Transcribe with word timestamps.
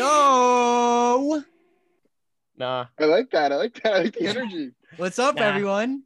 Yo, 0.00 1.42
Nah, 2.56 2.86
I 2.98 3.04
like 3.04 3.28
that. 3.32 3.52
I 3.52 3.56
like 3.56 3.74
that. 3.82 3.92
I 3.92 3.98
like 4.04 4.14
the 4.14 4.26
energy. 4.28 4.70
what's 4.96 5.18
up, 5.18 5.34
Nah. 5.34 5.42
everyone? 5.42 6.04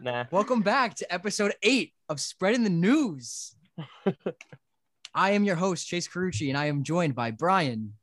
nah. 0.00 0.26
Welcome 0.30 0.60
back 0.62 0.94
to 0.98 1.12
episode 1.12 1.52
eight 1.64 1.94
of 2.08 2.20
Spreading 2.20 2.62
the 2.62 2.70
News. 2.70 3.56
I 5.16 5.32
am 5.32 5.42
your 5.42 5.56
host, 5.56 5.88
Chase 5.88 6.06
Carucci, 6.06 6.48
and 6.48 6.56
I 6.56 6.66
am 6.66 6.84
joined 6.84 7.16
by 7.16 7.32
Brian. 7.32 7.94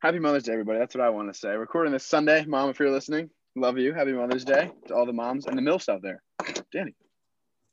Happy 0.00 0.18
Mother's 0.18 0.42
Day, 0.42 0.54
everybody. 0.54 0.80
That's 0.80 0.96
what 0.96 1.04
I 1.04 1.10
want 1.10 1.32
to 1.32 1.38
say. 1.38 1.50
Recording 1.50 1.92
this 1.92 2.04
Sunday, 2.04 2.44
Mom, 2.44 2.68
if 2.68 2.80
you're 2.80 2.90
listening, 2.90 3.30
love 3.54 3.78
you. 3.78 3.94
Happy 3.94 4.14
Mother's 4.14 4.44
Day 4.44 4.72
to 4.88 4.96
all 4.96 5.06
the 5.06 5.12
moms 5.12 5.46
and 5.46 5.56
the 5.56 5.62
milfs 5.62 5.88
out 5.88 6.02
there. 6.02 6.24
Danny. 6.72 6.96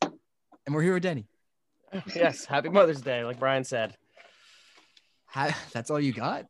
And 0.03 0.75
we're 0.75 0.83
here 0.83 0.93
with 0.93 1.01
Denny. 1.01 1.25
Yes, 2.15 2.45
happy 2.45 2.69
Mother's 2.69 3.01
Day, 3.01 3.23
like 3.23 3.39
Brian 3.39 3.63
said. 3.63 3.97
Ha- 5.29 5.57
That's 5.73 5.89
all 5.89 5.99
you 5.99 6.13
got? 6.13 6.45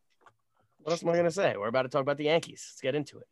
What 0.84 0.92
else 0.92 1.04
am 1.04 1.10
I 1.10 1.16
gonna 1.16 1.32
say? 1.32 1.56
We're 1.58 1.68
about 1.68 1.84
to 1.84 1.90
talk 1.90 2.02
about 2.02 2.18
the 2.18 2.26
Yankees. 2.26 2.68
Let's 2.72 2.82
get 2.82 2.94
into 2.96 3.20
it. 3.20 3.28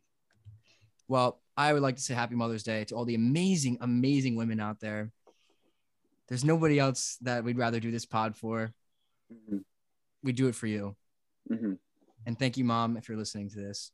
Well, 1.08 1.42
I 1.58 1.74
would 1.74 1.82
like 1.82 1.98
to 1.98 2.02
say 2.02 2.14
Happy 2.14 2.36
Mother's 2.36 2.64
Day 2.64 2.86
to 2.86 2.96
all 2.96 3.04
the 3.04 3.16
amazing, 3.16 3.78
amazing 3.82 4.38
women 4.38 4.62
out 4.62 4.80
there. 4.80 5.12
There's 6.30 6.46
nobody 6.46 6.80
else 6.80 7.18
that 7.22 7.44
we'd 7.44 7.58
rather 7.58 7.82
do 7.82 7.92
this 7.92 8.06
pod 8.06 8.38
for. 8.38 8.74
Mm-hmm. 9.32 9.58
We 10.24 10.32
do 10.32 10.48
it 10.48 10.56
for 10.56 10.68
you. 10.68 10.96
Mm-hmm. 11.52 11.74
And 12.26 12.40
thank 12.40 12.56
you, 12.56 12.64
Mom, 12.64 12.96
if 12.96 13.10
you're 13.10 13.18
listening 13.18 13.50
to 13.50 13.58
this. 13.58 13.92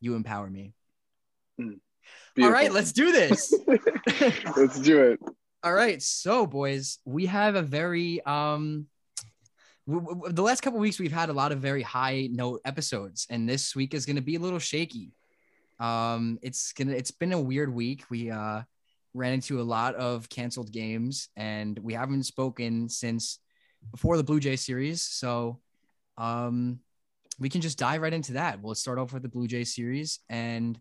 You 0.00 0.14
empower 0.14 0.48
me. 0.48 0.72
All 1.60 2.50
right, 2.50 2.72
let's 2.72 2.92
do 2.92 3.12
this. 3.12 3.52
let's 4.56 4.80
do 4.80 5.02
it. 5.02 5.20
All 5.62 5.72
right, 5.72 6.02
so 6.02 6.46
boys, 6.46 6.98
we 7.04 7.26
have 7.26 7.54
a 7.54 7.62
very 7.62 8.24
um 8.24 8.86
w- 9.86 10.06
w- 10.06 10.32
the 10.32 10.42
last 10.42 10.60
couple 10.62 10.78
weeks 10.78 10.98
we've 10.98 11.12
had 11.12 11.28
a 11.28 11.32
lot 11.32 11.52
of 11.52 11.60
very 11.60 11.82
high 11.82 12.28
note 12.30 12.60
episodes 12.64 13.26
and 13.30 13.48
this 13.48 13.74
week 13.74 13.94
is 13.94 14.06
going 14.06 14.16
to 14.16 14.22
be 14.22 14.36
a 14.36 14.40
little 14.40 14.58
shaky. 14.58 15.12
Um 15.80 16.38
it's 16.42 16.72
to 16.74 16.88
it's 16.88 17.10
been 17.10 17.32
a 17.32 17.40
weird 17.40 17.72
week. 17.72 18.04
We 18.10 18.30
uh 18.30 18.62
ran 19.12 19.32
into 19.32 19.60
a 19.60 19.62
lot 19.62 19.94
of 19.94 20.28
canceled 20.28 20.72
games 20.72 21.28
and 21.36 21.78
we 21.78 21.94
haven't 21.94 22.24
spoken 22.24 22.88
since 22.88 23.38
before 23.90 24.16
the 24.16 24.24
Blue 24.24 24.40
Jay 24.40 24.56
series. 24.56 25.02
So 25.02 25.60
um 26.16 26.80
we 27.38 27.48
can 27.48 27.60
just 27.60 27.78
dive 27.78 28.02
right 28.02 28.12
into 28.12 28.34
that. 28.34 28.62
We'll 28.62 28.74
start 28.76 28.98
off 28.98 29.12
with 29.12 29.22
the 29.22 29.28
Blue 29.28 29.48
Jay 29.48 29.64
series 29.64 30.20
and 30.28 30.78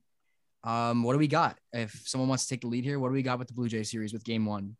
um, 0.64 1.04
what 1.04 1.14
do 1.14 1.20
we 1.20 1.28
got? 1.28 1.58
If 1.74 2.04
someone 2.06 2.30
wants 2.30 2.46
to 2.46 2.50
take 2.50 2.62
the 2.62 2.68
lead 2.68 2.86
here, 2.86 3.00
what 3.00 3.10
do 3.10 3.14
we 3.14 3.22
got 3.22 3.40
with 3.40 3.48
the 3.48 3.54
Blue 3.54 3.68
Jay 3.68 3.84
series 3.84 4.14
with 4.14 4.24
game 4.24 4.46
one? 4.46 4.78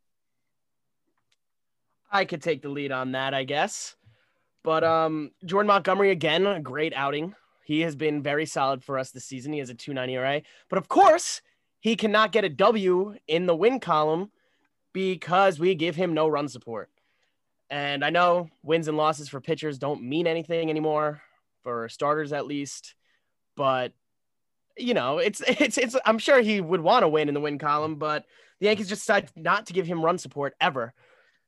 I 2.12 2.26
could 2.26 2.42
take 2.42 2.62
the 2.62 2.70
lead 2.70 2.92
on 2.92 3.14
that, 3.14 3.34
I 3.34 3.44
guess. 3.44 3.96
But 4.64 4.84
um, 4.84 5.32
Jordan 5.46 5.68
Montgomery 5.68 6.12
again, 6.12 6.46
a 6.48 6.60
great 6.60 6.94
outing. 6.96 7.36
He 7.66 7.82
has 7.82 7.96
been 7.96 8.22
very 8.22 8.46
solid 8.46 8.84
for 8.84 8.98
us 8.98 9.12
this 9.12 9.26
season. 9.26 9.54
He 9.54 9.60
has 9.60 9.70
a 9.70 9.76
2.9 9.76 10.10
ERA, 10.10 10.42
but 10.70 10.78
of 10.78 10.88
course, 10.88 11.42
he 11.80 11.96
cannot 11.96 12.32
get 12.32 12.46
a 12.46 12.50
W 12.50 13.16
in 13.28 13.46
the 13.46 13.56
win 13.56 13.80
column 13.80 14.32
because 14.94 15.60
we 15.60 15.76
give 15.76 15.96
him 15.96 16.14
no 16.14 16.28
run 16.28 16.48
support. 16.48 16.90
And 17.70 18.06
I 18.06 18.10
know 18.10 18.50
wins 18.62 18.88
and 18.88 18.98
losses 18.98 19.30
for 19.30 19.42
pitchers 19.42 19.80
don't 19.80 20.04
mean 20.04 20.28
anything 20.28 20.70
anymore 20.70 21.22
for 21.64 21.90
starters 21.90 22.32
at 22.32 22.46
least, 22.46 22.96
but 23.56 23.94
you 24.78 24.94
know, 24.94 25.18
it's 25.18 25.42
it's 25.48 25.78
it's 25.78 25.96
I'm 26.06 26.20
sure 26.20 26.42
he 26.42 26.62
would 26.62 26.82
want 26.82 27.04
to 27.04 27.10
win 27.10 27.28
in 27.28 27.34
the 27.34 27.42
win 27.42 27.58
column, 27.58 27.96
but 27.96 28.26
the 28.60 28.68
Yankees 28.68 28.90
just 28.90 29.02
decided 29.02 29.32
not 29.36 29.66
to 29.68 29.74
give 29.74 29.88
him 29.88 30.04
run 30.04 30.18
support 30.18 30.54
ever. 30.62 30.94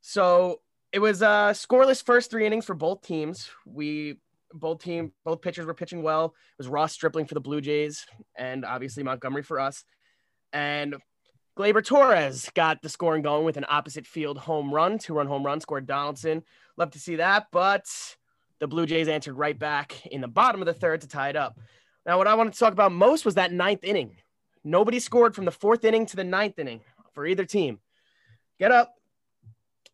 So 0.02 0.62
it 0.96 1.02
was 1.02 1.22
uh 1.22 1.52
scoreless 1.52 2.02
first 2.02 2.32
three 2.32 2.46
innings 2.46 2.64
for 2.64 2.74
both 2.74 3.02
teams. 3.02 3.50
We 3.66 4.16
both 4.54 4.82
team 4.82 5.12
both 5.26 5.42
pitchers 5.42 5.66
were 5.66 5.74
pitching 5.74 6.04
well. 6.04 6.28
It 6.28 6.58
was 6.58 6.70
Ross 6.70 6.94
Stripling 6.94 7.26
for 7.26 7.34
the 7.34 7.42
Blue 7.42 7.60
Jays 7.60 8.06
and 8.38 8.64
obviously 8.64 9.04
Montgomery 9.04 9.44
for 9.44 9.60
us. 9.60 9.84
And 10.54 10.96
Gleyber 11.60 11.84
Torres 11.84 12.50
got 12.56 12.82
the 12.82 12.88
scoring 12.88 13.24
going 13.24 13.44
with 13.44 13.58
an 13.58 13.66
opposite 13.68 14.08
field 14.08 14.38
home 14.38 14.74
run, 14.74 14.98
two 14.98 15.14
run 15.14 15.28
home 15.28 15.46
run, 15.46 15.60
scored 15.60 15.86
Donaldson. 15.86 16.44
Love 16.78 16.92
to 16.92 17.00
see 17.00 17.18
that, 17.18 17.48
but 17.52 17.84
the 18.60 18.68
Blue 18.68 18.86
Jays 18.86 19.10
answered 19.10 19.34
right 19.34 19.60
back 19.60 20.06
in 20.06 20.22
the 20.22 20.30
bottom 20.30 20.62
of 20.62 20.66
the 20.66 20.74
third 20.74 21.02
to 21.02 21.10
tie 21.10 21.28
it 21.28 21.36
up. 21.36 21.60
Now, 22.06 22.18
what 22.18 22.28
I 22.28 22.36
wanted 22.36 22.54
to 22.54 22.60
talk 22.60 22.72
about 22.72 22.94
most 22.94 23.26
was 23.26 23.36
that 23.36 23.52
ninth 23.52 23.84
inning. 23.84 24.16
Nobody 24.64 25.02
scored 25.02 25.36
from 25.36 25.44
the 25.44 25.52
fourth 25.52 25.84
inning 25.84 26.06
to 26.06 26.16
the 26.16 26.24
ninth 26.24 26.58
inning 26.58 26.80
for 27.14 27.26
either 27.26 27.44
team. 27.44 27.80
Get 28.60 28.72
up. 28.72 28.96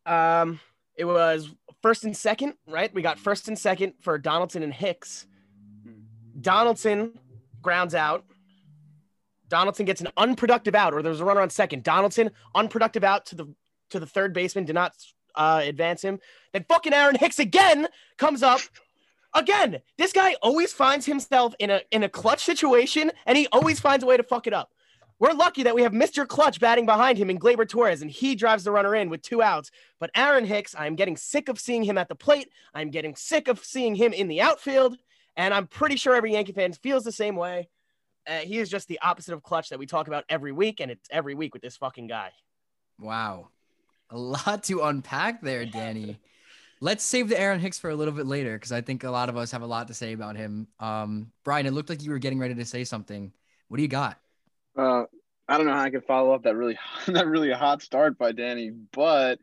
Um, 0.06 0.59
it 0.96 1.06
was 1.06 1.50
first 1.81 2.03
and 2.03 2.16
second, 2.16 2.53
right? 2.68 2.94
We 2.94 3.02
got 3.02 3.19
first 3.19 3.47
and 3.47 3.57
second 3.57 3.94
for 4.02 4.18
Donaldson 4.18 4.63
and 4.63 4.74
Hicks. 4.74 5.25
Donaldson 6.40 7.13
grounds 7.62 7.96
out. 7.96 8.25
Donaldson 9.47 9.85
gets 9.85 10.02
an 10.02 10.07
unproductive 10.16 10.75
out, 10.75 10.94
or 10.94 11.02
there's 11.02 11.19
a 11.19 11.25
runner 11.25 11.41
on 11.41 11.50
second. 11.50 11.84
Donaldson 11.84 12.31
unproductive 12.56 13.03
out 13.03 13.25
to 13.28 13.35
the 13.35 13.53
to 13.90 14.00
the 14.00 14.06
third 14.06 14.34
baseman, 14.34 14.63
did 14.63 14.74
not 14.75 14.94
uh, 15.35 15.62
advance 15.63 16.02
him. 16.02 16.19
Then 16.53 16.66
fucking 16.68 16.94
Aaron 16.94 17.16
Hicks 17.16 17.40
again 17.40 17.88
comes 18.18 18.44
up. 18.44 18.62
Again, 19.34 19.79
this 19.97 20.13
guy 20.13 20.35
always 20.41 20.73
finds 20.73 21.06
himself 21.06 21.53
in 21.59 21.69
a 21.69 21.81
in 21.91 22.03
a 22.03 22.09
clutch 22.09 22.44
situation, 22.44 23.12
and 23.25 23.38
he 23.38 23.47
always 23.52 23.79
finds 23.79 24.03
a 24.03 24.08
way 24.08 24.18
to 24.18 24.23
fuck 24.23 24.47
it 24.47 24.53
up. 24.53 24.72
We're 25.22 25.34
lucky 25.34 25.62
that 25.62 25.76
we 25.76 25.84
have 25.84 25.92
Mr. 25.92 26.28
Clutch 26.28 26.59
batting 26.59 26.88
behind 26.88 27.16
him 27.16 27.30
in 27.30 27.38
Gleyber 27.38 27.70
Torres, 27.70 28.02
and 28.02 28.09
he 28.09 28.34
drives 28.34 28.64
the 28.64 28.72
runner 28.72 28.96
in 28.96 29.08
with 29.08 29.22
two 29.22 29.44
outs. 29.44 29.70
But 30.00 30.09
Aaron 30.16 30.46
Hicks, 30.46 30.74
I'm 30.76 30.96
getting 30.96 31.16
sick 31.16 31.48
of 31.48 31.59
seeing 31.59 31.84
him 31.84 32.00
at 32.00 32.09
the 32.09 32.16
plate. 32.16 32.50
I'm 32.74 32.90
getting 32.90 33.16
sick 33.16 33.48
of 33.48 33.64
seeing 33.64 33.94
him 33.94 34.14
in 34.14 34.28
the 34.28 34.42
outfield, 34.42 34.98
and 35.38 35.54
I'm 35.54 35.68
pretty 35.68 35.96
sure 35.96 36.16
every 36.16 36.32
Yankee 36.32 36.54
fan 36.54 36.74
feels 36.74 37.04
the 37.04 37.12
same 37.12 37.36
way. 37.36 37.70
Uh, 38.28 38.40
he 38.40 38.58
is 38.58 38.68
just 38.68 38.88
the 38.88 39.00
opposite 39.04 39.36
of 39.36 39.44
Clutch 39.44 39.70
that 39.70 39.78
we 39.78 39.86
talk 39.86 40.08
about 40.08 40.24
every 40.28 40.52
week, 40.52 40.80
and 40.80 40.90
it's 40.90 41.08
every 41.12 41.36
week 41.36 41.53
with 41.53 41.62
this 41.62 41.78
fucking 41.78 42.08
guy. 42.08 42.32
Wow. 42.98 43.50
A 44.09 44.18
lot 44.18 44.64
to 44.64 44.82
unpack 44.82 45.44
there, 45.44 45.68
Danny. 45.68 46.20
Let's 46.80 47.03
save 47.03 47.30
the 47.30 47.40
Aaron 47.40 47.59
Hicks 47.59 47.78
for 47.78 47.92
a 47.92 47.96
little 47.96 48.16
bit 48.16 48.26
later 48.26 48.56
because 48.56 48.72
I 48.72 48.82
think 48.82 49.03
a 49.03 49.12
lot 49.12 49.30
of 49.30 49.38
us 49.38 49.52
have 49.52 49.62
a 49.62 49.68
lot 49.68 49.88
to 49.90 49.94
say 49.94 50.14
about 50.14 50.36
him. 50.36 50.68
Um, 50.80 51.32
Brian, 51.44 51.68
it 51.68 51.74
looked 51.74 51.90
like 51.90 52.02
you 52.02 52.09
were 52.09 52.18
getting 52.18 52.40
ready 52.40 52.56
to 52.56 52.66
say 52.66 52.84
something. 52.86 53.32
What 53.68 53.78
do 53.78 53.84
you 53.84 53.88
got? 53.88 54.18
Uh, 54.78 55.04
I 55.48 55.58
don't 55.58 55.66
know 55.66 55.74
how 55.74 55.84
I 55.84 55.90
can 55.90 56.02
follow 56.02 56.34
up 56.34 56.44
that 56.44 56.56
really 56.56 56.78
that 57.08 57.28
really 57.28 57.52
hot 57.52 57.82
start 57.82 58.18
by 58.18 58.32
Danny, 58.32 58.72
but 58.94 59.40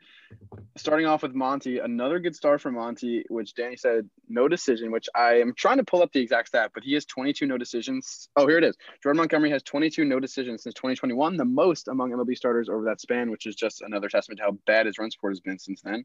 starting 0.77 1.07
off 1.07 1.23
with 1.23 1.35
Monty, 1.35 1.79
another 1.81 2.19
good 2.19 2.35
start 2.35 2.61
for 2.61 2.71
Monty, 2.71 3.25
which 3.29 3.55
Danny 3.55 3.77
said 3.77 4.09
no 4.29 4.49
decision, 4.49 4.91
which 4.91 5.09
I 5.15 5.41
am 5.41 5.53
trying 5.55 5.79
to 5.79 5.85
pull 5.85 6.03
up 6.03 6.13
the 6.13 6.21
exact 6.21 6.49
stat, 6.49 6.71
but 6.73 6.83
he 6.83 6.95
has 6.95 7.05
22 7.05 7.47
no 7.47 7.59
decisions. 7.59 8.29
Oh, 8.37 8.47
here 8.47 8.59
it 8.59 8.65
is. 8.65 8.77
Jordan 9.03 9.19
Montgomery 9.19 9.51
has 9.51 9.63
22 9.63 10.05
no 10.05 10.21
decisions 10.21 10.63
since 10.63 10.75
2021, 10.75 11.37
the 11.37 11.45
most 11.45 11.89
among 11.89 12.11
MLB 12.13 12.37
starters 12.37 12.69
over 12.69 12.85
that 12.85 13.01
span, 13.01 13.31
which 13.31 13.47
is 13.47 13.55
just 13.55 13.83
another 13.83 14.09
testament 14.09 14.39
to 14.39 14.45
how 14.45 14.53
bad 14.67 14.87
his 14.87 14.99
run 14.99 15.11
support 15.11 15.33
has 15.33 15.41
been 15.41 15.59
since 15.59 15.83
then. 15.83 16.05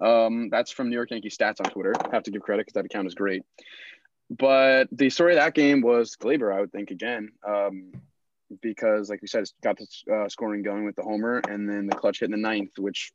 Um, 0.00 0.48
that's 0.48 0.70
from 0.70 0.88
New 0.88 0.96
York 0.96 1.10
Yankee 1.10 1.30
Stats 1.30 1.60
on 1.64 1.70
Twitter. 1.70 1.94
Have 2.12 2.22
to 2.24 2.30
give 2.30 2.42
credit 2.42 2.66
because 2.66 2.74
that 2.74 2.86
account 2.86 3.08
is 3.08 3.14
great. 3.14 3.42
But 4.30 4.88
the 4.90 5.10
story 5.10 5.34
of 5.34 5.38
that 5.38 5.54
game 5.54 5.82
was 5.82 6.16
Gleyber, 6.16 6.54
I 6.54 6.60
would 6.60 6.72
think 6.72 6.90
again. 6.90 7.32
Um, 7.46 7.92
because, 8.62 9.10
like 9.10 9.22
we 9.22 9.28
said, 9.28 9.42
it's 9.42 9.54
got 9.62 9.76
the 9.78 10.14
uh, 10.14 10.28
scoring 10.28 10.62
going 10.62 10.84
with 10.84 10.96
the 10.96 11.02
homer, 11.02 11.40
and 11.48 11.68
then 11.68 11.86
the 11.86 11.94
clutch 11.94 12.20
hit 12.20 12.26
in 12.26 12.30
the 12.30 12.36
ninth, 12.36 12.78
which 12.78 13.12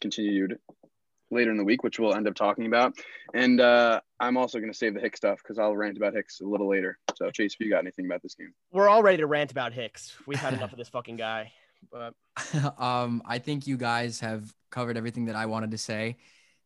continued 0.00 0.58
later 1.30 1.50
in 1.50 1.56
the 1.56 1.64
week, 1.64 1.82
which 1.82 1.98
we'll 1.98 2.14
end 2.14 2.28
up 2.28 2.34
talking 2.34 2.66
about. 2.66 2.94
And 3.34 3.60
uh, 3.60 4.00
I'm 4.20 4.36
also 4.36 4.58
going 4.58 4.70
to 4.70 4.76
save 4.76 4.94
the 4.94 5.00
Hicks 5.00 5.18
stuff 5.18 5.38
because 5.42 5.58
I'll 5.58 5.76
rant 5.76 5.96
about 5.96 6.14
Hicks 6.14 6.40
a 6.40 6.44
little 6.44 6.68
later. 6.68 6.98
So, 7.16 7.30
Chase, 7.30 7.54
if 7.54 7.64
you 7.64 7.70
got 7.70 7.80
anything 7.80 8.06
about 8.06 8.22
this 8.22 8.34
game, 8.34 8.52
We're 8.72 8.88
all 8.88 9.02
ready 9.02 9.18
to 9.18 9.26
rant 9.26 9.50
about 9.50 9.72
Hicks. 9.72 10.14
We've 10.26 10.38
had 10.38 10.54
enough 10.54 10.72
of 10.72 10.78
this 10.78 10.88
fucking 10.88 11.16
guy. 11.16 11.52
But 11.90 12.14
um, 12.78 13.22
I 13.26 13.38
think 13.38 13.66
you 13.66 13.76
guys 13.76 14.20
have 14.20 14.54
covered 14.70 14.96
everything 14.96 15.26
that 15.26 15.36
I 15.36 15.46
wanted 15.46 15.72
to 15.72 15.78
say. 15.78 16.18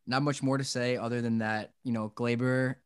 Not 0.06 0.22
much 0.22 0.42
more 0.42 0.58
to 0.58 0.64
say 0.64 0.96
other 0.96 1.20
than 1.20 1.38
that, 1.38 1.72
you 1.84 1.92
know, 1.92 2.12
Gleyber 2.14 2.76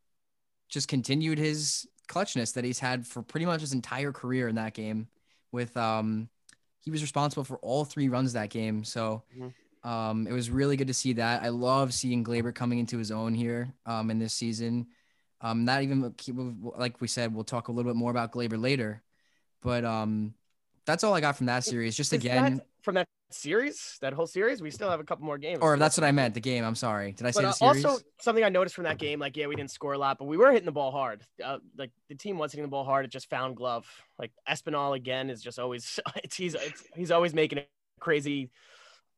just 0.68 0.88
continued 0.88 1.38
his 1.38 1.86
clutchness 2.08 2.54
that 2.54 2.64
he's 2.64 2.78
had 2.78 3.06
for 3.06 3.22
pretty 3.22 3.46
much 3.46 3.60
his 3.60 3.72
entire 3.72 4.12
career 4.12 4.48
in 4.48 4.56
that 4.56 4.74
game. 4.74 5.08
With 5.54 5.76
um, 5.76 6.28
he 6.80 6.90
was 6.90 7.00
responsible 7.00 7.44
for 7.44 7.58
all 7.58 7.84
three 7.84 8.08
runs 8.08 8.32
that 8.32 8.50
game. 8.50 8.82
So 8.82 9.22
Mhm. 9.38 9.54
um, 9.88 10.26
it 10.26 10.32
was 10.32 10.50
really 10.50 10.76
good 10.76 10.88
to 10.88 10.94
see 10.94 11.12
that. 11.12 11.44
I 11.44 11.50
love 11.50 11.94
seeing 11.94 12.24
Gleyber 12.24 12.52
coming 12.52 12.80
into 12.80 12.98
his 12.98 13.12
own 13.12 13.34
here 13.34 13.72
um, 13.86 14.10
in 14.10 14.18
this 14.18 14.34
season. 14.34 14.88
Um, 15.40 15.64
not 15.64 15.82
even 15.82 16.12
like 16.76 17.00
we 17.00 17.06
said, 17.06 17.32
we'll 17.32 17.44
talk 17.44 17.68
a 17.68 17.72
little 17.72 17.88
bit 17.88 17.96
more 17.96 18.10
about 18.10 18.32
Gleyber 18.32 18.60
later, 18.60 19.02
but 19.62 19.84
um, 19.84 20.34
that's 20.86 21.04
all 21.04 21.14
I 21.14 21.20
got 21.20 21.36
from 21.36 21.46
that 21.46 21.62
series. 21.62 21.96
Just 21.96 22.12
again, 22.12 22.56
that 22.56 22.66
from 22.82 22.96
that 22.96 23.06
series, 23.34 23.98
that 24.00 24.12
whole 24.12 24.26
series, 24.26 24.62
we 24.62 24.70
still 24.70 24.90
have 24.90 25.00
a 25.00 25.04
couple 25.04 25.24
more 25.24 25.38
games. 25.38 25.60
or 25.60 25.76
that's 25.76 25.96
what 25.96 26.04
I 26.04 26.12
meant. 26.12 26.34
The 26.34 26.40
game. 26.40 26.64
I'm 26.64 26.74
sorry. 26.74 27.12
Did 27.12 27.26
I 27.26 27.30
say 27.30 27.42
But 27.42 27.48
uh, 27.48 27.52
series? 27.52 27.84
also 27.84 28.04
something 28.20 28.44
I 28.44 28.48
noticed 28.48 28.74
from 28.74 28.84
that 28.84 28.98
game, 28.98 29.18
like 29.18 29.36
yeah, 29.36 29.46
we 29.46 29.56
didn't 29.56 29.70
score 29.70 29.92
a 29.92 29.98
lot, 29.98 30.18
but 30.18 30.26
we 30.26 30.36
were 30.36 30.50
hitting 30.50 30.66
the 30.66 30.72
ball 30.72 30.90
hard. 30.90 31.22
Uh, 31.42 31.58
like 31.76 31.90
the 32.08 32.14
team 32.14 32.38
was 32.38 32.52
hitting 32.52 32.64
the 32.64 32.70
ball 32.70 32.84
hard. 32.84 33.04
It 33.04 33.10
just 33.10 33.28
found 33.28 33.56
glove. 33.56 33.86
Like 34.18 34.32
Espinal 34.48 34.96
again 34.96 35.30
is 35.30 35.42
just 35.42 35.58
always 35.58 36.00
it's, 36.16 36.36
he's 36.36 36.54
it's, 36.54 36.84
he's 36.94 37.10
always 37.10 37.34
making 37.34 37.58
a 37.58 37.66
crazy 38.00 38.50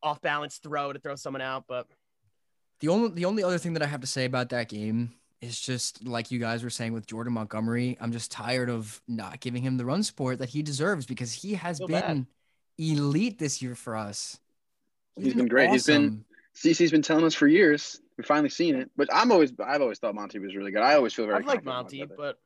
off 0.02 0.20
balance 0.20 0.58
throw 0.58 0.92
to 0.92 0.98
throw 0.98 1.16
someone 1.16 1.42
out. 1.42 1.64
But 1.68 1.86
the 2.80 2.88
only 2.88 3.10
the 3.10 3.24
only 3.24 3.42
other 3.42 3.58
thing 3.58 3.74
that 3.74 3.82
I 3.82 3.86
have 3.86 4.00
to 4.00 4.06
say 4.06 4.24
about 4.24 4.50
that 4.50 4.68
game 4.68 5.14
it's 5.42 5.60
just 5.60 6.04
like 6.04 6.30
you 6.30 6.38
guys 6.38 6.62
were 6.62 6.70
saying 6.70 6.92
with 6.92 7.06
Jordan 7.06 7.34
Montgomery. 7.34 7.96
I'm 8.00 8.12
just 8.12 8.30
tired 8.30 8.70
of 8.70 9.00
not 9.06 9.40
giving 9.40 9.62
him 9.62 9.76
the 9.76 9.84
run 9.84 10.02
support 10.02 10.38
that 10.38 10.48
he 10.48 10.62
deserves 10.62 11.06
because 11.06 11.32
he 11.32 11.54
has 11.54 11.78
been 11.78 11.88
bad. 11.88 12.26
Elite 12.78 13.38
this 13.38 13.62
year 13.62 13.74
for 13.74 13.96
us. 13.96 14.38
He's 15.18 15.34
been 15.34 15.48
great. 15.48 15.70
He's 15.70 15.86
been- 15.86 16.24
CC's 16.54 16.90
been 16.90 17.02
telling 17.02 17.24
us 17.24 17.34
for 17.34 17.46
years. 17.46 18.00
We've 18.16 18.26
finally 18.26 18.48
seen 18.48 18.76
it. 18.76 18.90
But 18.96 19.08
I'm 19.12 19.30
always 19.30 19.52
I've 19.62 19.82
always 19.82 19.98
thought 19.98 20.14
Monty 20.14 20.38
was 20.38 20.56
really 20.56 20.70
good. 20.70 20.80
I 20.80 20.94
always 20.94 21.12
feel 21.12 21.26
very 21.26 21.44
I 21.44 21.46
like 21.46 21.64
Monty, 21.64 22.02
but 22.16 22.38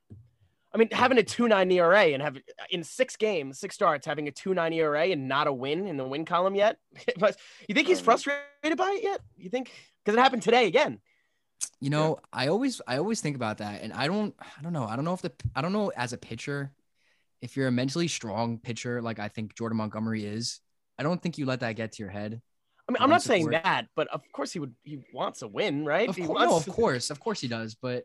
I 0.75 0.79
mean, 0.79 0.89
having 0.91 1.19
a 1.19 1.23
two 1.23 1.47
nine 1.47 1.71
ERA 1.71 2.07
and 2.07 2.21
have 2.21 2.37
in 2.71 2.83
six 2.83 3.17
games, 3.17 3.61
six 3.61 3.77
starts, 3.77 4.07
having 4.07 4.27
a 4.27 4.33
two 4.33 4.53
nine 4.53 4.73
ERA 4.73 5.07
and 5.11 5.29
not 5.29 5.47
a 5.47 5.53
win 5.53 5.87
in 5.87 5.97
the 5.97 6.05
win 6.05 6.25
column 6.25 6.57
yet. 6.57 6.79
but 7.19 7.37
you 7.69 7.75
think 7.75 7.87
he's 7.87 7.99
Um, 8.01 8.05
frustrated 8.05 8.77
by 8.77 8.91
it 8.99 9.05
yet? 9.05 9.21
You 9.37 9.49
think 9.49 9.71
because 10.05 10.19
it 10.19 10.21
happened 10.21 10.43
today 10.43 10.67
again? 10.67 10.99
You 11.81 11.91
know, 11.91 12.19
I 12.33 12.49
always 12.49 12.81
I 12.89 12.97
always 12.97 13.21
think 13.21 13.37
about 13.37 13.59
that, 13.59 13.83
and 13.83 13.93
I 13.93 14.09
don't 14.09 14.35
I 14.41 14.63
don't 14.63 14.73
know 14.73 14.87
I 14.87 14.97
don't 14.97 15.05
know 15.05 15.15
if 15.15 15.23
the 15.23 15.33
I 15.55 15.63
don't 15.63 15.73
know 15.73 15.93
as 15.97 16.13
a 16.13 16.19
pitcher, 16.19 16.73
if 17.43 17.57
you're 17.57 17.69
a 17.69 17.73
mentally 17.73 18.09
strong 18.09 18.59
pitcher 18.59 19.01
like 19.01 19.19
I 19.19 19.29
think 19.29 19.57
Jordan 19.57 19.79
Montgomery 19.79 20.25
is, 20.25 20.61
I 20.99 21.03
don't 21.03 21.23
think 21.23 21.39
you 21.39 21.47
let 21.47 21.61
that 21.61 21.77
get 21.77 21.93
to 21.93 22.03
your 22.03 22.11
head. 22.11 22.41
I 22.89 22.93
mean, 22.93 22.97
I'm 22.99 23.03
run 23.03 23.11
not 23.11 23.23
saying 23.23 23.45
support. 23.45 23.63
that, 23.63 23.87
but 23.95 24.09
of 24.09 24.23
course 24.33 24.53
he 24.53 24.59
would. 24.59 24.75
He 24.83 25.05
wants 25.13 25.43
a 25.43 25.49
win, 25.49 25.85
right? 25.85 26.09
Of 26.09 26.17
he 26.17 26.27
course, 26.27 26.41
no, 26.41 26.57
of 26.57 26.67
course, 26.67 27.11
of 27.11 27.21
course 27.21 27.41
he 27.41 27.47
does, 27.49 27.77
but 27.81 28.05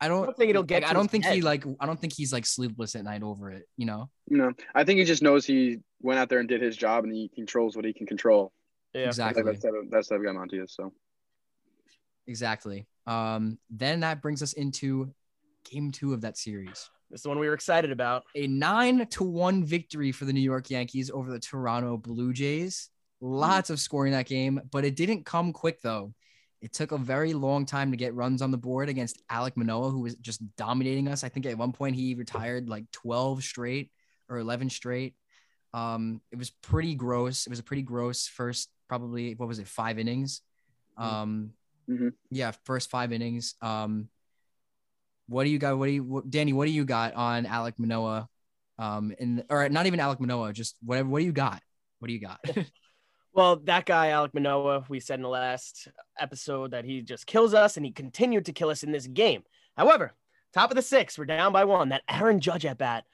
I 0.00 0.08
don't. 0.08 0.20
I'm 0.20 0.26
not 0.26 0.36
saying 0.36 0.50
it'll 0.50 0.62
get 0.62 0.82
like, 0.82 0.84
to 0.84 0.90
I 0.90 0.92
don't 0.92 1.04
his 1.04 1.10
think 1.10 1.24
he 1.26 1.40
like. 1.40 1.64
I 1.80 1.86
don't 1.86 1.98
think 1.98 2.12
he's 2.12 2.32
like 2.32 2.44
sleepless 2.44 2.94
at 2.96 3.04
night 3.04 3.22
over 3.22 3.50
it. 3.50 3.68
You 3.76 3.86
know. 3.86 4.10
No, 4.28 4.52
I 4.74 4.84
think 4.84 4.98
he 4.98 5.04
just 5.04 5.22
knows 5.22 5.46
he 5.46 5.78
went 6.00 6.18
out 6.18 6.28
there 6.28 6.40
and 6.40 6.48
did 6.48 6.60
his 6.60 6.76
job, 6.76 7.04
and 7.04 7.14
he 7.14 7.30
controls 7.34 7.76
what 7.76 7.84
he 7.84 7.92
can 7.92 8.06
control. 8.06 8.52
Yeah. 8.94 9.06
Exactly. 9.06 9.42
think 9.42 9.46
that's 9.46 9.62
the 9.62 9.68
type 9.68 9.84
of, 9.84 9.90
that's 9.90 10.08
the 10.08 10.16
type 10.16 10.24
guy 10.26 10.32
Monty 10.32 10.58
is. 10.58 10.74
So 10.74 10.92
Exactly. 12.26 12.86
Um. 13.06 13.58
Then 13.70 14.00
that 14.00 14.20
brings 14.20 14.42
us 14.42 14.52
into 14.52 15.14
game 15.70 15.92
two 15.92 16.12
of 16.12 16.20
that 16.22 16.36
series. 16.36 16.90
This 17.12 17.18
is 17.18 17.22
the 17.24 17.28
one 17.28 17.38
we 17.38 17.46
were 17.46 17.52
excited 17.54 17.92
about. 17.92 18.24
a 18.34 18.46
nine 18.46 19.06
to 19.06 19.22
one 19.22 19.66
victory 19.66 20.12
for 20.12 20.24
the 20.24 20.32
New 20.32 20.40
York 20.40 20.70
Yankees 20.70 21.10
over 21.10 21.30
the 21.30 21.38
Toronto 21.38 21.98
Blue 21.98 22.32
Jays. 22.32 22.88
Lots 23.20 23.68
of 23.68 23.78
scoring 23.78 24.12
that 24.12 24.24
game, 24.24 24.62
but 24.70 24.86
it 24.86 24.96
didn't 24.96 25.26
come 25.26 25.52
quick 25.52 25.82
though. 25.82 26.14
It 26.62 26.72
took 26.72 26.90
a 26.90 26.96
very 26.96 27.34
long 27.34 27.66
time 27.66 27.90
to 27.90 27.98
get 27.98 28.14
runs 28.14 28.40
on 28.40 28.50
the 28.50 28.56
board 28.56 28.88
against 28.88 29.22
Alek 29.28 29.56
Manoah, 29.56 29.90
who 29.90 30.00
was 30.00 30.14
just 30.16 30.40
dominating 30.56 31.06
us. 31.06 31.22
I 31.22 31.28
think 31.28 31.44
at 31.44 31.58
one 31.58 31.72
point 31.72 31.96
he 31.96 32.14
retired 32.14 32.70
like 32.70 32.90
12 32.92 33.44
straight 33.44 33.90
or 34.30 34.38
11 34.38 34.70
straight. 34.70 35.14
Um, 35.74 36.22
it 36.30 36.38
was 36.38 36.48
pretty 36.48 36.94
gross. 36.94 37.46
It 37.46 37.50
was 37.50 37.58
a 37.58 37.62
pretty 37.64 37.82
gross 37.82 38.26
first, 38.26 38.70
probably 38.88 39.34
what 39.34 39.48
was 39.48 39.58
it, 39.58 39.68
five 39.68 39.98
innings. 39.98 40.40
Um, 40.96 41.52
Mhm. 41.90 42.14
yeah, 42.30 42.52
first 42.64 42.88
five 42.88 43.12
innings. 43.12 43.54
Um, 43.60 44.08
what 45.32 45.44
do 45.44 45.50
you 45.50 45.58
got? 45.58 45.78
What 45.78 45.86
do 45.86 45.92
you, 45.92 46.04
what, 46.04 46.30
Danny? 46.30 46.52
What 46.52 46.66
do 46.66 46.72
you 46.72 46.84
got 46.84 47.14
on 47.14 47.46
Alek 47.46 47.78
Manoah? 47.78 48.28
Um, 48.78 49.12
in 49.18 49.44
or 49.48 49.68
not 49.68 49.86
even 49.86 50.00
Alek 50.00 50.20
Manoah, 50.20 50.52
just 50.52 50.76
whatever. 50.82 51.08
What 51.08 51.20
do 51.20 51.24
you 51.24 51.32
got? 51.32 51.62
What 51.98 52.08
do 52.08 52.14
you 52.14 52.20
got? 52.20 52.40
Well, 53.34 53.56
that 53.64 53.86
guy, 53.86 54.08
Alek 54.08 54.34
Manoah, 54.34 54.84
we 54.90 55.00
said 55.00 55.18
in 55.18 55.22
the 55.22 55.28
last 55.28 55.88
episode 56.18 56.72
that 56.72 56.84
he 56.84 57.00
just 57.00 57.26
kills 57.26 57.54
us 57.54 57.78
and 57.78 57.86
he 57.86 57.90
continued 57.90 58.44
to 58.44 58.52
kill 58.52 58.68
us 58.68 58.82
in 58.82 58.92
this 58.92 59.06
game. 59.06 59.42
However, 59.74 60.12
top 60.52 60.70
of 60.70 60.76
the 60.76 60.82
six, 60.82 61.16
we're 61.16 61.24
down 61.24 61.50
by 61.50 61.64
one. 61.64 61.88
That 61.88 62.02
Aaron 62.10 62.40
Judge 62.40 62.66
at 62.66 62.76
bat. 62.76 63.04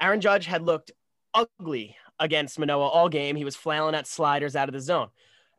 Aaron 0.00 0.20
Judge 0.20 0.46
had 0.46 0.62
looked 0.62 0.90
ugly 1.34 1.96
against 2.18 2.58
Manoah 2.58 2.88
all 2.88 3.08
game. 3.08 3.36
He 3.36 3.44
was 3.44 3.54
flailing 3.54 3.94
at 3.94 4.08
sliders 4.08 4.56
out 4.56 4.68
of 4.68 4.72
the 4.72 4.80
zone. 4.80 5.06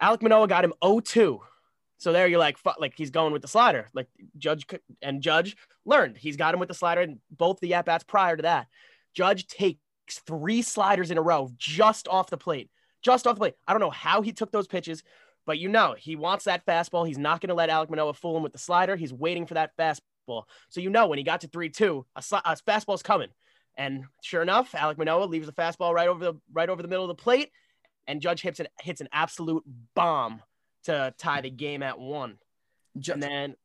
Alek 0.01 0.21
Manoah 0.21 0.47
got 0.49 0.65
him 0.65 0.73
0-2. 0.83 1.39
So 2.01 2.11
there 2.11 2.27
you're 2.27 2.39
like, 2.39 2.57
like 2.79 2.93
he's 2.95 3.11
going 3.11 3.31
with 3.31 3.43
the 3.43 3.47
slider. 3.47 3.89
Like 3.93 4.07
Judge 4.37 4.65
and 5.01 5.21
Judge 5.21 5.55
learned 5.85 6.17
he's 6.17 6.35
got 6.35 6.53
him 6.53 6.59
with 6.59 6.69
the 6.69 6.75
slider 6.75 7.01
and 7.01 7.19
both 7.29 7.59
the 7.59 7.75
at 7.75 7.85
bats 7.85 8.03
prior 8.03 8.35
to 8.35 8.43
that. 8.43 8.67
Judge 9.13 9.45
takes 9.47 9.79
three 10.25 10.61
sliders 10.61 11.11
in 11.11 11.17
a 11.17 11.21
row 11.21 11.49
just 11.57 12.07
off 12.07 12.29
the 12.29 12.37
plate 12.37 12.69
just 13.01 13.27
off 13.27 13.35
the 13.35 13.39
plate. 13.39 13.55
I 13.67 13.73
don't 13.73 13.79
know 13.79 13.89
how 13.89 14.21
he 14.21 14.31
took 14.31 14.51
those 14.51 14.67
pitches, 14.67 15.03
but 15.45 15.57
you 15.57 15.69
know 15.69 15.95
he 15.97 16.15
wants 16.15 16.45
that 16.45 16.65
fastball. 16.65 17.07
He's 17.07 17.17
not 17.17 17.41
going 17.41 17.49
to 17.49 17.55
let 17.55 17.69
Alek 17.69 17.89
Manoah 17.89 18.13
fool 18.13 18.37
him 18.37 18.43
with 18.43 18.53
the 18.53 18.59
slider. 18.59 18.95
He's 18.95 19.13
waiting 19.13 19.45
for 19.45 19.55
that 19.55 19.75
fastball. 19.77 20.43
So 20.69 20.81
you 20.81 20.89
know 20.89 21.07
when 21.07 21.17
he 21.17 21.23
got 21.23 21.41
to 21.41 21.47
three 21.47 21.69
two, 21.69 22.05
a, 22.15 22.21
sli- 22.21 22.41
a 22.45 22.55
fastball's 22.55 23.03
coming, 23.03 23.29
and 23.77 24.05
sure 24.21 24.41
enough, 24.41 24.71
Alek 24.73 24.97
Manoah 24.97 25.25
leaves 25.25 25.47
the 25.47 25.53
fastball 25.53 25.93
right 25.93 26.07
over 26.07 26.23
the 26.23 26.33
right 26.53 26.69
over 26.69 26.81
the 26.81 26.87
middle 26.87 27.03
of 27.03 27.15
the 27.15 27.21
plate, 27.21 27.51
and 28.07 28.21
Judge 28.21 28.41
hits 28.41 28.59
an 28.59 28.67
hits 28.79 29.01
an 29.01 29.09
absolute 29.11 29.63
bomb 29.95 30.41
to 30.83 31.13
tie 31.17 31.41
the 31.41 31.49
game 31.49 31.83
at 31.83 31.99
one. 31.99 32.37
Ju- 32.97 33.13
And 33.13 33.23
then 33.23 33.55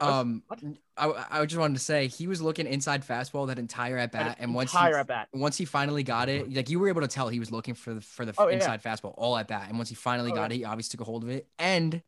um, 0.00 0.42
What? 0.46 0.62
I, 0.98 1.26
I 1.30 1.46
just 1.46 1.58
wanted 1.58 1.74
to 1.74 1.80
say 1.80 2.06
he 2.06 2.26
was 2.26 2.40
looking 2.42 2.66
inside 2.66 3.06
fastball 3.06 3.46
that 3.48 3.58
entire 3.58 3.98
at 3.98 4.12
bat, 4.12 4.36
and 4.40 4.54
once 4.54 4.72
he, 4.72 4.76
entire 4.78 4.98
at 4.98 5.06
bat. 5.06 5.28
once 5.32 5.56
he 5.56 5.64
finally 5.64 6.02
got 6.02 6.28
it, 6.28 6.52
like 6.54 6.68
you 6.70 6.78
were 6.78 6.88
able 6.88 7.00
to 7.02 7.08
tell 7.08 7.28
he 7.28 7.38
was 7.40 7.50
looking 7.50 7.74
for 7.74 7.94
the 7.94 8.00
for 8.00 8.24
the 8.24 8.34
Oh, 8.38 8.48
yeah. 8.48 8.54
inside 8.54 8.82
fastball 8.82 9.14
all 9.16 9.36
at 9.36 9.48
bat, 9.48 9.68
and 9.68 9.78
once 9.78 9.88
he 9.88 9.94
finally 9.94 10.32
Oh, 10.32 10.34
got 10.34 10.52
it, 10.52 10.56
he 10.56 10.64
obviously 10.64 10.96
took 10.96 11.00
a 11.06 11.10
hold 11.10 11.22
of 11.24 11.30
it. 11.30 11.46
And 11.58 12.02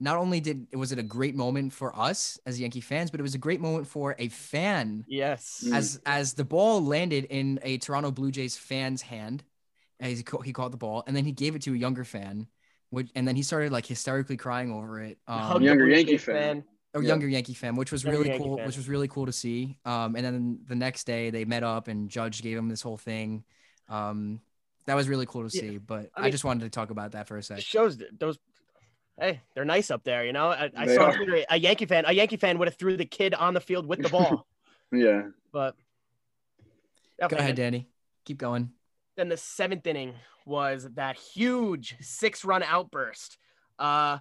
not 0.00 0.16
only 0.16 0.40
did 0.40 0.68
was 0.74 0.92
it 0.92 0.98
a 0.98 1.02
great 1.02 1.34
moment 1.36 1.72
for 1.72 1.94
us 1.98 2.38
as 2.46 2.58
Yankee 2.60 2.80
fans, 2.80 3.10
but 3.10 3.20
it 3.20 3.22
was 3.22 3.34
a 3.34 3.38
great 3.38 3.60
moment 3.60 3.86
for 3.86 4.16
a 4.18 4.28
fan 4.28 5.04
Yes. 5.06 5.68
As 5.72 6.00
as 6.06 6.34
the 6.34 6.44
ball 6.44 6.82
landed 6.84 7.24
in 7.26 7.58
a 7.62 7.78
Toronto 7.78 8.10
Blue 8.10 8.30
Jays 8.30 8.56
fan's 8.56 9.02
hand, 9.02 9.44
as 10.00 10.18
he, 10.18 10.24
he 10.44 10.52
caught 10.52 10.70
the 10.70 10.76
ball, 10.78 11.04
and 11.06 11.14
then 11.16 11.24
he 11.24 11.32
gave 11.32 11.54
it 11.54 11.62
to 11.62 11.74
a 11.74 11.76
younger 11.76 12.04
fan, 12.04 12.46
which 12.90 13.10
and 13.14 13.26
then 13.26 13.36
he 13.36 13.42
started 13.42 13.72
like 13.72 13.86
hysterically 13.86 14.36
crying 14.36 14.72
over 14.72 15.00
it. 15.00 15.18
Hug 15.26 15.56
Um, 15.56 15.62
Younger 15.62 15.88
Yankee 15.88 16.12
Jays 16.12 16.24
fan. 16.24 16.64
a 16.94 17.00
Yeah. 17.00 17.08
younger 17.08 17.28
Yankee 17.28 17.54
fan, 17.54 17.76
which 17.76 17.92
was 17.92 18.04
Younger 18.04 18.18
really 18.18 18.30
Yankee 18.30 18.44
cool. 18.44 18.56
fan. 18.56 18.66
Which 18.66 18.76
was 18.76 18.88
really 18.88 19.08
cool 19.08 19.26
to 19.26 19.32
see. 19.32 19.78
Um, 19.84 20.16
and 20.16 20.24
then 20.24 20.58
the 20.66 20.74
next 20.74 21.04
day 21.04 21.30
they 21.30 21.44
met 21.44 21.62
up 21.62 21.88
and 21.88 22.08
Judge 22.10 22.42
gave 22.42 22.58
him 22.58 22.68
this 22.68 22.82
whole 22.82 22.96
thing. 22.98 23.44
Um, 23.88 24.40
that 24.86 24.94
was 24.94 25.08
really 25.08 25.26
cool 25.26 25.48
to 25.48 25.56
Yeah. 25.56 25.62
see. 25.70 25.78
But 25.78 26.10
I 26.16 26.26
I, 26.26 26.30
just 26.30 26.44
wanted 26.44 26.64
to 26.64 26.70
talk 26.70 26.90
about 26.90 27.12
that 27.12 27.28
for 27.28 27.36
a 27.36 27.42
sec. 27.42 27.58
It 27.58 27.64
shows 27.64 27.98
that 27.98 28.18
those 28.18 28.38
hey 29.20 29.40
they're 29.54 29.66
nice 29.66 29.90
up 29.90 30.02
there 30.02 30.24
you 30.24 30.32
know 30.32 30.48
i, 30.48 30.70
I 30.74 30.86
saw 30.86 31.10
are. 31.10 31.14
a 31.50 31.58
yankee 31.58 31.84
fan 31.84 32.04
a 32.06 32.12
yankee 32.12 32.38
fan 32.38 32.56
would 32.56 32.68
have 32.68 32.76
threw 32.78 32.96
the 32.96 33.04
kid 33.04 33.34
on 33.34 33.52
the 33.52 33.60
field 33.60 33.84
with 33.86 34.00
the 34.00 34.08
ball 34.08 34.46
yeah, 34.92 35.24
but 35.52 35.74
Go 37.20 37.24
Definitely. 37.28 37.44
ahead, 37.44 37.56
Danny. 37.56 37.88
Keep 38.24 38.38
going. 38.38 38.70
Then 39.20 39.28
the 39.28 39.36
seventh 39.36 39.86
inning 39.86 40.14
was 40.46 40.88
that 40.94 41.14
huge 41.14 41.94
six 42.00 42.42
run 42.42 42.62
outburst. 42.62 43.36
Uh 43.78 44.16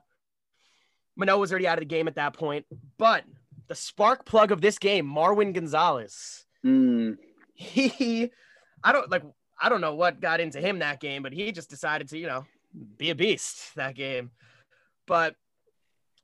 Manoah 1.16 1.38
was 1.38 1.54
already 1.54 1.70
out 1.70 1.78
of 1.78 1.84
the 1.84 1.86
game 1.86 2.10
at 2.10 2.16
that 2.16 2.34
point 2.34 2.66
but 2.98 3.24
the 3.70 3.76
spark 3.76 4.26
plug 4.26 4.52
of 4.52 4.60
this 4.60 4.78
game 4.78 5.08
marwin 5.08 5.54
gonzalez. 5.54 6.44
Mm, 6.66 7.18
he 7.54 8.30
i 8.84 8.92
don't 8.92 9.10
like 9.10 9.24
i 9.62 9.70
don't 9.70 9.80
know 9.80 9.96
what 9.96 10.20
got 10.20 10.42
into 10.42 10.60
him 10.60 10.80
that 10.80 11.00
game 11.00 11.24
but 11.24 11.32
he 11.32 11.54
just 11.54 11.70
decided 11.70 12.10
to 12.10 12.18
you 12.18 12.28
know 12.28 12.46
be 12.98 13.10
a 13.10 13.16
beast 13.16 13.74
that 13.76 13.96
game. 13.96 14.32
But 15.08 15.38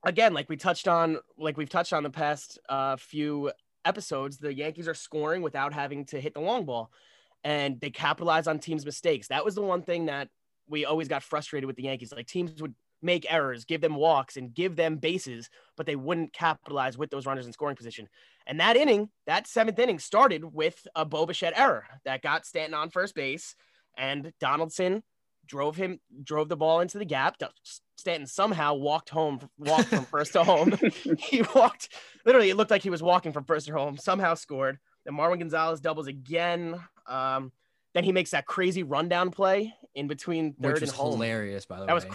again 0.03 0.33
like 0.33 0.49
we 0.49 0.57
touched 0.57 0.89
on 0.89 1.19
like 1.37 1.55
we've 1.55 1.69
touched 1.69 1.93
on 1.93 2.03
the 2.03 2.09
past 2.09 2.59
uh, 2.67 2.97
few 2.97 3.53
episodes 3.85 4.37
the 4.37 4.53
yankees 4.53 4.89
are 4.89 4.93
scoring 4.93 5.41
without 5.41 5.73
having 5.73 6.03
to 6.07 6.19
hit 6.19 6.33
the 6.33 6.41
long 6.41 6.65
ball 6.65 6.91
and 7.45 7.79
they 7.79 7.89
capitalize 7.89 8.47
on 8.47 8.59
teams 8.59 8.85
mistakes 8.85 9.29
that 9.29 9.45
was 9.45 9.55
the 9.55 9.61
one 9.61 9.81
thing 9.81 10.07
that 10.07 10.27
we 10.67 10.83
always 10.83 11.07
got 11.07 11.23
frustrated 11.23 11.67
with 11.67 11.77
the 11.77 11.83
yankees 11.83 12.11
like 12.13 12.27
teams 12.27 12.61
would 12.61 12.75
make 13.01 13.31
errors 13.31 13.63
give 13.63 13.79
them 13.79 13.95
walks 13.95 14.35
and 14.35 14.53
give 14.53 14.75
them 14.75 14.97
bases 14.97 15.49
but 15.77 15.85
they 15.85 15.95
wouldn't 15.95 16.33
capitalize 16.33 16.97
with 16.97 17.09
those 17.09 17.25
runners 17.25 17.45
in 17.45 17.53
scoring 17.53 17.75
position 17.75 18.09
and 18.47 18.59
that 18.59 18.77
inning, 18.77 19.09
that 19.25 19.47
seventh 19.47 19.79
inning, 19.79 19.99
started 19.99 20.43
with 20.43 20.87
a 20.95 21.05
Bo 21.05 21.25
Bichette 21.25 21.57
error 21.57 21.85
that 22.05 22.21
got 22.21 22.45
Stanton 22.45 22.75
on 22.75 22.89
first 22.89 23.15
base, 23.15 23.55
and 23.97 24.31
Donaldson 24.39 25.03
drove 25.47 25.75
him, 25.75 25.99
drove 26.23 26.49
the 26.49 26.57
ball 26.57 26.81
into 26.81 26.97
the 26.97 27.05
gap. 27.05 27.37
Stanton 27.97 28.27
somehow 28.27 28.75
walked 28.75 29.09
home, 29.09 29.39
walked 29.57 29.89
from 29.89 30.05
first 30.05 30.33
to 30.33 30.43
home. 30.43 30.73
he 31.17 31.43
walked, 31.55 31.89
literally, 32.25 32.49
it 32.49 32.57
looked 32.57 32.71
like 32.71 32.83
he 32.83 32.89
was 32.89 33.01
walking 33.01 33.31
from 33.31 33.45
first 33.45 33.67
to 33.67 33.73
home. 33.73 33.97
Somehow 33.97 34.35
scored. 34.35 34.77
Then 35.05 35.15
Marwin 35.15 35.39
Gonzalez 35.39 35.81
doubles 35.81 36.07
again. 36.07 36.79
Um, 37.07 37.51
then 37.93 38.03
he 38.03 38.11
makes 38.11 38.31
that 38.31 38.45
crazy 38.45 38.83
rundown 38.83 39.31
play 39.31 39.73
in 39.93 40.07
between 40.07 40.53
third 40.53 40.73
Which 40.73 40.81
was 40.81 40.89
and 40.89 40.97
home. 40.97 41.11
hilarious, 41.13 41.65
by 41.65 41.77
the 41.77 41.81
way. 41.83 41.87
That 41.87 41.93
was 41.93 42.05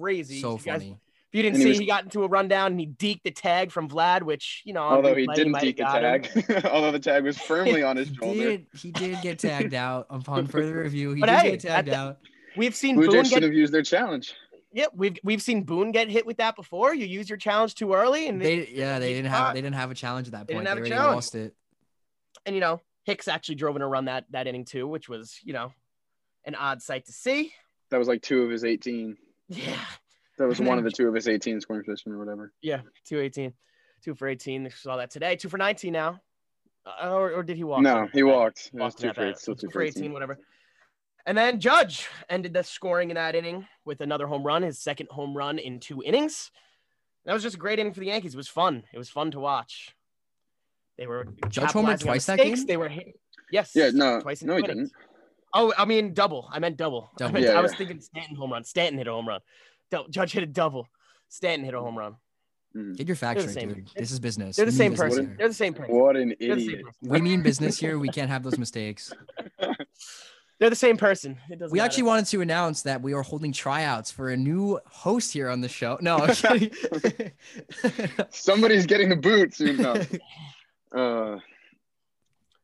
crazy. 0.00 0.40
so 0.40 0.52
You 0.52 0.58
guys- 0.58 0.64
funny. 0.82 0.90
if 0.92 1.34
you 1.34 1.42
didn't 1.42 1.56
And 1.56 1.62
he 1.62 1.62
see, 1.64 1.68
was- 1.70 1.78
he 1.80 1.86
got 1.86 2.04
into 2.04 2.22
a 2.22 2.28
rundown 2.28 2.70
and 2.72 2.78
he 2.80 2.86
deked 2.86 3.22
the 3.24 3.32
tag 3.32 3.72
from 3.72 3.88
Vlad, 3.88 4.22
which 4.22 4.62
you 4.64 4.72
know, 4.72 4.82
although 4.82 5.14
he 5.14 5.26
didn't 5.34 5.50
might 5.52 5.76
have 5.76 5.76
the 5.76 6.28
tag, 6.28 6.64
although 6.70 6.92
the 6.92 7.00
tag 7.00 7.24
was 7.24 7.36
firmly 7.38 7.82
on 7.82 7.96
his 7.96 8.08
shoulder. 8.20 8.38
did, 8.58 8.66
he 8.80 8.92
did 8.92 9.20
get 9.22 9.38
tagged 9.40 9.74
out 9.86 10.06
upon 10.10 10.46
further 10.46 10.82
review. 10.82 11.12
He 11.14 11.20
But 11.20 11.26
did 11.26 11.38
hey, 11.40 11.50
get 11.52 11.60
tagged 11.60 11.88
the- 11.88 11.96
out. 11.96 12.18
We've 12.56 12.74
seen 12.76 12.94
Blue 12.94 13.06
Boone 13.06 13.14
Jays 13.16 13.30
get 13.30 13.34
should 13.34 13.42
have 13.42 13.52
used 13.54 13.72
their 13.74 13.82
challenge. 13.82 14.32
yeah, 14.72 14.86
we've 14.94 15.18
we've 15.24 15.42
seen 15.42 15.64
Boone 15.64 15.90
get 15.90 16.08
hit 16.08 16.24
with 16.24 16.36
that 16.36 16.54
before. 16.54 16.94
You 16.94 17.04
use 17.06 17.28
your 17.28 17.38
challenge 17.38 17.74
too 17.74 17.92
early, 17.94 18.28
and 18.28 18.40
They 18.40 18.68
yeah, 18.68 19.00
they 19.00 19.12
didn't 19.12 19.32
have 19.32 19.54
they 19.54 19.60
didn't 19.62 19.74
have 19.74 19.90
a 19.90 19.94
challenge 19.96 20.28
at 20.28 20.32
that 20.34 20.46
They 20.46 20.54
point. 20.54 20.64
didn't 20.64 20.64
They, 20.64 20.68
have 20.70 20.76
a 20.78 20.80
already 20.80 20.90
challenge. 20.94 21.14
lost 21.16 21.34
it. 21.34 21.54
and 22.46 22.54
you 22.54 22.60
know 22.60 22.80
Hicks 23.04 23.28
actually 23.28 23.54
drove 23.56 23.76
in 23.76 23.82
a 23.82 23.88
run 23.88 24.06
that 24.06 24.24
that 24.30 24.46
inning 24.46 24.64
too, 24.64 24.86
which 24.88 25.08
was 25.08 25.38
you 25.44 25.52
know 25.52 25.72
an 26.44 26.54
odd 26.54 26.82
sight 26.82 27.06
to 27.06 27.12
see. 27.12 27.52
That 27.90 27.98
was 27.98 28.08
like 28.08 28.22
two 28.22 28.42
of 28.42 28.50
his 28.50 28.64
18. 28.64 29.16
Yeah, 29.48 29.76
That 30.38 30.48
was 30.48 30.60
one 30.60 30.78
of 30.78 30.84
the 30.84 30.90
two 30.96 31.06
of 31.06 31.14
his 31.14 31.28
18 31.28 31.60
scoring 31.60 31.84
position 31.84 32.12
or 32.12 32.18
whatever. 32.18 32.52
yeah, 32.62 32.80
two 33.06 33.20
eighteen. 33.20 33.52
Two 34.02 34.14
for 34.14 34.28
18. 34.28 34.68
Saw 34.70 34.96
that 34.98 35.10
today. 35.10 35.36
Two 35.36 35.48
for 35.48 35.56
19 35.56 35.90
now. 35.92 36.20
Uh, 36.84 37.10
or, 37.10 37.32
or 37.32 37.42
did 37.42 37.56
he 37.56 37.64
walk? 37.64 37.80
No, 37.80 38.06
he 38.12 38.22
walked. 38.22 38.70
It 38.74 38.78
Walked 38.78 38.98
two 38.98 39.12
for 39.14 39.28
eight, 39.28 39.38
still 39.38 39.54
Two 39.54 39.68
two 39.68 39.72
for 39.72 39.80
18, 39.80 40.12
whatever. 40.12 40.38
And 41.24 41.38
then 41.38 41.58
Judge 41.58 42.06
ended 42.28 42.52
the 42.52 42.62
scoring 42.62 43.08
in 43.10 43.14
that 43.14 43.34
inning 43.34 43.66
with 43.86 44.02
another 44.02 44.26
home 44.26 44.42
run, 44.42 44.62
his 44.62 44.78
second 44.78 45.08
home 45.10 45.34
run 45.34 45.58
in 45.58 45.80
two 45.80 46.02
innings. 46.04 46.50
That 47.24 47.32
was 47.32 47.42
just 47.42 47.56
a 47.56 47.58
great 47.58 47.78
inning 47.78 47.94
for 47.94 48.00
the 48.00 48.06
Yankees. 48.06 48.34
It 48.34 48.36
was 48.36 48.48
fun. 48.48 48.82
It 48.92 48.98
was 48.98 49.08
fun 49.08 49.30
to 49.30 49.40
watch. 49.40 49.93
They 50.98 51.06
were 51.06 51.26
Judge 51.48 51.72
Homer 51.72 51.96
twice 51.96 52.26
that 52.26 52.38
game? 52.38 52.64
They 52.66 52.76
were 52.76 52.88
hit- 52.88 53.18
yes. 53.50 53.72
Yeah, 53.74 53.90
no, 53.92 54.20
twice 54.20 54.42
in 54.42 54.48
no, 54.48 54.56
he 54.56 54.62
two 54.62 54.68
didn't. 54.68 54.92
Oh, 55.52 55.72
I 55.78 55.84
mean 55.84 56.14
double. 56.14 56.48
I 56.52 56.58
meant 56.58 56.76
double. 56.76 57.10
I, 57.14 57.18
Double. 57.18 57.32
meant- 57.34 57.46
Yeah, 57.46 57.52
I 57.58 57.60
was 57.60 57.72
yeah. 57.72 57.78
thinking 57.78 58.00
Stanton 58.00 58.36
home 58.36 58.52
run. 58.52 58.64
Stanton 58.64 58.98
hit 58.98 59.06
a 59.06 59.12
home 59.12 59.28
run. 59.28 59.40
Dou- 59.90 60.06
Judge 60.10 60.32
hit 60.32 60.42
a 60.42 60.46
double. 60.46 60.88
Stanton 61.28 61.64
hit 61.64 61.74
a 61.74 61.80
home 61.80 61.96
run. 61.98 62.16
Mhm. 62.76 62.96
Get 62.96 63.06
your 63.06 63.16
facts 63.16 63.44
right, 63.44 63.54
same. 63.54 63.72
dude. 63.72 63.90
This 63.94 64.10
is 64.10 64.18
business. 64.18 64.56
They're 64.56 64.66
the 64.66 64.72
We 64.72 64.76
same 64.76 64.94
person. 64.96 65.26
here. 65.26 65.34
They're 65.38 65.48
the 65.48 65.54
same 65.54 65.74
person. 65.74 65.94
What 65.96 66.16
an 66.16 66.34
They're 66.40 66.56
the 66.56 66.60
same 66.60 66.70
idiot. 66.70 66.86
We 67.02 67.20
mean 67.20 67.42
business 67.42 67.78
here. 67.78 67.98
We 68.00 68.08
can't 68.08 68.30
have 68.30 68.42
those 68.42 68.58
mistakes. 68.58 69.12
They're 70.60 70.70
the 70.70 70.76
same 70.76 70.96
person. 70.96 71.36
It 71.50 71.58
doesn't 71.58 71.72
We 71.72 71.78
matter. 71.78 71.86
actually 71.86 72.04
wanted 72.04 72.26
to 72.26 72.40
announce 72.40 72.82
that 72.82 73.02
we 73.02 73.12
are 73.12 73.22
holding 73.22 73.52
tryouts 73.52 74.10
for 74.12 74.30
a 74.30 74.36
new 74.36 74.78
host 74.86 75.32
here 75.32 75.48
on 75.50 75.60
the 75.60 75.68
show. 75.68 75.98
No, 76.00 76.16
I'm 76.18 76.34
kidding. 76.34 76.70
Somebody's 78.30 78.86
getting 78.86 79.08
the 79.08 79.16
boot 79.16 79.54
soon. 79.54 79.76
No. 79.78 79.94
Uh, 80.94 81.38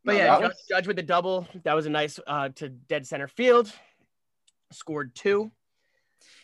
But 0.05 0.13
no, 0.13 0.19
yeah, 0.19 0.27
Judge, 0.39 0.43
was- 0.49 0.65
Judge 0.69 0.87
with 0.87 0.97
the 0.97 1.03
double. 1.03 1.47
That 1.65 1.75
was 1.75 1.87
a 1.87 1.91
nice 1.91 2.19
uh, 2.27 2.49
to 2.57 2.69
dead 2.69 3.07
center 3.07 3.29
field. 3.29 3.73
Scored 4.73 5.15
two. 5.15 5.51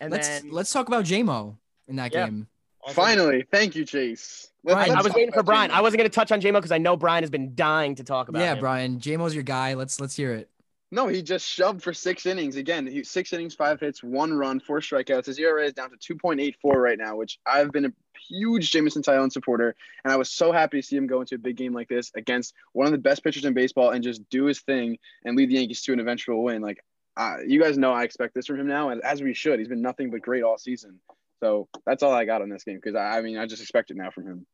And 0.01 0.11
let's 0.13 0.29
then 0.29 0.51
let's 0.51 0.71
talk 0.73 0.89
about 0.89 1.05
JMO 1.05 1.57
in 1.89 1.97
that 1.97 2.13
Yeah. 2.13 2.27
game. 2.27 2.49
finally, 2.91 3.45
thank 3.51 3.75
you, 3.75 3.85
Chase. 3.85 4.51
Let's- 4.63 4.75
Brian, 4.77 4.91
I 4.91 4.95
let's 4.95 5.05
was 5.07 5.15
waiting 5.15 5.33
for 5.33 5.43
Brian. 5.43 5.71
J-Mo. 5.71 5.79
I 5.79 5.83
wasn't 5.83 5.99
going 6.01 6.11
to 6.11 6.15
touch 6.15 6.33
on 6.33 6.41
JMO 6.41 6.55
because 6.55 6.73
I 6.73 6.79
know 6.79 6.97
Brian 6.97 7.23
has 7.23 7.31
been 7.31 7.55
dying 7.55 7.95
to 7.97 8.05
talk 8.05 8.29
about 8.29 8.41
Yeah, 8.41 8.55
him. 8.55 8.61
Brian. 8.61 9.01
JMO's 9.01 9.35
your 9.35 9.43
guy. 9.45 9.75
Let's 9.75 10.01
let's 10.01 10.15
hear 10.17 10.33
it. 10.35 10.51
No, 10.93 11.09
he 11.09 11.21
just 11.21 11.47
shoved 11.47 11.83
for 11.83 11.93
six 11.93 12.27
innings. 12.27 12.55
Again, 12.55 12.87
he, 12.87 13.03
six 13.03 13.33
innings, 13.33 13.55
five 13.55 13.81
hits, 13.81 14.05
one 14.05 14.33
run, 14.33 14.61
four 14.61 14.79
strikeouts. 14.79 15.27
His 15.27 15.39
ERA 15.39 15.65
is 15.65 15.73
down 15.73 15.91
to 15.91 16.15
2.84 16.15 16.55
right 16.75 16.99
now, 16.99 17.17
which 17.17 17.41
I've 17.45 17.73
been 17.73 17.87
a 17.87 17.93
huge 18.29 18.71
Jameson 18.71 19.03
Taillon 19.03 19.33
supporter. 19.33 19.75
And 20.05 20.13
I 20.13 20.17
was 20.17 20.31
so 20.31 20.53
happy 20.53 20.81
to 20.81 20.87
see 20.87 20.97
him 20.97 21.09
go 21.09 21.21
into 21.21 21.35
a 21.35 21.39
big 21.39 21.57
game 21.57 21.73
like 21.73 21.89
this 21.89 22.13
against 22.15 22.55
one 22.73 22.87
of 22.87 22.93
the 22.93 22.99
best 22.99 23.25
pitchers 23.25 23.45
in 23.45 23.53
baseball 23.53 23.91
and 23.91 24.05
just 24.05 24.29
do 24.31 24.45
his 24.45 24.61
thing 24.61 24.99
and 25.25 25.37
lead 25.37 25.51
the 25.51 25.55
Yankees 25.55 25.83
to 25.83 25.93
an 25.93 25.99
eventual 25.99 26.45
win. 26.45 26.63
Like, 26.63 26.79
uh, 27.17 27.39
you 27.45 27.61
guys 27.61 27.77
know 27.79 27.93
I 27.93 28.05
expect 28.05 28.35
this 28.35 28.47
from 28.47 28.61
him 28.61 28.69
now, 28.69 28.91
and 28.91 29.03
as 29.03 29.23
we 29.23 29.35
should. 29.35 29.59
He's 29.59 29.69
been 29.69 29.83
nothing 29.83 30.11
but 30.11 30.23
great 30.23 30.45
all 30.45 30.59
season. 30.59 31.01
So 31.41 31.69
that's 31.85 32.03
all 32.03 32.13
I 32.13 32.27
got 32.27 32.43
on 32.43 32.49
this 32.49 32.63
game 32.63 32.77
because 32.77 32.95
I, 32.95 33.19
I 33.19 33.23
mean, 33.23 33.39
I 33.39 33.47
just 33.47 33.61
expect 33.61 33.91
it 33.91 33.97
now 33.97 34.11
from 34.11 34.27
him. 34.27 34.47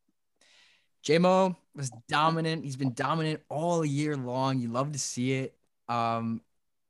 JMO 1.04 1.56
was 1.74 1.90
dominant. 2.08 2.64
He's 2.64 2.76
been 2.76 2.94
dominant 2.94 3.40
all 3.48 3.84
year 3.84 4.16
long. 4.16 4.60
You 4.60 4.68
love 4.68 4.92
to 4.92 4.98
see 4.98 5.32
it. 5.32 5.54
Um, 5.88 6.40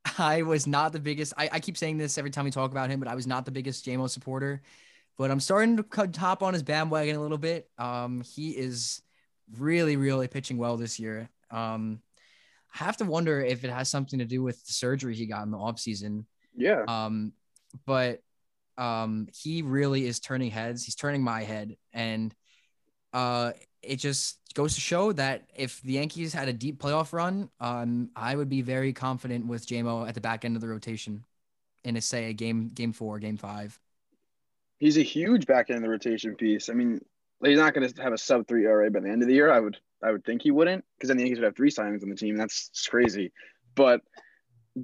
I 0.19 0.43
was 0.43 0.67
not 0.67 0.93
the 0.93 1.01
biggest. 1.01 1.33
I, 1.37 1.49
I 1.53 1.61
keep 1.61 1.77
saying 1.77 1.99
this 1.99 2.19
every 2.19 2.31
time 2.31 2.45
we 2.45 2.51
talk 2.51 2.71
about 2.71 2.91
him, 2.91 2.99
but 3.01 3.09
I 3.09 3.15
was 3.15 3.27
not 3.27 3.45
the 3.45 3.51
biggest 3.51 3.87
JMO 3.87 4.09
supporter. 4.09 4.63
But 5.19 5.31
I'm 5.31 5.41
starting 5.41 5.77
to 5.77 5.83
cut- 5.83 6.17
hop 6.17 6.43
on 6.43 6.55
his 6.55 6.63
bandwagon 6.63 7.17
a 7.17 7.21
little 7.21 7.39
bit. 7.39 7.69
Um, 7.79 8.23
he 8.23 8.51
is 8.51 9.03
really, 9.59 9.97
really 9.97 10.27
pitching 10.27 10.57
well 10.57 10.77
this 10.77 10.99
year. 10.99 11.29
Um, 11.51 12.01
I 12.75 12.85
have 12.85 12.97
to 12.99 13.05
wonder 13.05 13.41
if 13.41 13.65
it 13.65 13.71
has 13.71 13.91
something 13.91 14.19
to 14.19 14.25
do 14.25 14.43
with 14.43 14.65
the 14.67 14.73
surgery 14.73 15.15
he 15.15 15.27
got 15.27 15.43
in 15.45 15.51
the 15.51 15.59
offseason. 15.59 16.25
Yeah. 16.57 16.85
Um, 16.89 17.33
but 17.87 18.23
um, 18.79 19.29
he 19.35 19.63
really 19.63 20.07
is 20.07 20.21
turning 20.21 20.51
heads. 20.51 20.85
He's 20.85 20.95
turning 20.95 21.23
my 21.23 21.43
head, 21.43 21.77
and 21.93 22.35
uh, 23.13 23.53
it 23.83 23.97
just 23.97 24.39
goes 24.55 24.75
to 24.75 24.81
show 24.81 25.13
that 25.13 25.43
if 25.57 25.81
the 25.83 25.93
Yankees 25.95 26.33
had 26.33 26.49
a 26.49 26.53
deep 26.53 26.81
playoff 26.81 27.13
run, 27.13 27.49
um, 27.61 28.11
I 28.15 28.37
would 28.37 28.49
be 28.49 28.63
very 28.63 28.93
confident 28.93 29.47
with 29.47 29.67
JMO 29.67 30.07
at 30.09 30.15
the 30.15 30.21
back 30.21 30.45
end 30.45 30.57
of 30.57 30.63
the 30.63 30.69
rotation 30.69 31.25
in 31.85 31.97
a 31.97 32.01
say 32.01 32.31
a 32.31 32.33
game, 32.33 32.69
game 32.69 32.93
four, 32.93 33.19
game 33.19 33.37
five. 33.37 33.79
he's 34.79 34.99
a 34.99 35.03
huge 35.03 35.47
back 35.47 35.71
end 35.71 35.79
of 35.79 35.83
the 35.83 35.89
rotation 35.89 36.35
piece. 36.37 36.69
I 36.69 36.75
mean, 36.75 37.01
he's 37.45 37.59
not 37.59 37.75
going 37.75 37.89
to 37.89 38.03
have 38.03 38.13
a 38.13 38.19
sub 38.19 38.47
three 38.47 38.65
ERA 38.67 38.91
by 38.91 39.01
the 39.01 39.09
end 39.11 39.23
of 39.23 39.29
the 39.29 39.35
year. 39.35 39.51
I 39.51 39.59
would, 39.61 39.79
I 40.03 40.13
would 40.13 40.25
think 40.25 40.43
he 40.43 40.51
wouldn't, 40.51 40.85
because 40.97 41.09
then 41.09 41.17
the 41.17 41.23
Yankees 41.25 41.39
would 41.39 41.45
have 41.47 41.57
three 41.57 41.71
signings 41.71 42.03
on 42.03 42.09
the 42.09 42.15
team. 42.17 42.37
That's 42.37 42.71
crazy. 42.89 43.33
But 43.75 44.01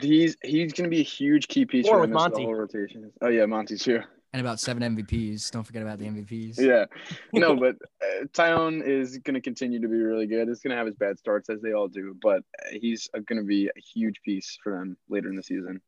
he's 0.00 0.36
he's 0.42 0.72
going 0.72 0.84
to 0.90 0.94
be 0.94 1.00
a 1.00 1.04
huge 1.04 1.48
key 1.48 1.64
piece 1.66 1.86
Or 1.86 1.94
for 1.96 2.00
with 2.00 2.10
them 2.10 2.10
the 2.10 2.14
Monty. 2.14 2.44
whole 2.44 2.54
rotation. 2.54 3.12
Oh 3.22 3.28
yeah, 3.28 3.46
Monty 3.46 3.76
too. 3.76 4.00
And 4.32 4.40
about 4.40 4.60
seven 4.60 4.82
MVPs. 4.94 5.50
Don't 5.50 5.64
forget 5.64 5.82
about 5.82 5.98
the 5.98 6.04
MVPs. 6.04 6.58
Yeah, 6.58 6.84
no, 7.32 7.56
but 7.56 7.76
uh, 8.02 8.24
Taillon 8.26 8.86
is 8.86 9.16
going 9.18 9.34
to 9.34 9.40
continue 9.40 9.80
to 9.80 9.88
be 9.88 9.96
really 9.96 10.26
good. 10.26 10.48
He's 10.48 10.60
going 10.60 10.72
to 10.72 10.76
have 10.76 10.86
his 10.86 10.96
bad 10.96 11.18
starts 11.18 11.48
as 11.48 11.62
they 11.62 11.72
all 11.72 11.88
do, 11.88 12.14
but 12.20 12.42
he's 12.70 13.08
going 13.26 13.40
to 13.40 13.46
be 13.46 13.68
a 13.68 13.80
huge 13.80 14.20
piece 14.22 14.58
for 14.62 14.72
them 14.78 14.98
later 15.08 15.30
in 15.30 15.36
the 15.36 15.42
season. 15.42 15.80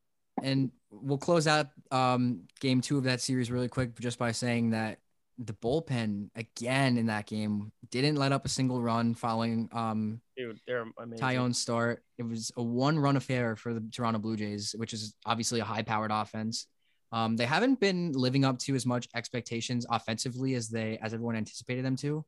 And 0.43 0.71
we'll 0.91 1.19
close 1.19 1.47
out 1.47 1.69
um, 1.91 2.45
game 2.61 2.81
two 2.81 2.97
of 2.97 3.05
that 3.05 3.21
series 3.21 3.51
really 3.51 3.69
quick 3.69 3.99
just 4.01 4.19
by 4.19 4.33
saying 4.33 4.71
that 4.71 5.01
the 5.43 5.55
bullpen 5.55 6.29
again 6.37 6.99
in 6.99 7.07
that 7.07 7.27
game 7.27 7.73
didn't 7.91 8.17
let 8.17 8.31
up 8.31 8.45
a 8.45 8.49
single 8.49 8.83
run 8.83 9.15
following 9.15 9.69
um, 9.73 10.21
Dude, 10.37 10.61
they're 10.67 10.85
amazing. 10.99 11.27
Taillon's 11.27 11.59
start. 11.59 12.05
It 12.19 12.25
was 12.25 12.53
a 12.57 12.63
one 12.63 12.99
run 12.99 13.17
affair 13.17 13.57
for 13.57 13.73
the 13.73 13.83
Toronto 13.91 14.19
Blue 14.19 14.37
Jays, 14.37 14.75
which 14.77 14.93
is 14.93 15.15
obviously 15.25 15.61
a 15.61 15.65
high 15.65 15.83
powered 15.83 16.11
offense. 16.13 16.67
Um, 17.13 17.37
they 17.37 17.45
haven't 17.47 17.81
been 17.81 18.13
living 18.13 18.45
up 18.45 18.59
to 18.61 18.75
as 18.75 18.87
much 18.87 19.09
expectations 19.15 19.85
offensively 19.91 20.55
as 20.55 20.69
they 20.69 20.99
as 21.03 21.13
everyone 21.13 21.35
anticipated 21.37 21.85
them 21.85 21.97
to, 21.97 22.25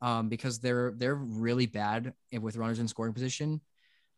um, 0.00 0.28
because 0.28 0.60
they're 0.60 0.92
they're 0.96 1.16
really 1.16 1.66
bad 1.66 2.14
with 2.32 2.56
runners 2.56 2.78
in 2.78 2.86
scoring 2.88 3.12
position. 3.12 3.60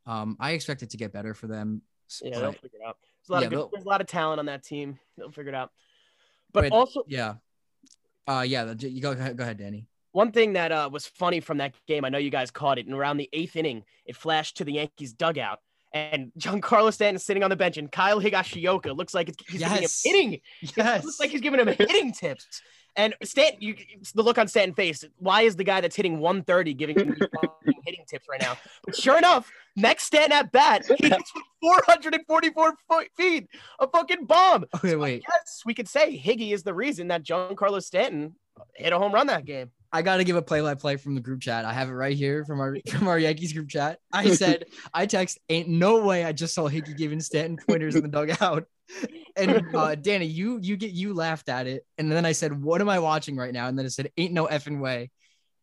Um, 0.06 0.36
I 0.38 0.50
expect 0.52 0.82
it 0.82 0.90
to 0.90 0.96
get 0.96 1.12
better 1.12 1.32
for 1.32 1.46
them. 1.46 1.82
Yeah, 2.22 2.40
they'll 2.40 2.52
figure 2.52 2.78
it 2.82 2.86
out. 2.86 2.98
There's 3.00 3.30
a 3.30 3.32
lot 3.32 3.40
Yeah, 3.40 3.46
of 3.46 3.52
good, 3.52 3.68
there's 3.72 3.84
a 3.84 3.88
lot 3.88 4.00
of 4.02 4.06
talent 4.06 4.40
on 4.40 4.46
that 4.46 4.64
team. 4.64 4.98
They'll 5.16 5.30
figure 5.30 5.52
it 5.52 5.54
out. 5.54 5.70
But, 6.52 6.64
But- 6.64 6.72
also 6.72 7.04
yeah, 7.08 7.34
uh, 8.28 8.44
yeah. 8.46 8.74
You 8.78 9.00
go 9.00 9.14
go 9.14 9.42
ahead, 9.42 9.56
Danny. 9.56 9.86
one 10.10 10.30
thing 10.30 10.52
that 10.52 10.72
uh, 10.72 10.90
was 10.92 11.06
funny 11.06 11.40
from 11.40 11.56
that 11.58 11.72
game, 11.86 12.04
I 12.04 12.10
know 12.10 12.18
you 12.18 12.28
guys 12.30 12.50
caught 12.50 12.78
it, 12.78 12.84
and 12.86 12.94
around 12.94 13.16
the 13.16 13.30
eighth 13.32 13.56
inning, 13.56 13.84
it 14.04 14.14
flashed 14.16 14.58
to 14.58 14.64
the 14.64 14.72
Yankees 14.74 15.14
dugout. 15.14 15.60
And 15.94 16.32
Giancarlo 16.38 16.92
Stanton 16.92 17.16
is 17.16 17.24
sitting 17.24 17.42
on 17.42 17.50
the 17.50 17.56
bench, 17.56 17.76
and 17.76 17.90
Kyle 17.92 18.20
Higashioka 18.20 18.96
looks 18.96 19.12
like 19.12 19.30
he's 19.48 19.60
Yes. 19.60 20.02
giving 20.02 20.32
him 20.32 20.40
hitting. 20.40 20.40
It 20.62 21.04
looks 21.04 21.20
like 21.20 21.30
he's 21.30 21.40
giving 21.42 21.60
him 21.60 21.66
hitting 21.68 22.12
tips. 22.12 22.62
And 22.94 23.14
Stanton, 23.22 23.62
you, 23.62 23.74
the 24.14 24.22
look 24.22 24.36
on 24.36 24.48
Stanton's 24.48 24.76
face. 24.76 25.04
Why 25.18 25.42
is 25.42 25.56
the 25.56 25.64
guy 25.64 25.80
that's 25.80 25.96
hitting 25.96 26.18
130 26.18 26.74
giving 26.74 26.98
him 26.98 27.16
hitting 27.84 28.04
tips 28.06 28.26
right 28.28 28.40
now? 28.40 28.56
But 28.84 28.96
sure 28.96 29.16
enough, 29.16 29.50
next 29.76 30.04
Stanton 30.04 30.32
at 30.32 30.52
bat, 30.52 30.84
he 30.86 30.94
hits 31.08 31.32
with 31.34 31.44
444 31.62 32.74
foot 32.88 33.08
feet, 33.16 33.48
a 33.78 33.88
fucking 33.88 34.26
bomb. 34.26 34.64
Okay, 34.76 34.96
wait. 34.96 35.22
Yes, 35.26 35.62
we 35.64 35.72
could 35.74 35.88
say 35.88 36.18
Higgy 36.22 36.52
is 36.52 36.62
the 36.64 36.74
reason 36.74 37.08
that 37.08 37.22
Giancarlo 37.22 37.82
Stanton 37.82 38.34
hit 38.74 38.92
a 38.92 38.98
home 38.98 39.12
run 39.12 39.26
that 39.28 39.44
game. 39.46 39.70
I 39.92 40.02
got 40.02 40.16
to 40.16 40.24
give 40.24 40.36
a 40.36 40.42
play-by-play 40.42 40.96
from 40.96 41.14
the 41.14 41.20
group 41.20 41.42
chat. 41.42 41.64
I 41.64 41.72
have 41.72 41.88
it 41.88 41.92
right 41.92 42.16
here 42.16 42.44
from 42.44 42.60
our 42.60 42.76
from 42.90 43.08
our 43.08 43.18
Yankees 43.18 43.52
group 43.52 43.68
chat. 43.68 43.98
I 44.12 44.34
said, 44.34 44.66
I 44.92 45.06
text, 45.06 45.38
ain't 45.48 45.68
no 45.68 46.04
way. 46.04 46.24
I 46.24 46.32
just 46.32 46.54
saw 46.54 46.66
Hickey 46.68 46.94
giving 46.94 47.20
Stanton 47.20 47.58
pointers 47.68 47.94
in 47.94 48.02
the 48.02 48.08
dugout. 48.08 48.64
And 49.34 49.74
uh, 49.74 49.94
Danny, 49.94 50.26
you 50.26 50.58
you 50.60 50.76
get 50.76 50.90
you 50.90 51.14
laughed 51.14 51.48
at 51.48 51.66
it, 51.66 51.86
and 51.96 52.12
then 52.12 52.26
I 52.26 52.32
said, 52.32 52.62
"What 52.62 52.82
am 52.82 52.90
I 52.90 52.98
watching 52.98 53.36
right 53.36 53.54
now?" 53.54 53.66
And 53.68 53.78
then 53.78 53.86
it 53.86 53.92
said, 53.92 54.10
"Ain't 54.18 54.34
no 54.34 54.46
effing 54.46 54.80
way." 54.80 55.10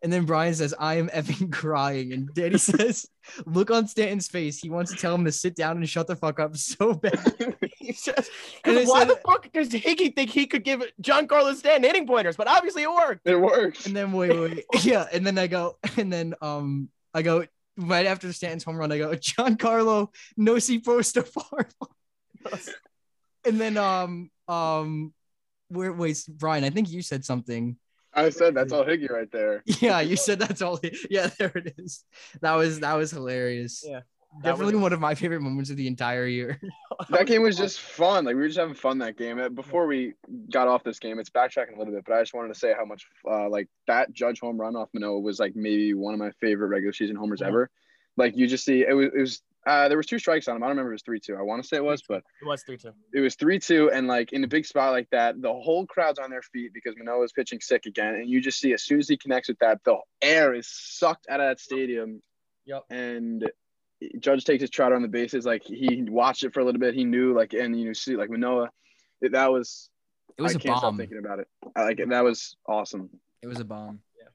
And 0.02 0.12
then 0.12 0.26
Brian 0.26 0.56
says, 0.56 0.74
"I 0.80 0.96
am 0.96 1.10
effing 1.10 1.52
crying," 1.52 2.12
and 2.12 2.34
Danny 2.34 2.58
says, 2.58 3.06
"Look 3.46 3.70
on 3.70 3.88
Stanton's 3.88 4.28
face. 4.28 4.58
He 4.58 4.72
wants 4.72 4.92
to 4.92 4.98
tell 4.98 5.14
him 5.14 5.26
to 5.26 5.32
sit 5.32 5.56
down 5.56 5.78
and 5.78 5.88
shut 5.88 6.08
the 6.08 6.16
fuck 6.16 6.40
up 6.40 6.58
so 6.58 6.94
bad." 6.96 7.56
He's 7.94 8.04
just, 8.04 8.30
And 8.64 8.76
'cause 8.78 8.88
I 8.88 8.90
why 8.92 9.00
said- 9.00 9.10
the 9.10 9.16
fuck 9.26 9.52
does 9.52 9.70
Higgy 9.70 10.14
think 10.16 10.30
he 10.30 10.46
could 10.46 10.64
give 10.64 10.84
Giancarlo 11.02 11.56
Stanton 11.56 11.84
hitting 11.84 12.06
pointers? 12.06 12.36
But 12.38 12.48
obviously 12.48 12.84
it 12.84 12.92
worked. 12.92 13.28
It 13.28 13.36
works. 13.40 13.86
And 13.88 13.96
then 13.96 14.12
wait, 14.12 14.30
wait, 14.38 14.66
wait. 14.74 14.86
yeah. 14.86 15.08
And 15.12 15.26
then 15.26 15.38
I 15.38 15.48
go, 15.48 15.78
and 15.98 16.12
then 16.14 16.36
um, 16.42 16.90
I 17.14 17.22
go 17.24 17.46
right 17.78 18.06
after 18.06 18.32
Stanton's 18.32 18.64
home 18.64 18.76
run. 18.78 18.92
I 18.92 18.98
go, 19.00 19.16
John 19.16 19.56
Carlo, 19.58 20.12
no 20.38 20.60
si 20.60 20.80
posto 20.80 21.22
far. 21.36 21.68
and 23.46 23.60
then 23.60 23.78
um 23.78 24.30
um, 24.48 25.14
where 25.70 25.94
wait, 25.94 26.24
Brian? 26.30 26.64
I 26.64 26.70
think 26.70 26.90
you 26.90 27.02
said 27.02 27.24
something. 27.26 27.78
I 28.14 28.30
said 28.30 28.56
that's 28.56 28.74
all 28.74 28.84
Higgy 28.84 29.10
right 29.10 29.32
there. 29.32 29.62
Yeah, 29.66 30.02
you 30.02 30.16
said 30.16 30.40
that's 30.40 30.62
all. 30.62 30.80
Yeah, 31.10 31.30
there 31.38 31.52
it 31.56 31.76
is. 31.78 32.04
That 32.42 32.54
was 32.56 32.80
that 32.80 32.94
was 32.96 33.12
hilarious. 33.12 33.84
Yeah, 33.86 34.00
that 34.00 34.19
Definitely 34.44 34.76
was- 34.76 34.84
one 34.84 34.94
of 34.94 35.00
my 35.00 35.16
favorite 35.16 35.42
moments 35.42 35.70
of 35.70 35.78
the 35.78 35.88
entire 35.88 36.26
year. 36.28 36.60
That 37.12 37.28
game 37.28 37.42
was 37.44 37.56
just 37.58 37.80
fun. 37.80 38.26
Like 38.26 38.36
we 38.36 38.42
were 38.42 38.48
just 38.48 38.60
having 38.60 38.76
fun 38.76 38.98
that 38.98 39.18
game. 39.18 39.40
Uh, 39.40 39.48
Before 39.48 39.88
we 39.88 40.14
got 40.52 40.68
off 40.68 40.84
this 40.84 41.00
game, 41.00 41.18
it's 41.18 41.30
backtracking 41.30 41.76
a 41.76 41.80
little 41.80 41.94
bit, 41.94 42.04
but 42.06 42.14
I 42.16 42.22
just 42.22 42.34
wanted 42.34 42.54
to 42.54 42.60
say 42.60 42.74
how 42.78 42.84
much 42.84 43.06
uh, 43.26 43.48
like 43.50 43.70
that 43.88 44.12
Judge 44.12 44.42
home 44.42 44.60
run 44.60 44.76
off 44.76 44.90
Manoah 44.94 45.22
was 45.22 45.40
like 45.40 45.56
maybe 45.56 45.94
one 45.94 46.14
of 46.14 46.20
my 46.20 46.32
favorite 46.42 46.68
regular 46.68 46.92
season 46.92 47.16
homers 47.16 47.40
Yeah. 47.40 47.48
ever. 47.48 47.70
Like 48.18 48.36
you 48.36 48.48
just 48.48 48.66
see 48.66 48.82
it 48.86 48.94
was, 48.94 49.08
it 49.16 49.20
was 49.20 49.42
Uh, 49.66 49.88
there 49.88 49.96
was 49.98 50.08
two 50.08 50.20
strikes 50.20 50.50
on 50.50 50.58
him. 50.58 50.64
I 50.64 50.66
don't 50.68 50.72
remember 50.72 50.92
if 50.92 50.96
it 50.96 50.96
was 50.96 51.04
three 51.04 51.20
two. 51.22 51.36
I 51.38 51.42
want 51.42 51.62
to 51.64 51.68
say 51.68 51.78
it 51.78 51.84
was, 51.84 52.04
but 52.08 52.22
It 52.42 52.46
was 52.48 52.64
three 52.64 52.78
two. 52.78 52.92
it 53.14 53.22
was 53.22 53.36
three 53.36 53.60
two. 53.60 53.90
And 53.92 54.06
like 54.08 54.34
in 54.34 54.44
a 54.44 54.48
big 54.48 54.66
spot 54.66 54.92
like 54.92 55.10
that, 55.12 55.42
the 55.42 55.54
whole 55.54 55.86
crowd's 55.88 56.20
on 56.20 56.30
their 56.30 56.42
feet 56.44 56.74
because 56.74 56.96
Manoah 56.98 57.24
is 57.24 57.32
pitching 57.32 57.62
sick 57.62 57.86
again. 57.86 58.16
And 58.16 58.30
you 58.30 58.42
just 58.42 58.60
see 58.60 58.74
as 58.74 58.84
soon 58.84 59.00
as 59.00 59.08
he 59.08 59.16
connects 59.16 59.48
with 59.48 59.60
that, 59.60 59.80
the 59.86 59.96
air 60.22 60.54
is 60.54 60.68
sucked 60.70 61.28
out 61.30 61.40
of 61.40 61.48
that 61.48 61.62
stadium. 61.62 62.22
Yep. 62.66 62.84
And 62.90 63.50
Judge 64.20 64.46
takes 64.46 64.62
his 64.62 64.70
trotter 64.70 64.96
on 64.96 65.02
the 65.02 65.08
bases. 65.08 65.46
Like 65.46 65.64
he 65.64 66.06
watched 66.08 66.44
it 66.44 66.54
for 66.54 66.62
a 66.62 66.66
little 66.66 66.80
bit. 66.80 66.94
He 66.94 67.04
knew 67.04 67.34
like 67.36 67.54
and 67.54 67.78
you 67.80 67.88
know, 67.88 67.94
see 67.94 68.16
like 68.16 68.30
Manoah, 68.30 68.70
it, 69.22 69.34
that 69.34 69.52
was 69.52 69.90
It 70.38 70.42
was 70.42 70.54
I 70.54 70.56
a 70.56 70.60
can't 70.60 70.78
stop 70.78 70.92
bomb. 70.92 70.98
thinking 70.98 71.18
about 71.18 71.40
it. 71.40 71.48
I 71.76 71.84
like 71.84 72.00
it. 72.00 72.10
That 72.10 72.24
was 72.24 72.56
awesome. 72.68 73.10
It 73.42 73.48
was 73.48 73.60
a 73.60 73.66
bomb. 73.66 74.02
Yeah. 74.18 74.30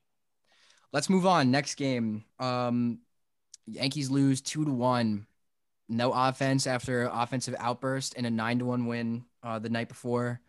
Let's 0.92 1.08
move 1.10 1.26
on. 1.26 1.50
Next 1.50 1.76
game. 1.76 2.24
Um, 2.38 2.98
Yankees 3.66 4.10
lose 4.10 4.40
two 4.40 4.64
to 4.64 4.70
one. 4.70 5.26
No 5.88 6.12
offense 6.12 6.66
after 6.66 7.10
offensive 7.12 7.54
outburst 7.58 8.14
and 8.16 8.26
a 8.26 8.30
nine 8.30 8.58
to 8.58 8.64
one 8.64 8.86
win 8.86 9.24
uh, 9.42 9.58
the 9.58 9.68
night 9.68 9.88
before. 9.88 10.40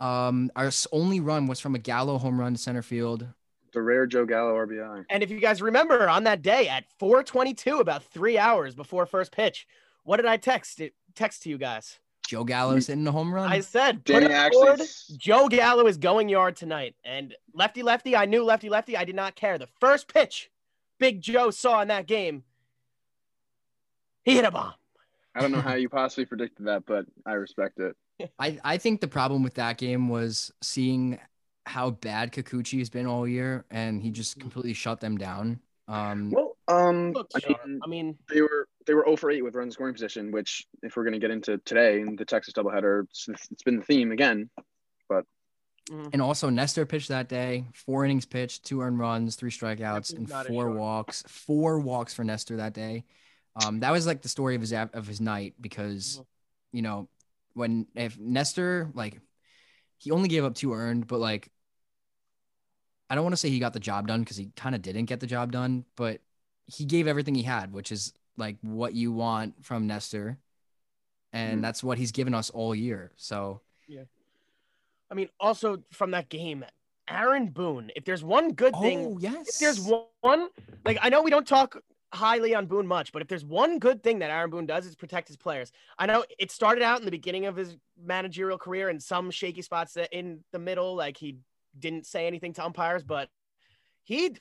Um, 0.00 0.50
our 0.56 0.70
only 0.92 1.20
run 1.20 1.46
was 1.46 1.60
from 1.60 1.74
a 1.74 1.78
Gallo 1.78 2.18
home 2.18 2.40
run 2.40 2.54
to 2.54 2.58
center 2.58 2.82
field. 2.82 3.26
The 3.72 3.82
rare 3.82 4.06
Joe 4.06 4.26
Gallo 4.26 4.54
RBI. 4.54 5.04
And 5.10 5.22
if 5.22 5.30
you 5.30 5.40
guys 5.40 5.62
remember 5.62 6.08
on 6.08 6.24
that 6.24 6.42
day 6.42 6.68
at 6.68 6.84
422, 6.98 7.78
about 7.78 8.02
three 8.02 8.38
hours 8.38 8.74
before 8.74 9.06
first 9.06 9.32
pitch, 9.32 9.66
what 10.04 10.16
did 10.16 10.26
I 10.26 10.36
text 10.36 10.80
it 10.80 10.94
text 11.14 11.42
to 11.44 11.50
you 11.50 11.58
guys? 11.58 11.98
Joe 12.26 12.44
Gallo's 12.44 12.86
hitting 12.86 13.06
a 13.06 13.12
home 13.12 13.34
run. 13.34 13.50
I 13.50 13.60
said, 13.60 14.04
put 14.04 14.12
Danny 14.12 14.26
it 14.26 14.30
actually 14.30 14.66
forward. 14.66 14.80
Joe 15.16 15.48
Gallo 15.48 15.86
is 15.86 15.96
going 15.96 16.28
yard 16.28 16.54
tonight. 16.54 16.94
And 17.04 17.34
lefty 17.54 17.82
lefty, 17.82 18.14
I 18.14 18.26
knew 18.26 18.44
lefty 18.44 18.68
lefty. 18.68 18.96
I 18.96 19.04
did 19.04 19.16
not 19.16 19.34
care. 19.34 19.58
The 19.58 19.68
first 19.80 20.12
pitch 20.12 20.48
Big 21.00 21.20
Joe 21.20 21.50
saw 21.50 21.80
in 21.82 21.88
that 21.88 22.06
game, 22.06 22.44
he 24.22 24.36
hit 24.36 24.44
a 24.44 24.50
bomb. 24.50 24.74
I 25.34 25.40
don't 25.40 25.50
know 25.50 25.60
how 25.60 25.74
you 25.74 25.88
possibly 25.88 26.24
predicted 26.24 26.66
that, 26.66 26.84
but 26.86 27.06
I 27.26 27.32
respect 27.32 27.80
it. 27.80 27.96
I, 28.38 28.58
I 28.62 28.78
think 28.78 29.00
the 29.00 29.08
problem 29.08 29.42
with 29.42 29.54
that 29.54 29.78
game 29.78 30.08
was 30.08 30.52
seeing 30.62 31.18
how 31.70 31.90
bad 31.90 32.32
Kikuchi 32.32 32.80
has 32.80 32.90
been 32.90 33.06
all 33.06 33.28
year, 33.28 33.64
and 33.70 34.02
he 34.02 34.10
just 34.10 34.40
completely 34.40 34.72
shut 34.74 34.98
them 35.00 35.16
down. 35.16 35.60
Um, 35.86 36.32
Well, 36.32 36.56
um, 36.66 37.12
Look, 37.12 37.30
I 37.34 37.48
mean, 37.48 37.80
I 37.84 37.86
mean, 37.86 38.18
they 38.28 38.40
were 38.42 38.66
they 38.86 38.94
were 38.94 39.04
0 39.04 39.16
for 39.16 39.30
8 39.30 39.42
with 39.42 39.54
run 39.54 39.70
scoring 39.70 39.94
position, 39.94 40.32
which 40.32 40.66
if 40.82 40.96
we're 40.96 41.04
gonna 41.04 41.20
get 41.20 41.30
into 41.30 41.58
today 41.58 42.00
in 42.00 42.16
the 42.16 42.24
Texas 42.24 42.54
doubleheader, 42.54 43.04
it's, 43.04 43.28
it's 43.52 43.62
been 43.62 43.76
the 43.76 43.84
theme 43.84 44.10
again. 44.10 44.50
But 45.08 45.24
and 46.12 46.20
also 46.20 46.50
Nestor 46.50 46.86
pitched 46.86 47.08
that 47.08 47.28
day, 47.28 47.66
four 47.72 48.04
innings 48.04 48.26
pitched, 48.26 48.64
two 48.64 48.80
earned 48.80 48.98
runs, 48.98 49.36
three 49.36 49.50
strikeouts, 49.50 50.16
and 50.16 50.28
four 50.28 50.70
walks. 50.72 51.22
Four 51.28 51.78
walks 51.78 52.14
for 52.14 52.24
Nestor 52.24 52.56
that 52.56 52.74
day. 52.74 53.04
Um, 53.64 53.80
that 53.80 53.92
was 53.92 54.08
like 54.08 54.22
the 54.22 54.28
story 54.28 54.56
of 54.56 54.60
his 54.60 54.72
of 54.72 55.06
his 55.06 55.20
night 55.20 55.54
because, 55.60 56.18
Mhm. 56.18 56.26
you 56.72 56.82
know, 56.82 57.08
when 57.54 57.86
if 57.94 58.18
Nestor 58.18 58.90
like 58.94 59.20
he 59.98 60.10
only 60.10 60.28
gave 60.28 60.44
up 60.44 60.54
two 60.54 60.72
earned, 60.72 61.06
but 61.06 61.20
like 61.20 61.50
I 63.10 63.16
don't 63.16 63.24
want 63.24 63.32
to 63.32 63.36
say 63.38 63.50
he 63.50 63.58
got 63.58 63.72
the 63.72 63.80
job 63.80 64.06
done 64.06 64.20
because 64.20 64.36
he 64.36 64.52
kind 64.56 64.74
of 64.74 64.82
didn't 64.82 65.06
get 65.06 65.18
the 65.18 65.26
job 65.26 65.50
done, 65.50 65.84
but 65.96 66.20
he 66.66 66.84
gave 66.84 67.08
everything 67.08 67.34
he 67.34 67.42
had, 67.42 67.72
which 67.72 67.90
is 67.90 68.12
like 68.36 68.56
what 68.62 68.94
you 68.94 69.10
want 69.10 69.64
from 69.64 69.88
Nestor. 69.88 70.38
And 71.32 71.58
Mhm. 71.58 71.62
that's 71.62 71.82
what 71.82 71.98
he's 71.98 72.12
given 72.12 72.34
us 72.34 72.50
all 72.50 72.74
year. 72.74 73.12
So 73.16 73.60
yeah. 73.88 74.04
I 75.10 75.14
mean, 75.14 75.28
also 75.40 75.82
from 75.90 76.12
that 76.12 76.28
game, 76.28 76.64
Aaron 77.08 77.48
Boone. 77.48 77.90
If 77.96 78.04
there's 78.04 78.22
one 78.22 78.52
good 78.52 78.74
thing, 78.76 78.98
Oh 79.00 79.18
yes. 79.18 79.48
if 79.48 79.58
there's 79.58 79.80
one, 80.20 80.48
like 80.84 80.98
I 81.02 81.08
know 81.08 81.22
we 81.22 81.30
don't 81.30 81.46
talk 81.46 81.76
highly 82.12 82.54
on 82.54 82.66
Boone 82.66 82.86
much, 82.86 83.12
but 83.12 83.22
if 83.22 83.28
there's 83.28 83.44
one 83.44 83.78
good 83.80 84.02
thing 84.04 84.20
that 84.20 84.30
Aaron 84.30 84.50
Boone 84.50 84.66
does 84.66 84.86
is 84.86 84.94
protect 84.94 85.26
his 85.28 85.36
players. 85.36 85.72
I 85.98 86.06
know 86.06 86.24
it 86.38 86.50
started 86.52 86.82
out 86.82 87.00
in 87.00 87.04
the 87.04 87.10
beginning 87.10 87.46
of 87.46 87.56
his 87.56 87.76
managerial 88.00 88.58
career 88.58 88.88
in 88.88 89.00
some 89.00 89.30
shaky 89.32 89.62
spots 89.62 89.94
that 89.94 90.12
in 90.16 90.44
the 90.52 90.58
middle, 90.60 90.94
like 90.94 91.16
he 91.16 91.36
didn't 91.78 92.06
say 92.06 92.26
anything 92.26 92.52
to 92.54 92.64
umpires, 92.64 93.02
but 93.02 93.28
he, 94.02 94.36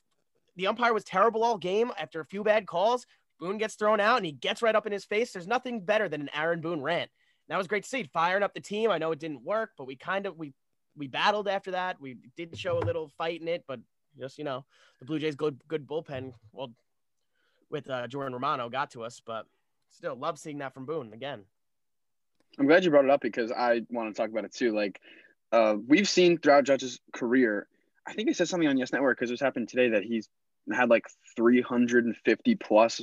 the 0.55 0.67
umpire 0.67 0.93
was 0.93 1.03
terrible 1.03 1.43
all 1.43 1.57
game. 1.57 1.91
After 1.97 2.19
a 2.19 2.25
few 2.25 2.43
bad 2.43 2.67
calls, 2.67 3.05
Boone 3.39 3.57
gets 3.57 3.75
thrown 3.75 3.99
out 3.99 4.17
and 4.17 4.25
he 4.25 4.31
gets 4.31 4.61
right 4.61 4.75
up 4.75 4.85
in 4.85 4.91
his 4.91 5.05
face. 5.05 5.31
There's 5.31 5.47
nothing 5.47 5.81
better 5.81 6.09
than 6.09 6.21
an 6.21 6.29
Aaron 6.33 6.61
Boone 6.61 6.81
rant. 6.81 7.09
And 7.47 7.53
that 7.53 7.57
was 7.57 7.67
great 7.67 7.83
to 7.83 7.89
see. 7.89 8.03
Firing 8.03 8.43
up 8.43 8.53
the 8.53 8.59
team. 8.59 8.91
I 8.91 8.97
know 8.97 9.11
it 9.11 9.19
didn't 9.19 9.43
work, 9.43 9.71
but 9.77 9.87
we 9.87 9.95
kind 9.95 10.25
of 10.25 10.37
we 10.37 10.53
we 10.97 11.07
battled 11.07 11.47
after 11.47 11.71
that. 11.71 11.99
We 11.99 12.17
did 12.35 12.57
show 12.57 12.77
a 12.77 12.85
little 12.85 13.09
fight 13.17 13.41
in 13.41 13.47
it, 13.47 13.63
but 13.67 13.79
just 14.19 14.37
you 14.37 14.43
know, 14.43 14.65
the 14.99 15.05
Blue 15.05 15.19
Jays 15.19 15.35
good 15.35 15.61
good 15.67 15.87
bullpen. 15.87 16.33
Well, 16.51 16.71
with 17.69 17.89
uh, 17.89 18.07
Jordan 18.07 18.33
Romano 18.33 18.69
got 18.69 18.91
to 18.91 19.03
us, 19.03 19.21
but 19.25 19.45
still 19.89 20.15
love 20.15 20.37
seeing 20.37 20.57
that 20.59 20.73
from 20.73 20.85
Boone 20.85 21.13
again. 21.13 21.43
I'm 22.57 22.67
glad 22.67 22.83
you 22.83 22.89
brought 22.89 23.05
it 23.05 23.11
up 23.11 23.21
because 23.21 23.51
I 23.51 23.81
want 23.89 24.13
to 24.13 24.19
talk 24.19 24.29
about 24.29 24.43
it 24.43 24.53
too. 24.53 24.73
Like, 24.73 24.99
uh, 25.51 25.75
we've 25.87 26.07
seen 26.07 26.37
throughout 26.37 26.63
Judge's 26.65 26.99
career, 27.13 27.67
I 28.07 28.13
think 28.13 28.27
he 28.27 28.33
said 28.33 28.47
something 28.47 28.67
on 28.67 28.77
Yes 28.77 28.91
Network 28.91 29.17
because 29.17 29.29
this 29.29 29.39
happened 29.39 29.69
today 29.69 29.89
that 29.89 30.03
he's 30.03 30.29
had 30.73 30.89
like 30.89 31.05
350 31.35 32.55
plus 32.55 33.01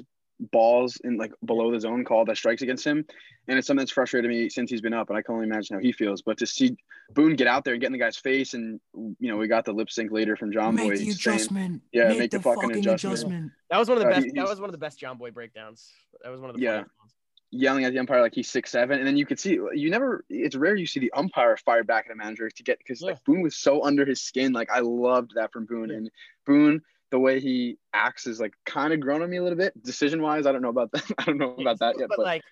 balls 0.53 0.99
in 1.03 1.17
like 1.17 1.33
below 1.47 1.73
the 1.73 1.81
zone 1.81 2.05
call 2.05 2.25
that 2.27 2.37
strikes 2.37 2.63
against 2.63 2.85
him, 2.85 3.05
and 3.49 3.59
it's 3.59 3.67
something 3.67 3.81
that's 3.81 3.93
frustrated 3.93 4.31
me 4.31 4.49
since 4.49 4.71
he's 4.71 4.81
been 4.81 4.93
up, 4.93 5.09
and 5.09 5.17
I 5.19 5.23
can 5.23 5.35
only 5.35 5.47
imagine 5.47 5.77
how 5.77 5.81
he 5.81 5.93
feels. 5.93 6.23
But 6.23 6.39
to 6.39 6.47
see 6.47 6.77
Boone 7.15 7.37
get 7.37 7.47
out 7.47 7.65
there 7.65 7.75
and 7.75 7.81
get 7.81 7.87
in 7.87 7.93
the 7.93 7.99
guy's 7.99 8.17
face, 8.17 8.55
and 8.55 8.79
you 8.95 9.31
know 9.31 9.37
we 9.37 9.49
got 9.49 9.65
the 9.65 9.73
lip 9.73 9.91
sync 9.91 10.13
later 10.13 10.37
from 10.37 10.53
John 10.53 10.75
make 10.75 10.85
Boy 10.87 10.91
the 10.93 10.97
saying, 10.99 11.11
adjustment. 11.13 11.83
Yeah, 11.93 12.13
make 12.13 12.31
the 12.31 12.41
fucking 12.43 12.73
adjustment. 12.73 13.53
That 13.71 13.79
was 13.79 13.89
one 13.89 13.99
of 13.99 14.05
the 14.05 14.09
Uh, 14.11 14.21
best. 14.21 14.35
that 14.35 14.49
was 14.49 14.61
one 14.61 14.69
of 14.69 14.73
the 14.73 14.79
best 14.79 15.01
Jomboy 15.01 15.33
breakdowns. 15.33 15.93
That 16.23 16.31
was 16.31 16.41
one 16.41 16.51
of 16.51 16.57
the 16.57 16.63
Yeah. 16.63 16.71
funniest 16.83 16.99
ones. 17.01 17.15
Yelling 17.51 17.85
at 17.85 17.93
the 17.93 17.99
umpire 17.99 18.21
like 18.21 18.35
he's 18.35 18.49
six 18.49 18.71
seven, 18.71 18.99
and 18.99 19.07
then 19.07 19.17
you 19.17 19.27
could 19.27 19.39
see 19.39 19.53
you 19.75 19.91
never. 19.91 20.25
It's 20.29 20.57
rare 20.57 20.75
you 20.77 20.87
see 20.87 21.01
the 21.01 21.13
umpire 21.13 21.57
fire 21.57 21.85
back 21.85 22.07
at 22.07 22.13
a 22.13 22.17
manager 22.17 22.51
to 22.51 22.63
get 22.63 22.79
because 22.79 23.01
like 23.03 23.23
Boone 23.25 23.43
was 23.43 23.57
so 23.57 23.85
under 23.85 24.05
his 24.05 24.21
skin. 24.21 24.53
Like 24.53 24.71
I 24.71 24.81
loved 24.81 25.33
that 25.37 25.53
from 25.53 25.65
Boone, 25.67 25.91
Yeah. 25.91 25.97
and 25.97 26.11
Boone 26.45 26.83
the 27.11 27.19
way 27.19 27.39
he 27.39 27.79
acts 27.93 28.27
is 28.27 28.41
like 28.41 28.53
kind 28.65 28.93
of 28.93 28.99
grown 29.01 29.23
on 29.23 29.31
me 29.31 29.37
a 29.37 29.43
little 29.43 29.59
bit. 29.59 29.81
Decision 29.83 30.21
wise, 30.21 30.45
I 30.47 30.53
don't 30.53 30.63
know 30.63 30.71
about 30.71 30.91
that. 30.93 31.05
I 31.19 31.25
don't 31.25 31.39
know 31.39 31.55
about 31.55 31.79
that 31.79 31.99
yet, 31.99 32.09
but, 32.09 32.17
but, 32.19 32.27
like 32.27 32.43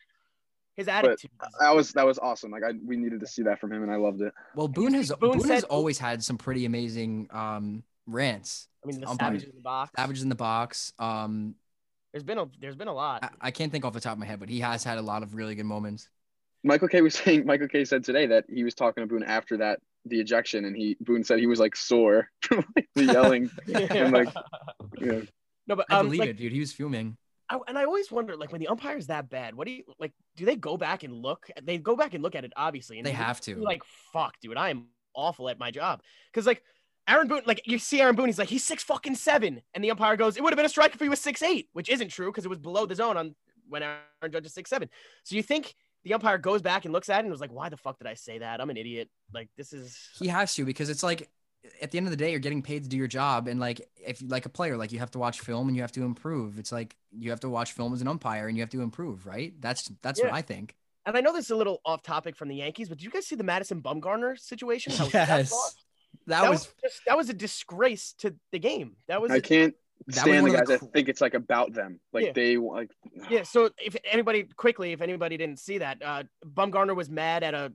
his 0.76 0.88
attitude. 0.88 1.30
is- 1.42 1.48
that 1.60 1.74
was 1.74 1.92
that 1.92 2.06
was 2.06 2.18
awesome. 2.18 2.50
Like 2.50 2.62
I 2.62 2.72
we 2.84 2.96
needed 2.96 3.20
to 3.20 3.26
see 3.26 3.42
that 3.42 3.60
from 3.60 3.72
him, 3.72 3.82
and 3.82 3.90
I 3.92 3.96
loved 3.96 4.20
it. 4.22 4.32
Well, 4.54 4.68
Boone 4.68 4.94
has 4.94 5.10
Boone 5.12 5.38
Boone, 5.38 5.48
has 5.48 5.64
always 5.64 5.98
had 5.98 6.22
some 6.22 6.38
pretty 6.38 6.64
amazing 6.66 7.28
um 7.32 7.82
rants. 8.06 8.68
I 8.82 8.86
mean, 8.88 9.00
the 9.00 9.08
umpire. 9.08 9.28
savages 9.28 9.48
in 9.48 9.56
the 9.56 9.62
box. 9.62 9.90
Savages 9.96 10.22
in 10.22 10.28
the 10.28 10.34
box. 10.34 10.92
Um, 10.98 11.54
There's 12.14 12.22
been 12.22 12.38
a 12.38 12.46
there's 12.60 12.76
been 12.76 12.86
a 12.86 12.94
lot. 12.94 13.24
I, 13.24 13.48
I 13.48 13.50
can't 13.50 13.72
think 13.72 13.84
off 13.84 13.92
the 13.92 13.98
top 13.98 14.12
of 14.12 14.20
my 14.20 14.26
head, 14.26 14.38
but 14.38 14.48
he 14.48 14.60
has 14.60 14.84
had 14.84 14.98
a 14.98 15.02
lot 15.02 15.24
of 15.24 15.34
really 15.34 15.56
good 15.56 15.66
moments. 15.66 16.08
Michael 16.62 16.86
Kay 16.86 17.00
was 17.00 17.14
saying 17.24 17.44
Michael 17.44 17.66
Kay 17.66 17.84
said 17.84 18.04
today 18.04 18.26
that 18.26 18.44
he 18.48 18.62
was 18.62 18.72
talking 18.72 19.02
to 19.02 19.08
Boone 19.08 19.24
after 19.24 19.56
that 19.56 19.80
the 20.04 20.20
ejection, 20.20 20.64
and 20.64 20.76
he 20.76 20.96
Boone 21.00 21.24
said 21.24 21.40
he 21.40 21.48
was 21.48 21.58
like 21.58 21.74
sore, 21.74 22.30
from, 22.40 22.64
like, 22.76 22.88
the 22.94 23.04
yelling. 23.06 23.50
and, 23.74 24.12
like, 24.12 24.28
You 25.00 25.06
know, 25.06 25.22
no, 25.66 25.74
but 25.74 25.86
I 25.90 25.98
um, 25.98 26.06
believe 26.06 26.20
like, 26.20 26.28
it, 26.30 26.36
dude. 26.36 26.52
He 26.52 26.60
was 26.60 26.72
fuming. 26.72 27.16
I, 27.50 27.58
and 27.66 27.76
I 27.76 27.82
always 27.82 28.12
wonder, 28.12 28.36
like, 28.36 28.52
when 28.52 28.60
the 28.60 28.68
umpire's 28.68 29.08
that 29.08 29.28
bad, 29.28 29.56
what 29.56 29.66
do 29.66 29.72
you 29.72 29.82
like? 29.98 30.12
Do 30.36 30.44
they 30.44 30.54
go 30.54 30.76
back 30.76 31.02
and 31.02 31.12
look? 31.12 31.48
They 31.64 31.78
go 31.78 31.96
back 31.96 32.14
and 32.14 32.22
look 32.22 32.36
at 32.36 32.44
it, 32.44 32.52
obviously. 32.54 32.98
And 32.98 33.06
They 33.06 33.10
have 33.10 33.40
to. 33.42 33.56
Like, 33.56 33.82
fuck, 34.12 34.34
dude, 34.40 34.56
I 34.56 34.70
am 34.70 34.86
awful 35.14 35.48
at 35.48 35.58
my 35.58 35.72
job. 35.72 36.02
Because 36.32 36.46
like 36.46 36.62
Aaron 37.06 37.28
Boone, 37.28 37.42
like 37.46 37.62
you 37.66 37.78
see 37.78 38.00
Aaron 38.00 38.14
Boone, 38.16 38.26
he's 38.26 38.38
like 38.38 38.48
he's 38.48 38.64
six 38.64 38.82
fucking 38.82 39.14
seven, 39.14 39.60
and 39.74 39.84
the 39.84 39.90
umpire 39.90 40.16
goes, 40.16 40.36
it 40.36 40.42
would 40.42 40.52
have 40.52 40.56
been 40.56 40.66
a 40.66 40.70
strike 40.70 40.94
if 40.94 41.00
he 41.00 41.08
was 41.08 41.20
six 41.20 41.42
eight, 41.42 41.68
which 41.72 41.88
isn't 41.88 42.08
true 42.08 42.30
because 42.30 42.44
it 42.44 42.48
was 42.48 42.58
below 42.58 42.86
the 42.86 42.94
zone 42.94 43.16
on 43.16 43.34
when 43.68 43.82
Aaron 43.82 44.32
Judge 44.32 44.46
is 44.46 44.54
six 44.54 44.70
seven. 44.70 44.88
So 45.24 45.36
you 45.36 45.42
think 45.42 45.74
the 46.04 46.14
umpire 46.14 46.38
goes 46.38 46.62
back 46.62 46.84
and 46.84 46.92
looks 46.92 47.08
at 47.08 47.18
it 47.18 47.24
and 47.24 47.30
was 47.30 47.40
like, 47.40 47.52
why 47.52 47.68
the 47.68 47.76
fuck 47.76 47.98
did 47.98 48.06
I 48.06 48.14
say 48.14 48.38
that? 48.38 48.60
I'm 48.60 48.70
an 48.70 48.76
idiot. 48.76 49.08
Like 49.32 49.48
this 49.56 49.72
is. 49.72 49.98
He 50.18 50.28
has 50.28 50.54
to 50.54 50.64
because 50.64 50.88
it's 50.88 51.02
like 51.02 51.28
at 51.80 51.90
the 51.90 51.98
end 51.98 52.06
of 52.06 52.10
the 52.10 52.16
day, 52.16 52.30
you're 52.30 52.40
getting 52.40 52.62
paid 52.62 52.82
to 52.82 52.88
do 52.88 52.96
your 52.96 53.06
job, 53.06 53.48
and 53.48 53.60
like 53.60 53.80
if 53.96 54.22
like 54.26 54.46
a 54.46 54.50
player, 54.50 54.76
like 54.76 54.92
you 54.92 54.98
have 54.98 55.10
to 55.12 55.18
watch 55.18 55.40
film 55.40 55.68
and 55.68 55.76
you 55.76 55.82
have 55.82 55.92
to 55.92 56.04
improve. 56.04 56.58
It's 56.58 56.72
like 56.72 56.96
you 57.10 57.30
have 57.30 57.40
to 57.40 57.48
watch 57.48 57.72
film 57.72 57.92
as 57.92 58.00
an 58.00 58.08
umpire 58.08 58.48
and 58.48 58.56
you 58.56 58.62
have 58.62 58.70
to 58.70 58.82
improve, 58.82 59.26
right? 59.26 59.52
That's 59.60 59.90
that's 60.02 60.22
what 60.22 60.32
I 60.32 60.42
think. 60.42 60.74
And 61.06 61.16
I 61.16 61.20
know 61.20 61.34
this 61.34 61.46
is 61.46 61.50
a 61.50 61.56
little 61.56 61.82
off 61.84 62.02
topic 62.02 62.34
from 62.34 62.48
the 62.48 62.56
Yankees, 62.56 62.88
but 62.88 62.96
did 62.96 63.04
you 63.04 63.10
guys 63.10 63.26
see 63.26 63.36
the 63.36 63.44
Madison 63.44 63.82
Bumgarner 63.82 64.38
situation? 64.38 64.94
Yes? 65.12 65.52
That, 66.26 66.42
that 66.42 66.50
was 66.50 66.60
was 66.66 66.74
just, 66.82 67.00
that 67.06 67.16
was 67.16 67.28
a 67.30 67.34
disgrace 67.34 68.14
to 68.18 68.34
the 68.52 68.58
game. 68.58 68.96
That 69.08 69.20
was 69.22 69.30
I 69.30 69.36
a- 69.36 69.40
can't 69.40 69.74
stand 70.10 70.46
the 70.46 70.50
guys 70.50 70.60
the 70.60 70.72
that 70.72 70.80
cool- 70.80 70.90
think 70.92 71.08
it's 71.08 71.20
like 71.20 71.34
about 71.34 71.72
them. 71.72 72.00
Like 72.12 72.26
Yeah. 72.26 72.32
they 72.32 72.56
like 72.56 72.90
yeah. 73.30 73.42
So 73.42 73.70
if 73.82 73.96
anybody 74.10 74.44
quickly, 74.56 74.92
if 74.92 75.00
anybody 75.00 75.36
didn't 75.36 75.58
see 75.58 75.78
that, 75.78 76.02
uh, 76.04 76.22
Bumgarner 76.44 76.94
was 76.96 77.08
mad 77.10 77.42
at 77.42 77.54
a 77.54 77.72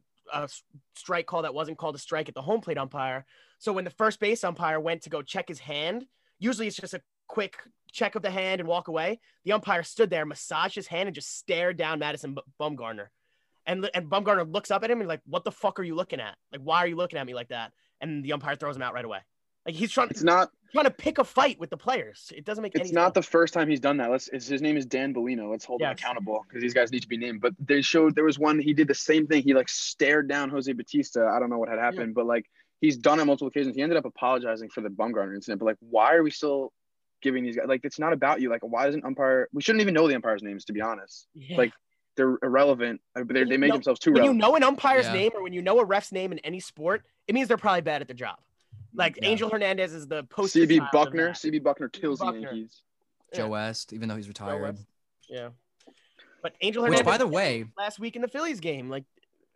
strike 0.96 1.26
call 1.26 1.42
that 1.42 1.54
wasn't 1.54 1.78
called 1.78 1.96
a 1.96 2.00
strike 2.00 2.30
at 2.30 2.36
the 2.36 2.42
home 2.42 2.62
plate 2.62 2.78
umpire. 2.78 3.26
So 3.58 3.74
when 3.74 3.84
the 3.84 3.90
first 3.90 4.20
base 4.20 4.44
umpire 4.44 4.80
went 4.80 5.02
to 5.04 5.10
go 5.10 5.22
check 5.22 5.48
his 5.48 5.60
hand, 5.60 6.06
usually 6.38 6.68
it's 6.68 6.76
just 6.78 6.94
a 6.94 7.02
quick 7.28 7.58
check 7.92 8.14
of 8.16 8.22
the 8.22 8.30
hand 8.30 8.62
and 8.62 8.68
walk 8.70 8.88
away. 8.88 9.20
The 9.44 9.54
umpire 9.54 9.82
stood 9.84 10.10
there, 10.12 10.26
massaged 10.26 10.76
his 10.76 10.88
hand, 10.88 11.08
and 11.08 11.16
just 11.16 11.36
stared 11.38 11.78
down 11.78 12.00
Madison 12.00 12.36
B- 12.36 12.42
Bumgarner. 12.60 13.08
And 13.66 13.90
and 13.94 14.06
Bumgarner 14.10 14.52
looks 14.52 14.70
up 14.72 14.84
at 14.84 14.92
him 14.92 15.00
and 15.00 15.08
like, 15.10 15.22
"What 15.26 15.44
the 15.44 15.52
fuck 15.52 15.80
are 15.80 15.84
you 15.84 15.96
looking 15.96 16.20
at? 16.20 16.36
Like, 16.52 16.62
why 16.62 16.78
are 16.80 16.88
you 16.88 16.96
looking 16.96 17.20
at 17.20 17.26
me 17.26 17.34
like 17.34 17.50
that?" 17.50 17.72
And 18.02 18.24
the 18.24 18.34
umpire 18.34 18.56
throws 18.56 18.76
him 18.76 18.82
out 18.82 18.94
right 18.94 19.06
away. 19.06 19.20
Like 19.66 19.76
he's 19.76 19.92
trying, 19.92 20.10
It's 20.10 20.24
not. 20.24 20.52
trying 20.72 20.86
to 20.86 20.92
pick 20.92 21.18
a 21.18 21.24
fight 21.24 21.60
with 21.60 21.70
the 21.70 21.78
players. 21.78 22.32
It 22.36 22.46
doesn't 22.46 22.62
make 22.62 22.76
any 22.76 22.84
It's 22.86 22.94
not 22.94 23.14
sense. 23.14 23.26
the 23.26 23.32
first 23.32 23.54
time 23.54 23.70
he's 23.70 23.82
done 23.82 23.98
that. 23.98 24.10
Let's. 24.10 24.30
It's, 24.30 24.48
his 24.48 24.62
name 24.62 24.78
is 24.78 24.86
Dan 24.86 25.14
Bellino. 25.14 25.52
Let's 25.52 25.66
hold 25.66 25.82
him 25.82 25.90
accountable 25.92 26.46
because 26.48 26.62
these 26.62 26.74
guys 26.74 26.92
need 26.92 27.02
to 27.02 27.08
be 27.10 27.18
named. 27.18 27.42
But 27.42 27.54
they 27.60 27.82
showed 27.82 28.16
there 28.16 28.24
was 28.24 28.40
one. 28.40 28.58
He 28.60 28.74
did 28.74 28.88
the 28.88 28.96
same 28.96 29.28
thing. 29.28 29.44
He 29.44 29.54
like 29.54 29.68
stared 29.70 30.28
down 30.30 30.50
Jose 30.50 30.72
Bautista. 30.72 31.30
I 31.34 31.40
don't 31.40 31.50
know 31.50 31.58
what 31.58 31.70
had 31.70 31.78
happened, 31.80 32.16
but 32.16 32.26
like 32.26 32.46
he's 32.82 32.98
done 32.98 33.20
it 33.20 33.26
multiple 33.26 33.48
occasions. 33.50 33.76
He 33.76 33.82
ended 33.82 33.98
up 33.98 34.06
apologizing 34.06 34.70
for 34.70 34.80
the 34.82 34.90
Bumgarner 34.90 35.36
incident. 35.36 35.60
But 35.60 35.66
like, 35.66 35.78
why 35.82 36.16
are 36.16 36.24
we 36.24 36.32
still 36.32 36.72
giving 37.22 37.44
these 37.44 37.58
guys? 37.58 37.66
Like, 37.68 37.82
it's 37.84 38.00
not 38.00 38.14
about 38.14 38.40
you. 38.40 38.50
Like, 38.50 38.62
why 38.62 38.86
doesn't 38.86 39.04
umpire? 39.04 39.50
We 39.52 39.62
shouldn't 39.62 39.82
even 39.82 39.94
know 39.94 40.08
the 40.08 40.16
umpires' 40.16 40.42
names 40.42 40.64
to 40.66 40.74
be 40.74 40.80
honest. 40.80 41.28
Yeah. 41.34 41.58
like, 41.58 41.74
They're 42.20 42.38
irrelevant. 42.44 43.00
Uh, 43.16 43.24
They 43.26 43.46
they 43.46 43.56
make 43.56 43.70
know- 43.70 43.76
themselves 43.76 43.98
too 44.02 44.12
when 44.12 44.26
you 44.26 44.34
know 44.34 44.58
an 44.58 44.64
umpire's 44.64 45.06
Yeah. 45.06 45.14
name 45.14 45.32
or 45.34 45.42
when 45.42 45.54
you 45.54 45.62
know 45.62 45.80
a 45.80 45.86
ref's 45.86 46.12
name 46.12 46.34
in 46.34 46.40
any 46.40 46.60
sport, 46.60 47.06
it 47.30 47.34
means 47.34 47.48
they're 47.48 47.56
probably 47.56 47.80
bad 47.80 48.02
at 48.02 48.10
their 48.10 48.16
job. 48.16 48.40
Like 48.94 49.16
Yeah. 49.22 49.30
Angel 49.30 49.50
Hernandez 49.50 49.94
is 49.94 50.06
the 50.08 50.24
post. 50.26 50.54
CB 50.54 50.82
Buckner. 50.92 51.30
CB 51.32 51.60
Buckner 51.64 51.88
kills 51.88 52.20
Buckner. 52.20 52.42
the 52.42 52.46
Yankees. 52.58 52.82
Joe 53.34 53.44
Yeah. 53.44 53.50
West, 53.50 53.94
even 53.94 54.10
though 54.10 54.18
he's 54.18 54.28
retired. 54.28 54.78
Yeah. 55.30 55.52
But 56.42 56.56
Angel 56.60 56.84
Which, 56.84 56.90
Hernandez 56.92 57.06
by 57.10 57.18
the 57.18 57.28
way, 57.28 57.66
last 57.78 58.00
week 58.00 58.18
in 58.18 58.22
the 58.22 58.28
Phillies 58.28 58.60
game, 58.60 58.90
like 58.90 59.06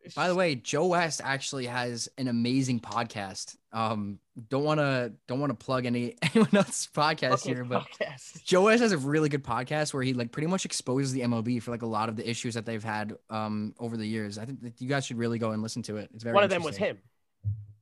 it's 0.04 0.16
by 0.16 0.28
the 0.28 0.36
way, 0.36 0.56
Joe 0.56 0.88
West 0.88 1.22
actually 1.24 1.66
has 1.66 2.10
an 2.18 2.28
amazing 2.28 2.80
podcast. 2.80 3.56
Um, 3.72 4.20
don't 4.50 4.64
want 4.64 4.80
to 4.80 5.14
don't 5.28 5.40
want 5.40 5.58
to 5.58 5.66
plug 5.66 5.86
any 5.86 6.16
anyone 6.22 6.50
else's 6.54 6.90
podcast 6.94 7.46
here, 7.46 7.64
but 7.64 7.84
podcast. 7.84 8.44
Joe 8.44 8.66
West 8.66 8.82
has 8.82 8.92
a 8.92 8.98
really 8.98 9.30
good 9.30 9.44
podcast 9.44 9.94
where 9.94 10.04
he 10.04 10.14
like 10.14 10.32
pretty 10.32 10.48
much 10.48 10.66
exposes 10.66 11.14
the 11.14 11.22
MLB 11.22 11.62
for 11.62 11.72
like 11.72 11.82
a 11.84 11.88
lot 11.88 12.10
of 12.10 12.16
the 12.16 12.30
issues 12.30 12.54
that 12.56 12.66
they've 12.66 12.84
had 12.84 13.14
um 13.30 13.74
over 13.80 13.96
the 13.96 14.06
years. 14.06 14.38
I 14.38 14.46
think 14.46 14.62
that 14.62 14.82
you 14.82 14.90
guys 14.90 15.06
should 15.06 15.18
really 15.18 15.40
go 15.40 15.52
and 15.52 15.62
listen 15.62 15.82
to 15.84 15.98
it. 15.98 16.10
It's 16.14 16.24
very 16.24 16.34
one 16.34 16.44
of 16.44 16.50
them 16.50 16.64
was 16.64 16.78
him. 16.78 16.98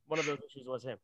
One 0.06 0.18
of 0.18 0.26
those 0.26 0.38
issues 0.38 0.66
was 0.66 0.84
him. 0.84 0.98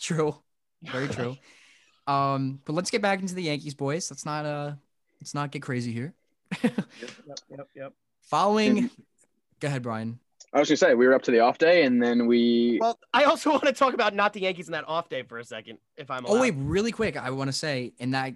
True, 0.00 0.34
very 0.82 1.08
true. 1.08 1.36
um, 2.06 2.60
but 2.64 2.72
let's 2.72 2.90
get 2.90 3.02
back 3.02 3.20
into 3.20 3.34
the 3.34 3.42
Yankees, 3.42 3.74
boys. 3.74 4.10
Let's 4.10 4.24
not 4.24 4.46
uh 4.46 4.72
let's 5.20 5.34
not 5.34 5.50
get 5.50 5.62
crazy 5.62 5.92
here. 5.92 6.14
Yep, 6.62 7.38
yep, 7.48 7.68
yep. 7.76 7.92
Following, 8.22 8.90
go 9.60 9.68
ahead, 9.68 9.82
Brian. 9.82 10.18
I 10.52 10.58
was 10.58 10.68
gonna 10.68 10.76
say 10.78 10.94
we 10.94 11.06
were 11.06 11.14
up 11.14 11.22
to 11.22 11.30
the 11.30 11.40
off 11.40 11.58
day, 11.58 11.84
and 11.84 12.02
then 12.02 12.26
we. 12.26 12.78
Well, 12.80 12.98
I 13.12 13.24
also 13.24 13.50
want 13.52 13.64
to 13.64 13.72
talk 13.72 13.94
about 13.94 14.14
not 14.14 14.32
the 14.32 14.40
Yankees 14.40 14.66
in 14.66 14.72
that 14.72 14.88
off 14.88 15.08
day 15.08 15.22
for 15.22 15.38
a 15.38 15.44
second, 15.44 15.78
if 15.96 16.10
I'm 16.10 16.24
allowed. 16.24 16.38
Oh 16.38 16.40
wait, 16.40 16.54
really 16.56 16.92
quick, 16.92 17.16
I 17.16 17.30
want 17.30 17.48
to 17.48 17.52
say 17.52 17.92
in 17.98 18.12
that 18.12 18.34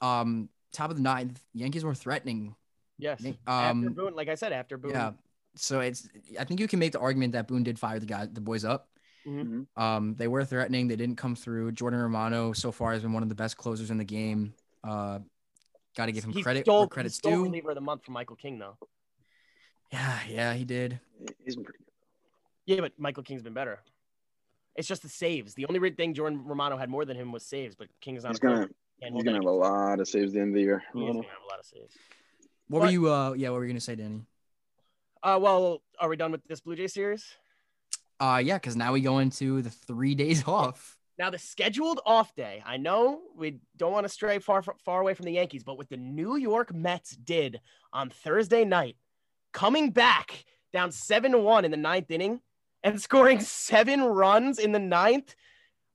um 0.00 0.48
top 0.72 0.90
of 0.90 0.96
the 0.96 1.02
ninth, 1.02 1.42
Yankees 1.54 1.84
were 1.84 1.94
threatening. 1.94 2.54
yes. 2.98 3.24
Um, 3.24 3.34
after 3.46 3.90
Boone, 3.90 4.14
like 4.14 4.28
I 4.28 4.34
said, 4.36 4.52
after 4.52 4.78
Boone. 4.78 4.92
Yeah. 4.92 5.12
So 5.56 5.80
it's 5.80 6.08
I 6.38 6.44
think 6.44 6.60
you 6.60 6.68
can 6.68 6.78
make 6.78 6.92
the 6.92 7.00
argument 7.00 7.32
that 7.32 7.48
Boone 7.48 7.62
did 7.62 7.78
fire 7.78 7.98
the 7.98 8.06
guy 8.06 8.26
the 8.26 8.40
boys 8.40 8.64
up. 8.64 8.88
Mhm. 9.26 9.66
Um, 9.76 10.14
they 10.14 10.28
were 10.28 10.44
threatening. 10.44 10.86
They 10.86 10.94
didn't 10.96 11.16
come 11.16 11.34
through. 11.34 11.72
Jordan 11.72 12.00
Romano 12.00 12.52
so 12.52 12.70
far 12.70 12.92
has 12.92 13.02
been 13.02 13.12
one 13.12 13.24
of 13.24 13.28
the 13.28 13.34
best 13.34 13.56
closers 13.56 13.90
in 13.90 13.98
the 13.98 14.04
game. 14.04 14.54
Uh, 14.84 15.18
got 15.96 16.06
to 16.06 16.12
give 16.12 16.22
him 16.22 16.30
he 16.32 16.42
credit 16.44 16.64
stole, 16.64 16.80
where 16.80 16.84
he 16.84 16.90
credit's 16.90 17.16
stole 17.16 17.32
due. 17.32 17.42
reliever 17.42 17.70
of 17.70 17.74
the 17.74 17.80
month 17.80 18.04
from 18.04 18.14
Michael 18.14 18.36
King, 18.36 18.58
though. 18.60 18.76
Yeah, 19.92 20.18
yeah, 20.28 20.54
he 20.54 20.64
did. 20.64 21.00
He's 21.44 21.56
been 21.56 21.64
pretty 21.64 21.78
good. 21.78 22.74
Yeah, 22.74 22.80
but 22.80 22.92
Michael 22.98 23.22
King's 23.22 23.42
been 23.42 23.54
better. 23.54 23.80
It's 24.74 24.88
just 24.88 25.02
the 25.02 25.08
saves. 25.08 25.54
The 25.54 25.66
only 25.66 25.90
thing 25.90 26.12
Jordan 26.14 26.42
Romano 26.44 26.76
had 26.76 26.90
more 26.90 27.04
than 27.04 27.16
him 27.16 27.32
was 27.32 27.44
saves, 27.46 27.74
but 27.74 27.88
King's 28.00 28.18
is 28.18 28.24
not. 28.24 28.30
He's 28.32 28.38
gonna. 28.40 28.68
Can't 29.02 29.14
He's 29.14 29.24
gonna 29.24 29.36
have 29.36 29.44
a 29.44 29.50
lot 29.50 30.00
of 30.00 30.08
saves 30.08 30.30
at 30.30 30.34
the 30.34 30.40
end 30.40 30.50
of 30.50 30.54
the 30.54 30.60
year. 30.62 30.76
against- 30.76 30.94
he 30.94 31.00
gonna 31.06 31.22
have 31.28 31.42
a 31.44 31.48
lot 31.50 31.58
of 31.60 31.66
saves. 31.66 31.96
What 32.68 32.80
But- 32.80 32.86
were 32.86 32.90
you? 32.90 33.12
Uh, 33.12 33.32
yeah, 33.34 33.50
what 33.50 33.56
were 33.58 33.64
you 33.64 33.70
gonna 33.72 33.80
say, 33.80 33.94
Danny? 33.94 34.22
Uh, 35.22 35.38
well, 35.40 35.82
are 35.98 36.08
we 36.08 36.16
done 36.16 36.32
with 36.32 36.44
this 36.46 36.60
Blue 36.60 36.76
Jay 36.76 36.86
series? 36.88 37.24
Uh, 38.20 38.40
yeah, 38.44 38.56
because 38.56 38.76
now 38.76 38.92
we 38.92 39.00
go 39.00 39.18
into 39.18 39.60
the 39.62 39.70
three 39.70 40.14
days 40.14 40.42
off. 40.48 40.98
Now 41.18 41.30
the 41.30 41.38
scheduled 41.38 42.00
off 42.04 42.34
day. 42.34 42.62
I 42.66 42.76
know 42.76 43.22
we 43.34 43.60
don't 43.76 43.92
want 43.92 44.04
to 44.04 44.08
stray 44.08 44.38
far 44.38 44.62
far 44.62 45.00
away 45.00 45.14
from 45.14 45.24
the 45.26 45.32
Yankees, 45.32 45.64
but 45.64 45.78
what 45.78 45.88
the 45.88 45.96
New 45.96 46.36
York 46.36 46.74
Mets 46.74 47.16
did 47.16 47.60
on 47.92 48.10
Thursday 48.10 48.64
night, 48.64 48.96
coming 49.56 49.90
back 49.90 50.44
down 50.74 50.92
seven 50.92 51.32
to 51.32 51.38
one 51.38 51.64
in 51.64 51.70
the 51.70 51.78
ninth 51.78 52.10
inning 52.10 52.38
and 52.84 53.00
scoring 53.00 53.40
seven 53.40 54.02
runs 54.02 54.58
in 54.58 54.70
the 54.70 54.78
ninth, 54.78 55.34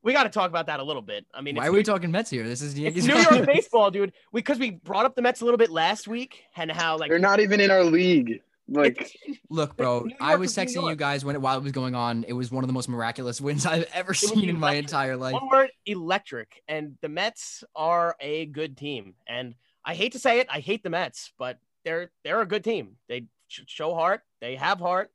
we 0.02 0.14
got 0.14 0.24
to 0.24 0.30
talk 0.30 0.50
about 0.50 0.66
that 0.66 0.80
a 0.80 0.84
little 0.84 1.04
bit. 1.04 1.28
I 1.32 1.42
mean, 1.42 1.56
Why 1.56 1.66
it's 1.66 1.70
are 1.70 1.74
we 1.74 1.84
talking 1.84 2.10
Mets 2.10 2.32
here? 2.32 2.48
This 2.48 2.64
is 2.64 2.74
the 2.74 2.88
It's 2.88 3.06
Yankees. 3.06 3.30
New 3.30 3.36
York 3.38 3.46
baseball, 3.46 3.92
dude. 3.92 4.14
Because 4.34 4.58
we, 4.58 4.72
brought 4.72 5.06
up 5.06 5.16
the 5.16 5.22
Mets 5.22 5.42
a 5.42 5.46
little 5.46 5.60
bit 5.60 5.70
last 5.70 6.08
week 6.08 6.44
and 6.56 6.72
how 6.72 6.98
like 6.98 7.12
They're 7.12 7.20
not 7.20 7.40
even 7.40 7.60
in 7.60 7.70
our 7.70 7.84
league. 7.84 8.42
Like 8.68 9.16
Look, 9.52 9.78
bro, 9.78 10.08
I 10.20 10.38
was 10.38 10.56
texting 10.56 10.90
you 10.90 10.96
guys 10.96 11.24
when 11.24 11.36
it, 11.36 11.42
while 11.42 11.56
it 11.56 11.62
was 11.62 11.72
going 11.72 11.94
on. 11.94 12.26
It 12.28 12.34
was 12.34 12.52
one 12.52 12.64
of 12.64 12.68
the 12.68 12.74
most 12.74 12.90
miraculous 12.90 13.40
wins 13.40 13.68
I've 13.68 13.88
ever 13.94 14.16
seen 14.16 14.50
in 14.50 14.60
my 14.60 14.74
entire 14.74 15.16
life. 15.16 15.34
one 15.34 15.50
word 15.50 15.70
electric. 15.86 16.64
And 16.68 16.98
the 17.02 17.10
Mets 17.10 17.64
are 17.76 18.16
a 18.20 18.48
good 18.48 18.76
team. 18.76 19.14
And 19.28 19.54
I 19.86 19.94
hate 19.94 20.14
to 20.14 20.20
say 20.20 20.40
it, 20.40 20.48
I 20.50 20.62
hate 20.62 20.82
the 20.82 20.90
Mets, 20.90 21.32
but 21.38 21.60
they're 21.84 22.12
they're 22.24 22.42
a 22.42 22.46
good 22.46 22.64
team. 22.64 22.98
They 23.08 23.22
sh- 23.22 23.26
show 23.68 23.94
heart, 23.96 24.22
they 24.40 24.56
have 24.56 24.80
heart, 24.80 25.12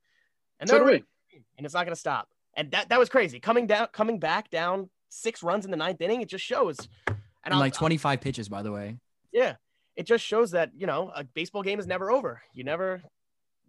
and 0.61 0.69
so 0.69 0.77
they're 0.77 0.85
do 0.85 0.91
a 0.91 0.93
we. 1.33 1.43
and 1.57 1.65
it's 1.65 1.75
not 1.75 1.85
gonna 1.85 1.97
stop. 1.97 2.29
And 2.55 2.71
that 2.71 2.89
that 2.91 2.99
was 2.99 3.09
crazy. 3.09 3.41
Coming 3.41 3.67
down, 3.67 3.89
coming 3.93 4.19
back 4.19 4.51
down 4.51 4.89
six 5.09 5.43
runs 5.43 5.65
in 5.65 5.71
the 5.71 5.77
ninth 5.77 6.01
inning, 6.01 6.21
it 6.23 6.29
just 6.29 6.45
shows. 6.45 6.77
And 7.07 7.17
And 7.53 7.59
like 7.59 7.75
25 7.75 8.21
pitches, 8.21 8.49
by 8.49 8.63
the 8.63 8.73
way. 8.73 8.97
Yeah, 9.33 9.57
it 9.95 10.07
just 10.07 10.25
shows 10.25 10.51
that 10.53 10.71
you 10.77 10.87
know 10.87 11.13
a 11.15 11.25
baseball 11.25 11.63
game 11.63 11.79
is 11.79 11.87
never 11.87 12.11
over. 12.11 12.41
You 12.55 12.65
never, 12.65 13.03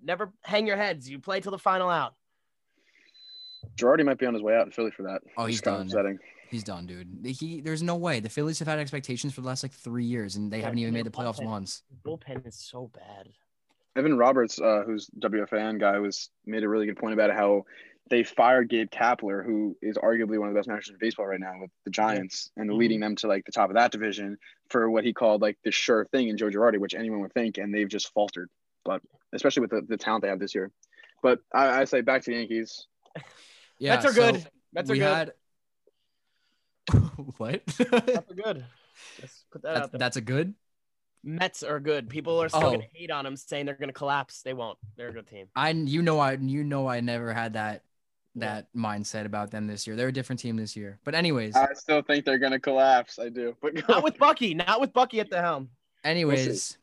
never 0.02 0.32
hang 0.44 0.66
your 0.68 0.78
heads. 0.78 1.10
You 1.10 1.20
play 1.20 1.42
till 1.42 1.52
the 1.52 1.60
final 1.60 1.90
out. 1.90 2.14
Girardi 3.76 4.06
might 4.06 4.18
be 4.18 4.26
on 4.26 4.34
his 4.34 4.42
way 4.42 4.56
out 4.56 4.66
in 4.66 4.72
Philly 4.72 4.92
for 4.92 5.04
that. 5.04 5.22
Oh, 5.38 5.46
he's 5.46 5.62
done. 5.62 5.82
upsetting. 5.88 6.18
He's 6.50 6.64
done, 6.64 6.86
dude. 6.88 7.08
He 7.26 7.60
there's 7.62 7.84
no 7.84 7.96
way. 7.98 8.20
The 8.22 8.30
Phillies 8.30 8.58
have 8.60 8.68
had 8.68 8.80
expectations 8.80 9.34
for 9.34 9.42
the 9.42 9.48
last 9.48 9.64
like 9.64 9.74
three 9.74 10.06
years, 10.06 10.38
and 10.38 10.50
they 10.52 10.60
Yeah, 10.60 10.64
haven't 10.66 10.80
even 10.80 10.94
made 10.94 11.06
the 11.06 11.12
playoffs 11.12 11.40
bullpen- 11.42 11.46
once. 11.46 11.84
Bullpen 12.06 12.48
is 12.48 12.56
so 12.56 12.90
bad. 12.94 13.28
Evan 13.98 14.18
Roberts, 14.18 14.62
uh, 14.62 14.84
who's 14.86 15.10
WFAN 15.20 15.80
guy, 15.80 15.98
was 15.98 16.30
made 16.46 16.64
a 16.64 16.70
really 16.70 16.86
good 16.86 16.98
point 16.98 17.14
about 17.14 17.32
how 17.32 17.66
they 18.10 18.24
fired 18.24 18.70
Gabe 18.70 18.90
Kapler, 18.90 19.44
who 19.44 19.76
is 19.82 19.98
arguably 19.98 20.38
one 20.38 20.48
of 20.48 20.54
the 20.54 20.60
best 20.60 20.68
managers 20.70 20.90
in 20.90 20.98
baseball 21.00 21.26
right 21.26 21.40
now 21.40 21.54
with 21.60 21.72
the 21.84 21.90
Giants, 21.90 22.52
and 22.56 22.70
Mhm. 22.70 22.78
leading 22.78 23.00
them 23.00 23.16
to 23.18 23.28
like 23.28 23.44
the 23.46 23.52
top 23.52 23.70
of 23.70 23.74
that 23.76 23.92
division 23.92 24.38
for 24.70 24.90
what 24.90 25.04
he 25.04 25.14
called 25.14 25.42
like 25.42 25.58
the 25.64 25.72
sure 25.72 26.06
thing 26.06 26.30
in 26.30 26.38
Joe 26.38 26.50
Girardi, 26.50 26.78
which 26.78 26.94
anyone 26.94 27.22
would 27.22 27.34
think, 27.34 27.58
and 27.58 27.74
they've 27.74 27.90
just 27.90 28.14
faltered. 28.14 28.50
But 28.86 29.02
especially 29.34 29.62
with 29.62 29.72
the, 29.72 29.82
the 29.82 29.98
talent 29.98 30.22
they 30.22 30.30
have 30.30 30.40
this 30.40 30.56
year. 30.56 30.72
But 31.22 31.40
I, 31.54 31.82
I 31.82 31.84
say 31.86 32.02
back 32.02 32.22
to 32.24 32.32
the 32.32 32.38
Yankees. 32.38 32.86
Yeah, 33.80 33.94
Mets 33.94 34.06
are 34.06 34.14
so 34.14 34.32
good. 34.32 34.48
Mets 34.74 34.90
are 34.90 34.96
good. 34.96 35.04
had 35.04 35.34
what? 37.38 37.62
Mets 37.78 38.32
are 38.32 38.36
good. 38.36 38.66
Let's 39.22 39.46
put 39.52 39.62
that 39.62 39.74
that's, 39.74 39.84
out 39.84 39.92
there. 39.92 40.00
that's 40.00 40.18
a 40.18 40.22
good. 40.22 40.56
Mets 41.28 41.62
are 41.62 41.80
good. 41.82 42.10
People 42.10 42.42
are 42.42 42.48
still 42.48 42.64
Oh. 42.68 42.72
gonna 42.72 42.86
hate 42.94 43.12
on 43.12 43.26
them, 43.26 43.36
saying 43.36 43.66
they're 43.66 43.76
gonna 43.76 43.92
collapse. 43.92 44.42
They 44.44 44.54
won't. 44.54 44.78
They're 44.96 45.10
a 45.10 45.14
good 45.14 45.28
team. 45.28 45.48
I 45.56 45.72
you 45.72 46.02
know 46.02 46.20
I 46.20 46.34
you 46.34 46.64
know 46.64 46.88
I 46.88 47.02
never 47.02 47.34
had 47.34 47.54
that 47.54 47.84
Yeah. 48.34 48.46
that 48.56 48.74
mindset 48.74 49.26
about 49.26 49.52
them 49.52 49.68
this 49.68 49.86
year. 49.86 49.96
They're 49.98 50.08
a 50.08 50.12
different 50.14 50.40
team 50.40 50.56
this 50.56 50.78
year. 50.78 51.00
But 51.04 51.16
anyways, 51.16 51.56
I 51.56 51.74
still 51.74 52.02
think 52.02 52.24
they're 52.24 52.38
gonna 52.40 52.60
collapse. 52.62 53.20
I 53.20 53.28
do. 53.30 53.58
But 53.62 53.74
Not 53.90 54.04
with 54.04 54.18
Bucky. 54.18 54.54
Not 54.54 54.80
with 54.80 54.94
Bucky 54.94 55.20
at 55.20 55.30
the 55.30 55.42
helm. 55.42 55.70
anyways, 56.04 56.78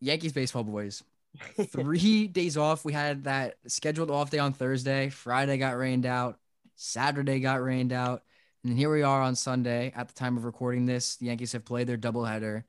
Yankees 0.00 0.32
baseball 0.32 0.64
boys. 0.64 1.04
Three 1.68 2.26
days 2.28 2.56
off. 2.56 2.84
We 2.84 2.92
had 2.94 3.24
that 3.24 3.56
scheduled 3.66 4.10
off 4.10 4.30
day 4.30 4.38
on 4.38 4.52
Thursday. 4.54 5.10
Friday 5.10 5.58
got 5.58 5.76
rained 5.76 6.06
out. 6.06 6.38
Saturday 6.76 7.40
got 7.40 7.62
rained 7.62 7.92
out. 7.92 8.22
And 8.64 8.76
here 8.76 8.90
we 8.90 9.02
are 9.02 9.20
on 9.22 9.36
Sunday. 9.36 9.92
At 9.94 10.08
the 10.08 10.14
time 10.14 10.36
of 10.36 10.44
recording 10.44 10.86
this, 10.86 11.16
the 11.16 11.26
Yankees 11.26 11.52
have 11.52 11.64
played 11.64 11.86
their 11.86 11.96
doubleheader. 11.98 12.64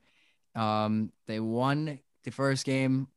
Um, 0.54 1.12
they 1.26 1.40
won 1.40 1.98
the 2.24 2.30
first 2.30 2.64
game. 2.66 3.08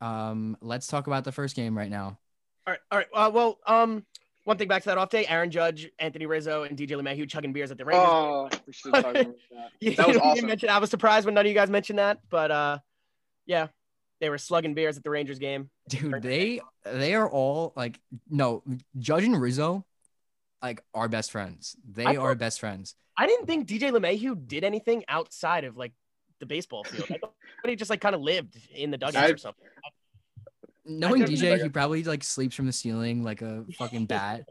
Um, 0.00 0.56
let's 0.60 0.86
talk 0.86 1.06
about 1.06 1.24
the 1.24 1.32
first 1.32 1.56
game 1.56 1.76
right 1.76 1.90
now. 1.90 2.18
All 2.66 2.72
right. 2.74 2.78
All 2.90 2.98
right. 2.98 3.06
Uh, 3.12 3.30
well, 3.32 3.58
um, 3.66 4.04
one 4.44 4.56
thing 4.56 4.68
back 4.68 4.82
to 4.82 4.88
that 4.88 4.98
off 4.98 5.10
day: 5.10 5.26
Aaron 5.26 5.50
Judge, 5.50 5.90
Anthony 5.98 6.26
Rizzo, 6.26 6.62
and 6.62 6.76
DJ 6.78 6.90
LeMahieu 6.92 7.28
chugging 7.28 7.52
beers 7.52 7.70
at 7.70 7.78
the 7.78 7.84
Rangers. 7.84 8.08
oh, 8.08 8.48
we 8.66 8.72
should 8.72 8.94
have 8.94 9.04
talked 9.04 9.16
about 9.16 9.34
that. 9.50 9.70
You 9.80 9.94
That 9.96 10.06
was 10.06 10.16
didn't 10.16 10.28
awesome. 10.30 10.46
mention- 10.46 10.68
I 10.70 10.78
was 10.78 10.90
surprised 10.90 11.24
when 11.26 11.34
none 11.34 11.44
of 11.44 11.48
you 11.48 11.54
guys 11.54 11.70
mentioned 11.70 11.98
that, 11.98 12.20
but 12.30 12.50
uh, 12.50 12.78
yeah, 13.46 13.68
they 14.20 14.30
were 14.30 14.38
slugging 14.38 14.74
beers 14.74 14.96
at 14.96 15.04
the 15.04 15.10
Rangers 15.10 15.38
game. 15.38 15.70
Dude, 15.88 16.22
they 16.22 16.60
they 16.84 17.14
are 17.14 17.28
all 17.28 17.72
like 17.76 17.98
no 18.30 18.62
Judge 18.98 19.24
and 19.24 19.40
Rizzo, 19.40 19.84
like 20.62 20.82
are 20.94 21.08
best 21.08 21.30
friends. 21.30 21.76
They 21.90 22.04
I 22.06 22.16
are 22.16 22.30
thought- 22.30 22.38
best 22.38 22.60
friends. 22.60 22.94
I 23.16 23.26
didn't 23.26 23.44
think 23.46 23.68
DJ 23.68 23.90
LeMahieu 23.90 24.46
did 24.48 24.64
anything 24.64 25.04
outside 25.08 25.64
of 25.64 25.76
like 25.76 25.92
the 26.40 26.46
baseball 26.46 26.84
field. 26.84 27.06
I 27.10 27.18
thought 27.18 27.32
he 27.68 27.76
just 27.76 27.90
like 27.90 28.00
kind 28.00 28.14
of 28.14 28.20
lived 28.20 28.56
in 28.74 28.90
the 28.90 28.98
dugouts 28.98 29.16
I- 29.16 29.28
or 29.30 29.36
something. 29.36 29.66
Knowing 30.86 31.22
DJ, 31.22 31.62
he 31.62 31.68
probably 31.68 32.02
like 32.02 32.24
sleeps 32.24 32.56
from 32.56 32.66
the 32.66 32.72
ceiling 32.72 33.22
like 33.22 33.42
a 33.42 33.64
fucking 33.78 34.06
bat. 34.06 34.46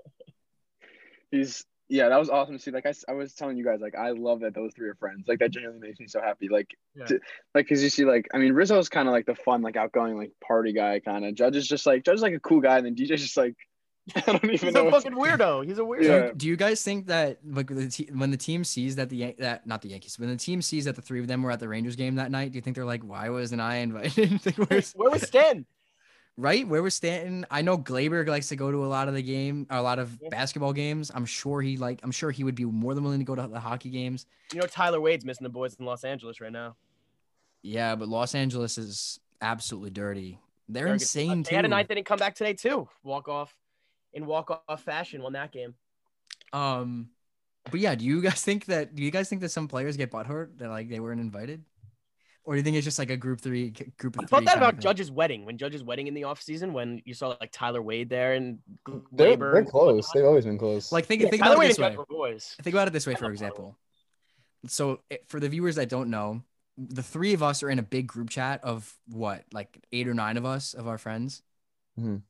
He's 1.31 1.65
yeah, 1.91 2.07
that 2.09 2.19
was 2.19 2.29
awesome 2.29 2.55
to 2.55 2.59
see. 2.61 2.69
Like 2.69 2.85
I, 2.85 2.93
I 3.09 3.13
was 3.13 3.33
telling 3.33 3.57
you 3.57 3.65
guys, 3.65 3.79
like 3.81 3.95
I 3.95 4.11
love 4.11 4.41
that 4.41 4.53
those 4.53 4.71
three 4.75 4.87
are 4.89 4.95
friends. 4.95 5.27
Like 5.27 5.39
that 5.39 5.49
genuinely 5.49 5.87
makes 5.87 5.99
me 5.99 6.07
so 6.07 6.21
happy. 6.21 6.47
Like, 6.47 6.67
Yeah. 6.95 7.05
to- 7.05 7.19
like 7.55 7.65
because 7.67 7.83
you 7.83 7.89
see, 7.89 8.05
like 8.05 8.27
I 8.33 8.37
mean, 8.37 8.53
Rizzo's 8.53 8.89
kind 8.89 9.07
of 9.07 9.11
like 9.11 9.25
the 9.25 9.33
fun, 9.35 9.63
like 9.63 9.75
outgoing, 9.75 10.15
like 10.17 10.31
party 10.39 10.71
guy 10.71 10.99
kind 10.99 11.25
of. 11.25 11.33
Judge 11.33 11.55
is 11.55 11.67
just 11.67 11.85
like 11.87 12.05
Judge 12.05 12.15
is 12.17 12.21
like 12.21 12.35
a 12.35 12.39
cool 12.39 12.61
guy, 12.61 12.77
and 12.77 12.85
then 12.85 12.95
DJ's 12.95 13.21
just 13.23 13.37
like 13.37 13.55
I 14.15 14.21
don't 14.31 14.43
even 14.43 14.49
He's 14.57 14.73
know. 14.73 14.81
a 14.81 14.83
what's- 14.91 15.03
fucking 15.03 15.17
weirdo. 15.17 15.65
He's 15.65 15.77
a 15.77 15.81
weirdo. 15.81 16.03
Yeah. 16.27 16.31
Do 16.35 16.47
you 16.47 16.55
guys 16.55 16.83
think 16.83 17.07
that 17.07 17.39
like 17.45 17.67
the 17.67 17.87
te- 17.89 18.09
when 18.13 18.31
the 18.31 18.37
team 18.37 18.63
sees 18.63 18.95
that 18.97 19.09
the 19.09 19.17
Yan- 19.17 19.35
that 19.39 19.65
not 19.67 19.81
the 19.81 19.89
Yankees 19.89 20.17
when 20.19 20.29
the 20.29 20.35
team 20.37 20.61
sees 20.61 20.85
that 20.85 20.95
the 20.95 21.01
three 21.01 21.19
of 21.19 21.27
them 21.27 21.43
were 21.43 21.51
at 21.51 21.59
the 21.59 21.67
Rangers 21.67 21.95
game 21.95 22.15
that 22.15 22.31
night? 22.31 22.51
Do 22.51 22.57
you 22.57 22.61
think 22.61 22.75
they're 22.75 22.85
like, 22.85 23.03
why 23.03 23.29
wasn't 23.29 23.61
I 23.61 23.77
invited? 23.77 24.39
Like, 24.45 24.57
where's- 24.57 24.93
Where 24.95 25.09
was 25.09 25.23
Stan? 25.23 25.65
right? 26.37 26.67
Where 26.67 26.81
was 26.81 26.93
Stanton? 26.95 27.45
I 27.51 27.61
know 27.61 27.77
Gleyber 27.77 28.25
likes 28.27 28.47
to 28.49 28.55
go 28.55 28.71
to 28.71 28.85
a 28.85 28.87
lot 28.87 29.07
of 29.09 29.13
the 29.13 29.21
game, 29.21 29.67
a 29.69 29.81
lot 29.81 29.99
of 29.99 30.17
Yeah. 30.21 30.29
basketball 30.29 30.71
games. 30.73 31.11
I'm 31.13 31.25
sure 31.25 31.61
he 31.61 31.75
like. 31.77 31.99
I'm 32.03 32.11
sure 32.11 32.31
he 32.31 32.43
would 32.43 32.55
be 32.55 32.65
more 32.65 32.93
than 32.95 33.03
willing 33.03 33.19
to 33.19 33.25
go 33.25 33.35
to 33.35 33.47
the 33.47 33.59
hockey 33.59 33.89
games. 33.89 34.25
You 34.53 34.61
know 34.61 34.67
Tyler 34.67 35.01
Wade's 35.01 35.25
missing 35.25 35.43
the 35.43 35.49
boys 35.49 35.75
in 35.79 35.85
Los 35.85 36.03
Angeles 36.03 36.39
right 36.39 36.51
now. 36.51 36.75
Yeah, 37.61 37.95
but 37.95 38.07
Los 38.07 38.35
Angeles 38.35 38.77
is 38.77 39.19
absolutely 39.41 39.89
dirty. 39.89 40.39
They're 40.69 40.83
Very 40.85 40.97
good. 40.97 41.01
insane 41.03 41.43
They 41.43 41.55
had 41.55 41.65
a 41.65 41.83
didn't 41.83 42.05
come 42.05 42.19
back 42.19 42.35
today 42.35 42.53
too. 42.53 42.87
Walk 43.03 43.27
off 43.27 43.53
in 44.13 44.25
walk 44.25 44.63
off 44.67 44.83
fashion 44.83 45.21
won 45.21 45.33
that 45.33 45.51
game. 45.51 45.75
Um, 46.53 47.09
but 47.69 47.79
yeah, 47.79 47.95
do 47.95 48.05
you 48.05 48.21
guys 48.21 48.41
think 48.41 48.65
that? 48.65 48.95
Do 48.95 49.03
you 49.03 49.11
guys 49.11 49.29
think 49.29 49.41
that 49.41 49.49
some 49.49 49.67
players 49.67 49.97
get 49.97 50.11
butthurt 50.11 50.57
that 50.57 50.69
like 50.69 50.89
they 50.89 50.99
weren't 50.99 51.21
invited, 51.21 51.63
or 52.43 52.53
do 52.53 52.57
you 52.57 52.63
think 52.63 52.77
it's 52.77 52.85
just 52.85 52.97
like 52.97 53.11
a 53.11 53.17
group 53.17 53.41
three 53.41 53.71
group 53.97 54.17
of 54.17 54.23
I 54.23 54.25
three? 54.25 54.27
thought 54.27 54.45
that 54.45 54.57
about? 54.57 54.79
Judge's 54.79 55.11
wedding 55.11 55.45
when 55.45 55.57
Judge's 55.57 55.83
wedding 55.83 56.07
in 56.07 56.13
the 56.13 56.23
offseason 56.23 56.71
when 56.71 57.01
you 57.05 57.13
saw 57.13 57.35
like 57.39 57.51
Tyler 57.51 57.81
Wade 57.81 58.09
there 58.09 58.33
and 58.33 58.59
G- 58.87 58.93
They're, 59.11 59.35
Gleyber 59.35 59.51
they're 59.51 59.55
and 59.57 59.69
close. 59.69 60.09
They've 60.13 60.25
always 60.25 60.45
been 60.45 60.57
close. 60.57 60.91
Like 60.91 61.05
think 61.05 61.21
Yeah, 61.21 61.29
think 61.29 61.43
Tyler 61.43 61.55
about 61.55 61.65
it 61.65 61.67
this 61.69 61.79
way. 61.79 61.97
Boys. 62.09 62.55
Think 62.63 62.73
about 62.73 62.87
it 62.87 62.91
this 62.91 63.05
way, 63.05 63.15
for 63.15 63.29
example. 63.29 63.77
So 64.67 65.01
for 65.27 65.39
the 65.39 65.49
viewers 65.49 65.75
that 65.75 65.89
don't 65.89 66.09
know, 66.09 66.41
the 66.77 67.03
three 67.03 67.33
of 67.33 67.43
us 67.43 67.61
are 67.61 67.69
in 67.69 67.77
a 67.77 67.83
big 67.83 68.07
group 68.07 68.29
chat 68.29 68.63
of 68.63 68.93
what, 69.07 69.43
like 69.53 69.83
eight 69.91 70.07
or 70.07 70.13
nine 70.13 70.37
of 70.37 70.45
us 70.45 70.73
of 70.73 70.87
our 70.87 70.97
friends. 70.97 71.43
Mhm. 71.99 72.23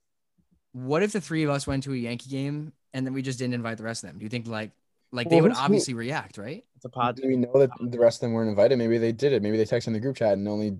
What 0.73 1.01
if 1.03 1.11
the 1.11 1.21
three 1.21 1.43
of 1.43 1.49
us 1.49 1.65
went 1.65 1.83
to 1.83 1.93
a 1.93 1.97
Yankee 1.97 2.29
game 2.29 2.73
and 2.93 3.05
then 3.05 3.13
we 3.13 3.21
just 3.21 3.39
didn't 3.39 3.53
invite 3.55 3.77
the 3.77 3.83
rest 3.83 4.03
of 4.03 4.09
them? 4.09 4.19
Do 4.19 4.23
you 4.23 4.29
think 4.29 4.47
like 4.47 4.71
like 5.11 5.29
they 5.29 5.41
would 5.41 5.51
who's- 5.51 5.57
who- 5.59 5.63
obviously 5.65 5.93
react, 5.95 6.37
right? 6.37 6.63
It's 6.75 6.85
a 6.85 6.89
pod. 6.89 7.15
Do 7.17 7.27
we 7.27 7.35
know 7.35 7.51
that 7.59 7.71
the 7.79 7.99
rest 7.99 8.17
of 8.17 8.21
them 8.21 8.33
weren't 8.33 8.49
invited? 8.49 8.77
Maybe 8.77 8.97
they 8.97 9.11
did 9.11 9.33
it. 9.33 9.41
Maybe 9.41 9.57
they 9.57 9.65
texted 9.65 9.87
in 9.87 9.93
the 9.93 9.99
group 9.99 10.15
chat 10.15 10.33
and 10.33 10.47
only 10.47 10.77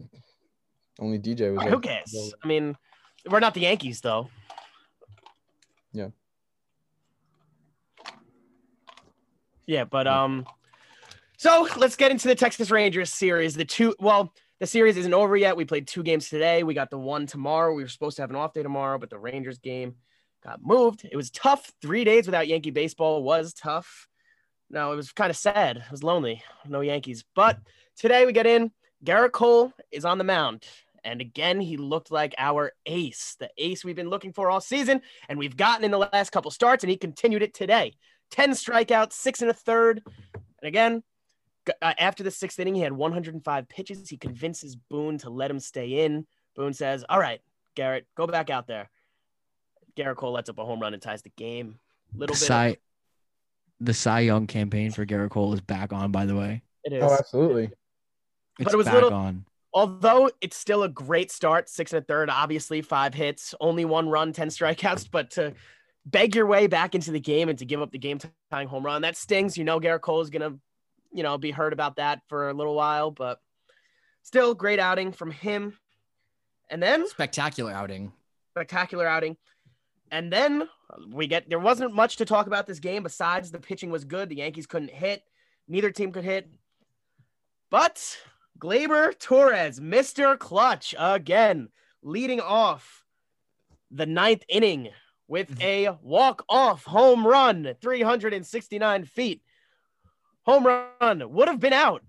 only 1.00 1.18
DJ 1.20 1.54
was. 1.56 1.64
Who 1.68 1.80
cares? 1.80 2.34
I 2.44 2.48
mean, 2.48 2.78
we're 3.30 3.40
not 3.40 3.54
the 3.54 3.62
Yankees 3.62 4.02
though. 4.02 4.30
Yeah. 5.92 6.10
Yeah, 9.66 9.84
but 9.86 10.08
um, 10.08 10.46
so 11.38 11.68
let's 11.78 11.96
get 11.96 12.12
into 12.12 12.28
the 12.28 12.36
Texas 12.36 12.72
Rangers 12.72 13.12
series. 13.12 13.56
The 13.56 13.66
two, 13.66 13.96
well, 14.00 14.34
the 14.60 14.68
series 14.68 14.98
isn't 14.98 15.14
over 15.14 15.38
yet. 15.38 15.56
We 15.56 15.66
played 15.66 15.88
two 15.88 16.04
games 16.04 16.30
today. 16.30 16.64
We 16.64 16.74
got 16.74 16.90
the 16.90 16.98
one 16.98 17.26
tomorrow. 17.26 17.74
We 17.74 17.84
were 17.84 17.90
supposed 17.90 18.18
to 18.18 18.24
have 18.24 18.30
an 18.30 18.36
off 18.36 18.54
day 18.54 18.64
tomorrow, 18.64 18.98
but 18.98 19.10
the 19.10 19.18
Rangers 19.18 19.58
game 19.58 19.96
got 20.44 20.62
moved. 20.62 21.08
It 21.10 21.16
was 21.16 21.30
tough. 21.30 21.72
Three 21.82 22.04
days 22.04 22.26
without 22.26 22.48
Yankee 22.48 22.72
baseball 22.72 23.24
was 23.24 23.54
tough. 23.54 24.08
No, 24.70 24.92
it 24.92 24.96
was 24.96 25.12
kind 25.12 25.30
of 25.30 25.38
sad. 25.38 25.78
It 25.78 25.92
was 25.92 26.04
lonely. 26.04 26.44
No 26.68 26.82
Yankees. 26.82 27.24
But 27.36 27.58
today 27.98 28.26
we 28.26 28.34
get 28.34 28.46
in. 28.46 28.72
Gerrit 29.04 29.32
Cole 29.32 29.72
is 29.92 30.06
on 30.06 30.18
the 30.18 30.24
mound. 30.24 30.66
And 31.04 31.22
again, 31.22 31.62
he 31.62 31.78
looked 31.78 32.12
like 32.12 32.36
our 32.38 32.74
ace, 32.86 33.38
the 33.40 33.50
ace 33.58 33.86
we've 33.86 33.96
been 33.96 34.10
looking 34.10 34.34
for 34.34 34.50
all 34.50 34.60
season. 34.60 35.02
And 35.30 35.40
we've 35.40 35.56
gotten 35.56 35.86
in 35.86 35.92
the 35.92 35.98
last 35.98 36.32
couple 36.32 36.52
starts, 36.52 36.84
and 36.84 36.92
he 36.92 36.98
continued 36.98 37.42
it 37.42 37.54
today. 37.54 37.94
10 38.32 38.52
strikeouts, 38.52 39.14
six 39.14 39.42
and 39.42 39.50
a 39.50 39.54
third. 39.54 40.04
And 40.62 40.68
again, 40.68 41.04
uh, 41.82 41.94
after 42.00 42.24
the 42.24 42.32
sixth 42.32 42.60
inning, 42.60 42.76
he 42.76 42.82
had 42.82 42.94
105 42.94 43.70
pitches. 43.70 44.10
He 44.10 44.18
convinces 44.18 44.76
Boone 44.76 45.18
to 45.20 45.30
let 45.30 45.50
him 45.52 45.60
stay 45.60 46.06
in. 46.06 46.26
Boone 46.56 46.74
says, 46.74 47.06
All 47.10 47.20
right, 47.20 47.42
Gerrit, 47.76 48.04
go 48.16 48.28
back 48.28 48.50
out 48.50 48.68
there. 48.68 48.90
Gerrit 49.98 50.16
Cole 50.18 50.32
lets 50.34 50.50
up 50.50 50.58
a 50.60 50.66
home 50.66 50.80
run 50.80 50.94
and 50.94 51.02
ties 51.02 51.22
the 51.22 51.30
game. 51.30 51.80
Little 52.16 52.34
bit. 52.36 52.50
of- 52.52 52.78
the 53.82 53.94
Cy 53.94 54.20
Young 54.22 54.46
campaign 54.48 54.92
for 54.92 55.06
Gerrit 55.06 55.30
Cole 55.30 55.54
is 55.54 55.62
back 55.62 55.94
on. 55.94 56.12
By 56.12 56.26
the 56.26 56.36
way, 56.36 56.64
it 56.84 56.94
is. 56.94 57.02
Oh, 57.04 57.14
absolutely. 57.18 57.72
it's 58.60 58.74
it 58.74 58.78
was 58.78 58.86
back 58.86 58.96
little- 58.96 59.14
on. 59.14 59.46
although 59.74 60.30
it's 60.42 60.58
still 60.58 60.84
a 60.84 60.90
great 60.90 61.32
start, 61.32 61.70
six 61.70 61.94
and 61.94 62.04
a 62.04 62.06
third, 62.06 62.30
obviously 62.30 62.82
five 62.82 63.14
hits, 63.14 63.56
only 63.62 63.86
one 63.86 64.10
run, 64.10 64.34
10 64.34 64.50
strikeouts, 64.50 65.10
but 65.12 65.32
to 65.32 65.54
beg 66.06 66.36
your 66.36 66.46
way 66.46 66.68
back 66.68 66.94
into 66.96 67.12
the 67.12 67.20
game 67.20 67.48
and 67.50 67.58
to 67.60 67.66
give 67.66 67.82
up 67.82 67.92
the 67.92 67.98
game 67.98 68.20
tying 68.52 68.68
home 68.68 68.86
run, 68.86 69.02
that 69.04 69.16
stings. 69.16 69.58
You 69.58 69.64
know, 69.64 69.80
Garrett 69.80 70.02
Cole 70.02 70.22
is 70.22 70.30
going 70.30 70.42
to, 70.54 70.60
you 71.12 71.24
know, 71.24 71.38
be 71.38 71.52
heard 71.52 71.74
about 71.74 71.98
that 71.98 72.22
for 72.28 72.50
a 72.50 72.54
little 72.54 72.76
while, 72.76 73.12
but 73.12 73.40
still 74.24 74.54
great 74.54 74.80
outing 74.80 75.12
from 75.12 75.32
him. 75.32 75.78
And 76.70 76.82
then 76.82 77.08
Spectacular 77.08 77.72
outing. 77.72 78.12
spectacular 78.52 79.08
outing. 79.08 79.38
And 80.12 80.32
then 80.32 80.68
we 81.12 81.28
get 81.28 81.50
there 81.50 81.60
wasn't 81.60 81.94
much 81.94 82.18
to 82.18 82.26
talk 82.26 82.48
about 82.48 82.68
this 82.68 82.80
game 82.80 83.04
besides 83.04 83.52
the 83.52 83.60
pitching 83.60 83.92
was 83.92 84.06
good. 84.06 84.30
The 84.30 84.38
Yankees 84.38 84.68
couldn't 84.68 84.92
hit, 84.92 85.24
neither 85.68 85.92
team 85.92 86.12
could 86.12 86.24
hit. 86.24 86.50
But 87.70 88.18
Gleyber 88.60 89.18
Torres, 89.18 89.80
Mr. 89.80 90.38
Clutch, 90.38 90.96
again, 90.98 91.70
leading 92.02 92.42
off 92.42 93.06
the 93.92 94.06
ninth 94.06 94.44
inning 94.50 94.90
with 95.28 95.60
mm-hmm. 95.60 95.62
a 95.62 95.98
walk-off 96.02 96.84
home 96.84 97.26
run, 97.26 97.76
369 97.82 99.06
feet. 99.06 99.42
Home 100.50 100.66
run 100.66 101.32
would 101.32 101.48
have 101.48 101.60
been 101.60 101.74
out 101.74 102.04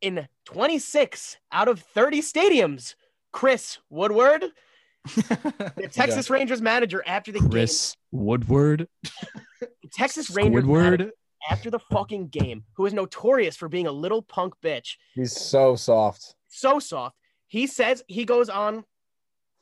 in 0.00 0.28
26 0.44 1.36
out 1.50 1.66
of 1.66 1.80
30 1.80 2.20
stadiums. 2.20 2.94
Chris 3.32 3.78
Woodward, 3.90 4.44
the 5.16 5.88
Texas 5.90 6.30
Rangers 6.30 6.62
manager 6.62 7.02
after 7.04 7.32
the 7.32 7.40
Chris 7.40 7.96
Woodward. 8.12 8.86
game, 9.02 9.68
Texas 9.92 10.30
Rangers 10.30 10.64
manager 10.64 11.10
after 11.50 11.70
the 11.70 11.80
fucking 11.80 12.28
game, 12.28 12.62
who 12.76 12.86
is 12.86 12.92
notorious 12.92 13.56
for 13.56 13.68
being 13.68 13.88
a 13.88 13.92
little 13.92 14.22
punk 14.22 14.54
bitch, 14.62 14.94
He's 15.16 15.32
so 15.32 15.74
soft. 15.74 16.36
so 16.46 16.78
soft. 16.78 17.16
He 17.48 17.66
says 17.66 18.04
he 18.06 18.24
goes 18.24 18.48
on 18.48 18.84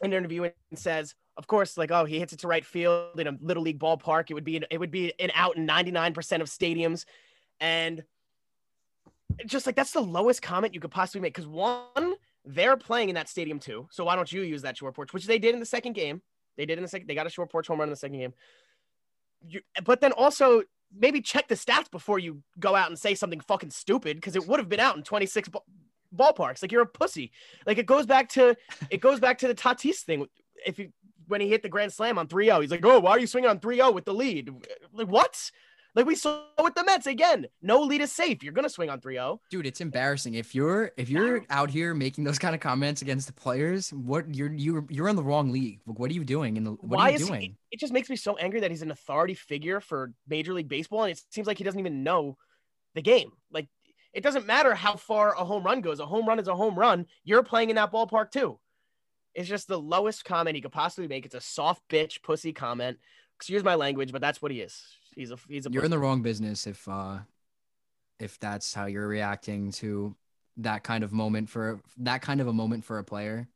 an 0.02 0.12
interview 0.12 0.42
and 0.42 0.78
says, 0.78 1.14
of 1.38 1.46
course, 1.46 1.78
like 1.78 1.90
oh, 1.90 2.04
he 2.04 2.18
hits 2.18 2.34
it 2.34 2.40
to 2.40 2.48
right 2.48 2.66
field 2.66 3.18
in 3.18 3.28
a 3.28 3.38
little 3.40 3.62
league 3.62 3.78
ballpark. 3.80 4.30
It 4.30 4.34
would 4.34 4.44
be 4.44 4.58
an, 4.58 4.66
it 4.70 4.78
would 4.78 4.90
be 4.90 5.14
an 5.18 5.30
out 5.34 5.56
in 5.56 5.66
99% 5.66 6.42
of 6.42 6.48
stadiums, 6.48 7.06
and 7.60 8.04
just 9.46 9.66
like 9.66 9.76
that's 9.76 9.92
the 9.92 10.00
lowest 10.00 10.42
comment 10.42 10.74
you 10.74 10.80
could 10.80 10.90
possibly 10.90 11.20
make 11.20 11.34
because 11.34 11.48
one, 11.48 12.14
they're 12.44 12.76
playing 12.76 13.08
in 13.08 13.14
that 13.14 13.28
stadium 13.28 13.58
too. 13.58 13.88
So 13.90 14.04
why 14.04 14.16
don't 14.16 14.30
you 14.30 14.42
use 14.42 14.62
that 14.62 14.76
short 14.76 14.94
porch, 14.94 15.12
which 15.12 15.26
they 15.26 15.38
did 15.38 15.54
in 15.54 15.60
the 15.60 15.66
second 15.66 15.94
game? 15.94 16.22
They 16.56 16.66
did 16.66 16.78
in 16.78 16.82
the 16.82 16.88
second. 16.88 17.08
They 17.08 17.14
got 17.14 17.26
a 17.26 17.30
short 17.30 17.50
porch 17.50 17.68
home 17.68 17.78
run 17.78 17.88
in 17.88 17.90
the 17.90 17.96
second 17.96 18.18
game. 18.18 18.34
You, 19.46 19.60
but 19.84 20.00
then 20.00 20.12
also 20.12 20.62
maybe 20.96 21.20
check 21.20 21.48
the 21.48 21.54
stats 21.54 21.90
before 21.90 22.18
you 22.18 22.42
go 22.58 22.74
out 22.74 22.88
and 22.88 22.98
say 22.98 23.14
something 23.14 23.40
fucking 23.40 23.70
stupid 23.70 24.16
because 24.16 24.36
it 24.36 24.46
would 24.46 24.58
have 24.58 24.68
been 24.68 24.80
out 24.80 24.96
in 24.96 25.02
26 25.02 25.48
ba- 25.48 25.60
ballparks. 26.14 26.62
Like 26.62 26.72
you're 26.72 26.82
a 26.82 26.86
pussy. 26.86 27.32
Like 27.66 27.78
it 27.78 27.86
goes 27.86 28.06
back 28.06 28.28
to 28.30 28.56
it 28.90 29.00
goes 29.00 29.20
back 29.20 29.38
to 29.38 29.48
the 29.48 29.54
Tatis 29.54 30.00
thing. 30.00 30.26
If 30.66 30.78
you 30.78 30.92
when 31.28 31.40
he 31.40 31.48
hit 31.48 31.62
the 31.62 31.68
grand 31.68 31.92
slam 31.92 32.18
on 32.18 32.26
3-0, 32.26 32.60
he's 32.60 32.70
like, 32.72 32.84
"Oh, 32.84 32.98
why 32.98 33.12
are 33.12 33.18
you 33.20 33.26
swinging 33.26 33.50
on 33.50 33.60
3-0 33.60 33.94
with 33.94 34.04
the 34.04 34.12
lead?" 34.12 34.50
Like 34.92 35.08
what? 35.08 35.50
Like 35.94 36.06
we 36.06 36.14
saw 36.14 36.42
with 36.62 36.74
the 36.74 36.84
Mets 36.84 37.06
again. 37.06 37.46
No 37.62 37.80
lead 37.80 38.00
is 38.00 38.12
safe. 38.12 38.42
You're 38.42 38.52
gonna 38.52 38.68
swing 38.68 38.90
on 38.90 39.00
oh. 39.04 39.08
3-0. 39.08 39.38
Dude, 39.50 39.66
it's 39.66 39.80
embarrassing. 39.80 40.34
If 40.34 40.54
you're 40.54 40.92
if 40.96 41.08
you're 41.08 41.44
out 41.50 41.70
here 41.70 41.94
making 41.94 42.24
those 42.24 42.38
kind 42.38 42.54
of 42.54 42.60
comments 42.60 43.02
against 43.02 43.26
the 43.26 43.32
players, 43.32 43.90
what 43.90 44.32
you're 44.34 44.52
you're 44.52 44.84
you're 44.88 45.08
in 45.08 45.16
the 45.16 45.22
wrong 45.22 45.50
league. 45.50 45.80
Like, 45.86 45.98
What 45.98 46.10
are 46.10 46.14
you 46.14 46.24
doing? 46.24 46.56
And 46.58 46.68
what 46.68 46.84
why 46.84 47.08
are 47.08 47.10
you 47.10 47.16
is 47.16 47.26
doing? 47.26 47.40
he? 47.40 47.56
It 47.72 47.80
just 47.80 47.92
makes 47.92 48.08
me 48.08 48.16
so 48.16 48.36
angry 48.36 48.60
that 48.60 48.70
he's 48.70 48.82
an 48.82 48.90
authority 48.90 49.34
figure 49.34 49.80
for 49.80 50.12
Major 50.28 50.52
League 50.52 50.68
Baseball, 50.68 51.04
and 51.04 51.12
it 51.12 51.20
seems 51.30 51.46
like 51.46 51.58
he 51.58 51.64
doesn't 51.64 51.80
even 51.80 52.04
know 52.04 52.36
the 52.94 53.02
game. 53.02 53.32
Like 53.50 53.68
it 54.12 54.22
doesn't 54.22 54.46
matter 54.46 54.74
how 54.74 54.96
far 54.96 55.34
a 55.34 55.44
home 55.44 55.64
run 55.64 55.80
goes. 55.80 56.00
A 56.00 56.06
home 56.06 56.26
run 56.26 56.38
is 56.38 56.48
a 56.48 56.56
home 56.56 56.78
run. 56.78 57.06
You're 57.24 57.42
playing 57.42 57.70
in 57.70 57.76
that 57.76 57.92
ballpark 57.92 58.30
too. 58.30 58.58
It's 59.34 59.48
just 59.48 59.68
the 59.68 59.80
lowest 59.80 60.24
comment 60.24 60.56
he 60.56 60.62
could 60.62 60.72
possibly 60.72 61.08
make. 61.08 61.24
It's 61.24 61.34
a 61.34 61.40
soft 61.40 61.82
bitch 61.88 62.22
pussy 62.22 62.52
comment. 62.52 62.98
Excuse 63.36 63.62
my 63.62 63.76
language, 63.76 64.12
but 64.12 64.20
that's 64.20 64.42
what 64.42 64.50
he 64.50 64.60
is. 64.60 64.82
He's 65.14 65.30
a 65.30 65.38
he's 65.48 65.66
a 65.66 65.70
You're 65.70 65.84
in 65.84 65.90
the 65.90 65.98
wrong 65.98 66.22
business 66.22 66.66
if 66.66 66.86
uh 66.88 67.18
if 68.18 68.38
that's 68.38 68.74
how 68.74 68.86
you're 68.86 69.08
reacting 69.08 69.72
to 69.72 70.14
that 70.58 70.82
kind 70.82 71.02
of 71.04 71.12
moment 71.12 71.48
for 71.48 71.80
that 71.98 72.22
kind 72.22 72.40
of 72.40 72.46
a 72.48 72.52
moment 72.52 72.84
for 72.84 72.98
a 72.98 73.04
player. 73.04 73.48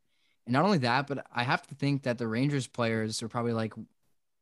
And 0.46 0.52
not 0.52 0.64
only 0.64 0.78
that, 0.78 1.06
but 1.06 1.26
I 1.34 1.42
have 1.42 1.66
to 1.68 1.74
think 1.74 2.02
that 2.04 2.18
the 2.18 2.26
Rangers 2.26 2.66
players 2.66 3.22
are 3.22 3.28
probably 3.28 3.52
like, 3.52 3.72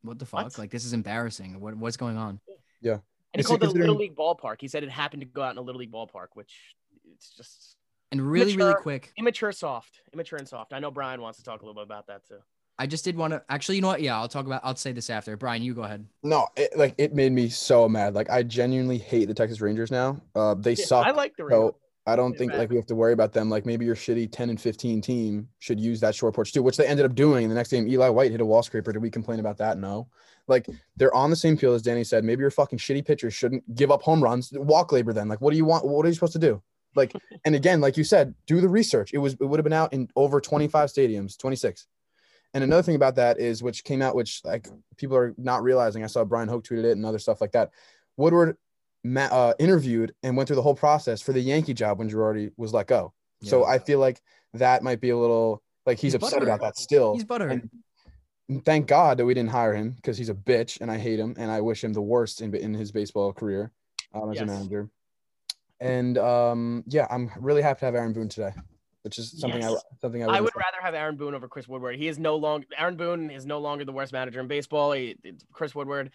what 0.02 0.18
the 0.18 0.26
fuck? 0.26 0.44
What? 0.44 0.58
Like 0.58 0.70
this 0.70 0.84
is 0.84 0.92
embarrassing. 0.92 1.60
What 1.60 1.76
what's 1.76 1.96
going 1.96 2.16
on? 2.16 2.40
Yeah. 2.80 2.92
And 2.94 3.00
he 3.34 3.40
Is 3.40 3.46
called 3.46 3.62
it 3.62 3.66
a 3.66 3.70
little 3.70 3.94
considering- 3.94 3.98
league 3.98 4.16
ballpark. 4.16 4.56
He 4.60 4.68
said 4.68 4.82
it 4.82 4.90
happened 4.90 5.22
to 5.22 5.26
go 5.26 5.42
out 5.42 5.52
in 5.52 5.58
a 5.58 5.62
little 5.62 5.78
league 5.78 5.92
ballpark, 5.92 6.28
which 6.34 6.52
it's 7.14 7.30
just 7.34 7.76
And 8.10 8.20
really, 8.20 8.56
really 8.56 8.74
quick, 8.74 9.12
immature, 9.16 9.52
soft, 9.52 10.00
immature 10.12 10.38
and 10.38 10.46
soft. 10.46 10.72
I 10.72 10.80
know 10.80 10.90
Brian 10.90 11.20
wants 11.20 11.38
to 11.38 11.44
talk 11.44 11.62
a 11.62 11.64
little 11.64 11.74
bit 11.80 11.84
about 11.84 12.06
that 12.08 12.26
too. 12.26 12.38
I 12.78 12.86
just 12.86 13.04
did 13.04 13.16
want 13.16 13.32
to 13.32 13.42
actually, 13.48 13.76
you 13.76 13.82
know 13.82 13.88
what? 13.88 14.02
Yeah, 14.02 14.18
I'll 14.18 14.28
talk 14.28 14.46
about 14.46 14.62
I'll 14.64 14.76
say 14.76 14.92
this 14.92 15.10
after. 15.10 15.36
Brian, 15.36 15.62
you 15.62 15.74
go 15.74 15.82
ahead. 15.82 16.06
No, 16.22 16.48
it, 16.56 16.76
like 16.76 16.94
it 16.98 17.14
made 17.14 17.32
me 17.32 17.48
so 17.48 17.88
mad. 17.88 18.14
Like 18.14 18.30
I 18.30 18.42
genuinely 18.42 18.98
hate 18.98 19.26
the 19.26 19.34
Texas 19.34 19.60
Rangers 19.60 19.90
now. 19.90 20.20
Uh, 20.34 20.54
they 20.54 20.72
Yeah, 20.72 20.84
suck. 20.84 21.06
I 21.06 21.10
like 21.10 21.36
the 21.36 21.46
so 21.48 21.76
I 22.06 22.16
don't 22.16 22.32
Yeah, 22.32 22.38
think 22.38 22.52
right. 22.52 22.60
like 22.60 22.70
we 22.70 22.76
have 22.76 22.86
to 22.86 22.94
worry 22.94 23.12
about 23.12 23.32
them. 23.32 23.48
Like 23.50 23.66
maybe 23.66 23.84
your 23.84 23.94
shitty 23.94 24.32
10 24.32 24.50
and 24.50 24.60
15 24.60 25.00
team 25.00 25.48
should 25.60 25.78
use 25.78 26.00
that 26.00 26.14
short 26.14 26.34
porch 26.34 26.52
too, 26.52 26.62
which 26.62 26.76
they 26.76 26.86
ended 26.86 27.06
up 27.06 27.14
doing. 27.14 27.48
The 27.48 27.54
next 27.54 27.70
game, 27.70 27.86
Eli 27.86 28.08
White 28.08 28.32
hit 28.32 28.40
a 28.40 28.44
wall 28.44 28.62
scraper. 28.62 28.92
Did 28.92 29.02
we 29.02 29.10
complain 29.10 29.38
about 29.38 29.58
that? 29.58 29.78
No. 29.78 30.08
Like 30.48 30.66
they're 30.96 31.14
on 31.14 31.30
the 31.30 31.36
same 31.36 31.56
field 31.56 31.76
as 31.76 31.82
Danny 31.82 32.02
said. 32.04 32.24
Maybe 32.24 32.40
your 32.40 32.50
fucking 32.50 32.78
shitty 32.78 33.04
pitchers 33.04 33.34
shouldn't 33.34 33.74
give 33.76 33.90
up 33.92 34.02
home 34.02 34.22
runs. 34.22 34.50
Walk 34.52 34.90
labor 34.90 35.12
then. 35.12 35.28
Like, 35.28 35.40
what 35.40 35.52
do 35.52 35.56
you 35.56 35.64
want? 35.64 35.86
What 35.86 36.04
are 36.04 36.08
you 36.08 36.14
supposed 36.14 36.32
to 36.32 36.40
do? 36.40 36.60
Like, 36.96 37.14
and 37.44 37.54
again, 37.54 37.80
like 37.80 37.96
you 37.96 38.02
said, 38.02 38.34
do 38.46 38.60
the 38.60 38.68
research. 38.68 39.12
It 39.14 39.18
was 39.18 39.34
it 39.34 39.44
would 39.44 39.58
have 39.60 39.64
been 39.64 39.72
out 39.72 39.92
in 39.92 40.08
over 40.16 40.40
25 40.40 40.88
stadiums, 40.88 41.38
26. 41.38 41.86
And 42.54 42.62
another 42.62 42.82
thing 42.82 42.96
about 42.96 43.16
that 43.16 43.38
is 43.38 43.62
which 43.62 43.84
came 43.84 44.02
out, 44.02 44.14
which 44.14 44.42
like 44.44 44.68
people 44.96 45.16
are 45.16 45.34
not 45.38 45.62
realizing. 45.62 46.04
I 46.04 46.06
saw 46.06 46.24
Bryan 46.24 46.48
Hoch 46.48 46.64
tweeted 46.64 46.84
it 46.84 46.92
and 46.92 47.06
other 47.06 47.18
stuff 47.18 47.40
like 47.40 47.52
that. 47.52 47.70
Woodward 48.16 48.56
uh, 49.16 49.54
interviewed 49.58 50.14
and 50.22 50.36
went 50.36 50.48
through 50.48 50.56
the 50.56 50.62
whole 50.62 50.74
process 50.74 51.22
for 51.22 51.32
the 51.32 51.40
Yankee 51.40 51.74
job 51.74 51.98
when 51.98 52.10
Girardi 52.10 52.52
was 52.56 52.74
let 52.74 52.86
go. 52.86 53.12
So 53.42 53.64
I 53.64 53.78
feel 53.78 53.98
like 53.98 54.22
that 54.54 54.82
might 54.82 55.00
be 55.00 55.10
a 55.10 55.16
little 55.16 55.62
like 55.84 55.98
he's, 55.98 56.12
He's 56.12 56.22
upset 56.22 56.42
about 56.42 56.60
that 56.60 56.76
still. 56.76 57.14
He's 57.14 57.24
butthurt. 57.24 57.50
And 58.48 58.64
thank 58.64 58.86
God 58.86 59.18
that 59.18 59.24
we 59.24 59.34
didn't 59.34 59.50
hire 59.50 59.74
him 59.74 59.90
because 59.90 60.18
he's 60.18 60.28
a 60.28 60.34
bitch 60.34 60.80
and 60.80 60.90
I 60.90 60.98
hate 60.98 61.18
him 61.18 61.34
and 61.38 61.50
I 61.50 61.60
wish 61.60 61.82
him 61.82 61.92
the 61.92 62.02
worst 62.02 62.40
in, 62.40 62.54
in 62.54 62.74
his 62.74 62.92
baseball 62.92 63.32
career 63.32 63.72
um, 64.14 64.30
as 64.30 64.40
a 64.40 64.46
manager. 64.46 64.90
And 65.80 66.18
um, 66.18 66.84
yeah, 66.86 67.06
I'm 67.10 67.30
really 67.40 67.62
happy 67.62 67.80
to 67.80 67.86
have 67.86 67.94
Aaron 67.94 68.12
Boone 68.12 68.28
today, 68.28 68.52
which 69.02 69.18
is 69.18 69.38
something 69.40 69.64
I 69.64 69.74
something 70.00 70.22
I, 70.22 70.26
I 70.26 70.28
wouldn't 70.28 70.44
would 70.44 70.52
say. 70.54 70.60
rather 70.72 70.84
have 70.84 70.94
Aaron 70.94 71.16
Boone 71.16 71.34
over 71.34 71.48
Chris 71.48 71.68
Woodward. 71.68 71.96
He 71.96 72.08
is 72.08 72.18
no 72.18 72.36
longer 72.36 72.66
Aaron 72.78 72.96
Boone 72.96 73.30
is 73.30 73.44
no 73.46 73.58
longer 73.58 73.84
the 73.84 73.92
worst 73.92 74.12
manager 74.12 74.40
in 74.40 74.46
baseball. 74.48 74.92
He, 74.92 75.16
Chris 75.52 75.74
Woodward. 75.74 76.10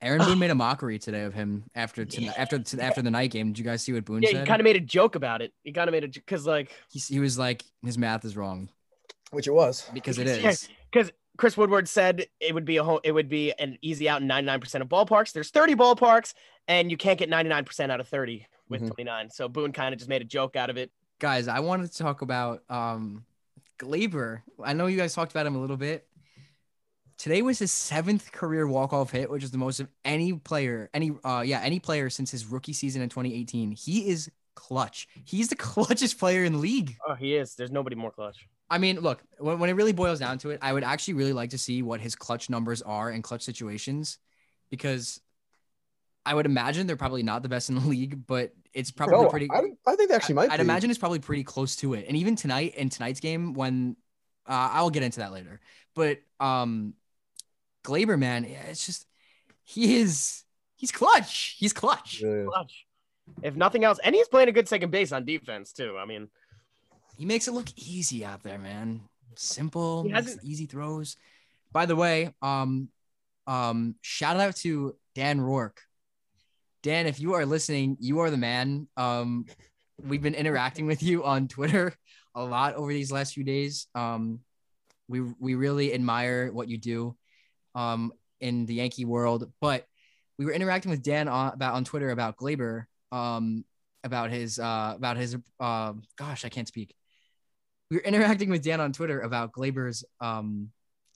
Aaron 0.00 0.20
Boone 0.24 0.38
made 0.40 0.50
a 0.50 0.54
mockery 0.54 0.98
today 0.98 1.22
of 1.22 1.34
him 1.34 1.64
after 1.74 2.04
to, 2.04 2.26
after 2.38 2.58
to, 2.58 2.82
after 2.82 3.02
the 3.02 3.10
night 3.10 3.30
game. 3.30 3.48
Did 3.48 3.58
you 3.58 3.64
guys 3.64 3.82
see 3.82 3.92
what 3.92 4.04
Boone 4.04 4.22
Yeah, 4.22 4.40
he 4.40 4.46
kind 4.46 4.60
of 4.60 4.64
made 4.64 4.76
a 4.76 4.80
joke 4.80 5.14
about 5.14 5.42
it. 5.42 5.52
He 5.64 5.72
kind 5.72 5.88
of 5.88 5.92
made 5.92 6.04
it 6.04 6.12
because 6.14 6.46
like 6.46 6.72
he, 6.90 6.98
he 6.98 7.20
was 7.20 7.38
like, 7.38 7.64
his 7.84 7.98
math 7.98 8.24
is 8.24 8.36
wrong 8.36 8.68
which 9.30 9.46
it 9.46 9.52
was. 9.52 9.88
because 9.94 10.18
it 10.18 10.26
Yeah. 10.42 10.52
because 10.90 11.10
Chris 11.38 11.56
Woodward 11.56 11.88
said 11.88 12.26
it 12.38 12.52
would 12.54 12.66
be 12.66 12.76
a 12.76 12.84
home, 12.84 13.00
it 13.02 13.12
would 13.12 13.30
be 13.30 13.50
an 13.58 13.78
easy 13.80 14.06
out 14.06 14.20
in 14.20 14.28
99% 14.28 14.82
of 14.82 14.88
ballparks. 14.88 15.32
There's 15.32 15.48
30 15.50 15.74
ballparks, 15.74 16.34
and 16.68 16.90
you 16.90 16.98
can't 16.98 17.18
get 17.18 17.30
99% 17.30 17.90
out 17.90 17.98
of 17.98 18.06
30 18.08 18.46
with 18.68 18.82
Mhm. 18.82 18.88
29. 18.88 19.30
So 19.30 19.48
Boone 19.48 19.72
kind 19.72 19.94
of 19.94 19.98
just 19.98 20.10
made 20.10 20.20
a 20.20 20.26
joke 20.26 20.54
out 20.54 20.68
of 20.68 20.76
it. 20.76 20.90
Guys, 21.22 21.46
I 21.46 21.60
wanted 21.60 21.92
to 21.92 21.98
talk 21.98 22.22
about 22.22 22.64
um 22.68 23.24
Gleyber. 23.78 24.42
I 24.60 24.72
know 24.72 24.88
you 24.88 24.96
guys 24.96 25.14
talked 25.14 25.30
about 25.30 25.46
him 25.46 25.54
a 25.54 25.60
little 25.60 25.76
bit. 25.76 26.04
Today 27.16 27.42
was 27.42 27.60
his 27.60 27.70
seventh 27.70 28.32
career 28.32 28.66
walk-off 28.66 29.12
hit, 29.12 29.30
which 29.30 29.44
is 29.44 29.52
the 29.52 29.56
most 29.56 29.78
of 29.78 29.86
any 30.04 30.32
player, 30.32 30.90
any 30.92 31.12
uh 31.22 31.44
yeah, 31.46 31.60
any 31.60 31.78
player 31.78 32.10
since 32.10 32.32
his 32.32 32.46
rookie 32.46 32.72
season 32.72 33.02
in 33.02 33.08
2018. 33.08 33.70
He 33.70 34.08
is 34.08 34.32
clutch. 34.56 35.06
He's 35.24 35.46
the 35.46 35.54
clutchest 35.70 36.18
player 36.18 36.42
in 36.42 36.54
the 36.54 36.58
league. 36.58 36.96
Oh, 37.06 37.14
he 37.14 37.36
is. 37.36 37.54
There's 37.54 37.70
nobody 37.70 37.94
more 37.94 38.10
clutch. 38.10 38.48
I 38.68 38.78
mean, 38.78 38.98
look, 38.98 39.22
when, 39.38 39.60
when 39.60 39.70
it 39.70 39.74
really 39.74 39.92
boils 39.92 40.18
down 40.18 40.38
to 40.38 40.50
it, 40.50 40.58
I 40.60 40.72
would 40.72 40.82
actually 40.82 41.14
really 41.14 41.32
like 41.32 41.50
to 41.50 41.58
see 41.58 41.82
what 41.82 42.00
his 42.00 42.16
clutch 42.16 42.50
numbers 42.50 42.82
are 42.82 43.12
in 43.12 43.22
clutch 43.22 43.42
situations 43.42 44.18
because 44.70 45.20
I 46.24 46.34
would 46.34 46.46
imagine 46.46 46.86
they're 46.86 46.96
probably 46.96 47.22
not 47.22 47.42
the 47.42 47.48
best 47.48 47.68
in 47.68 47.74
the 47.76 47.80
league, 47.88 48.26
but 48.26 48.52
it's 48.72 48.90
probably 48.90 49.16
No, 49.16 49.28
pretty. 49.28 49.48
I, 49.50 49.62
I 49.86 49.96
think 49.96 50.08
they 50.10 50.14
actually 50.14 50.36
might. 50.36 50.50
I'd 50.50 50.56
be. 50.58 50.62
imagine 50.62 50.90
it's 50.90 50.98
probably 50.98 51.18
pretty 51.18 51.44
close 51.44 51.76
to 51.76 51.94
it. 51.94 52.06
And 52.08 52.16
even 52.16 52.36
tonight 52.36 52.74
in 52.76 52.88
tonight's 52.88 53.20
game, 53.20 53.52
when 53.54 53.96
uh, 54.46 54.70
I'll 54.72 54.90
get 54.90 55.02
into 55.02 55.20
that 55.20 55.32
later, 55.32 55.60
but 55.94 56.18
um, 56.40 56.94
Gleyber, 57.84 58.18
man, 58.18 58.44
yeah, 58.44 58.62
it's 58.68 58.86
just 58.86 59.06
he 59.64 59.96
is 59.96 60.42
he's 60.76 60.92
clutch. 60.92 61.56
He's 61.58 61.72
clutch. 61.72 62.22
It 62.22 62.26
really 62.26 62.40
is. 62.42 62.48
Clutch. 62.48 62.86
If 63.42 63.54
nothing 63.56 63.84
else, 63.84 63.98
and 64.02 64.14
he's 64.14 64.28
playing 64.28 64.48
a 64.48 64.52
good 64.52 64.68
second 64.68 64.90
base 64.90 65.12
on 65.12 65.24
defense 65.24 65.72
too. 65.72 65.96
I 65.98 66.04
mean, 66.06 66.28
He 67.16 67.24
makes 67.24 67.46
it 67.48 67.52
look 67.52 67.68
easy 67.76 68.24
out 68.24 68.42
there, 68.42 68.58
man. 68.58 69.00
Simple, 69.36 70.02
He 70.04 70.10
hasn't- 70.10 70.42
easy 70.44 70.66
throws. 70.66 71.16
By 71.72 71.86
the 71.86 71.96
way, 71.96 72.34
um, 72.42 72.88
um, 73.46 73.94
shout 74.02 74.38
out 74.38 74.56
to 74.56 74.94
Dan 75.14 75.40
Rourke. 75.40 75.80
Dan, 76.82 77.06
if 77.06 77.20
you 77.20 77.34
are 77.34 77.46
listening, 77.46 77.96
you 78.00 78.20
are 78.20 78.30
the 78.30 78.36
man. 78.36 78.88
Um, 78.96 79.46
we've 80.02 80.22
been 80.22 80.34
interacting 80.34 80.86
with 80.86 81.02
you 81.02 81.24
on 81.24 81.48
Twitter 81.48 81.94
a 82.34 82.44
lot 82.44 82.74
over 82.74 82.92
these 82.92 83.12
last 83.12 83.34
few 83.34 83.44
days. 83.44 83.86
Um, 83.94 84.40
we 85.08 85.20
we 85.20 85.54
really 85.54 85.94
admire 85.94 86.52
what 86.52 86.68
you 86.68 86.78
do, 86.78 87.16
um, 87.74 88.12
in 88.40 88.66
the 88.66 88.74
Yankee 88.74 89.04
world. 89.04 89.50
But 89.60 89.86
we 90.38 90.44
were 90.44 90.52
interacting 90.52 90.90
with 90.90 91.02
Dan 91.02 91.28
on, 91.28 91.52
about 91.52 91.74
on 91.74 91.84
Twitter 91.84 92.10
about 92.10 92.36
Gleyber, 92.36 92.86
um, 93.12 93.64
about 94.02 94.30
his 94.30 94.58
uh 94.58 94.94
about 94.96 95.16
his 95.16 95.36
uh 95.60 95.92
gosh, 96.16 96.44
I 96.44 96.48
can't 96.48 96.68
speak. 96.68 96.94
We 97.90 97.98
were 97.98 98.02
interacting 98.02 98.50
with 98.50 98.62
Dan 98.62 98.80
on 98.80 98.92
Twitter 98.92 99.20
about 99.20 99.52
Gleyber's 99.52 100.04
um 100.20 100.70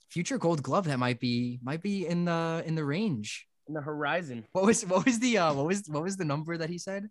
future 0.09 0.37
gold 0.37 0.63
glove 0.63 0.85
that 0.85 0.99
might 0.99 1.19
be 1.19 1.59
might 1.61 1.81
be 1.81 2.07
in 2.07 2.25
the 2.25 2.63
in 2.65 2.75
the 2.75 2.85
range. 2.85 3.47
In 3.67 3.73
the 3.73 3.81
horizon. 3.81 4.45
What 4.53 4.65
was 4.65 4.85
what 4.85 5.05
was 5.05 5.19
the 5.19 5.37
uh 5.37 5.53
what 5.53 5.65
was 5.65 5.87
what 5.87 6.03
was 6.03 6.17
the 6.17 6.25
number 6.25 6.57
that 6.57 6.69
he 6.69 6.77
said 6.77 7.09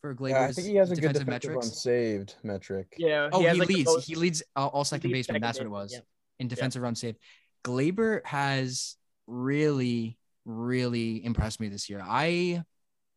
for 0.00 0.14
Gleyber's 0.14 0.30
Yeah, 0.30 0.44
I 0.44 0.52
think 0.52 0.68
he 0.68 0.76
has 0.76 0.90
a 0.90 0.94
good 0.94 1.00
defensive 1.00 1.26
defensive 1.26 1.50
metrics? 1.50 1.66
unsaved 1.66 2.34
metric. 2.42 2.94
Yeah. 2.96 3.28
Oh, 3.32 3.40
he, 3.40 3.46
has, 3.46 3.58
like, 3.58 3.68
leads. 3.68 3.86
most- 3.86 4.06
he 4.06 4.14
leads 4.14 4.42
uh, 4.54 4.66
all 4.66 4.84
second 4.84 5.10
leads 5.10 5.26
baseman. 5.26 5.42
That's 5.42 5.58
what 5.58 5.66
it 5.66 5.70
was 5.70 5.92
yeah. 5.92 6.00
in 6.38 6.48
defensive 6.48 6.82
run 6.82 6.94
save. 6.94 7.16
Gleyber 7.64 8.24
has 8.26 8.96
really, 9.26 10.18
really 10.44 11.24
impressed 11.24 11.60
me 11.60 11.68
this 11.68 11.88
year. 11.88 12.02
I 12.04 12.62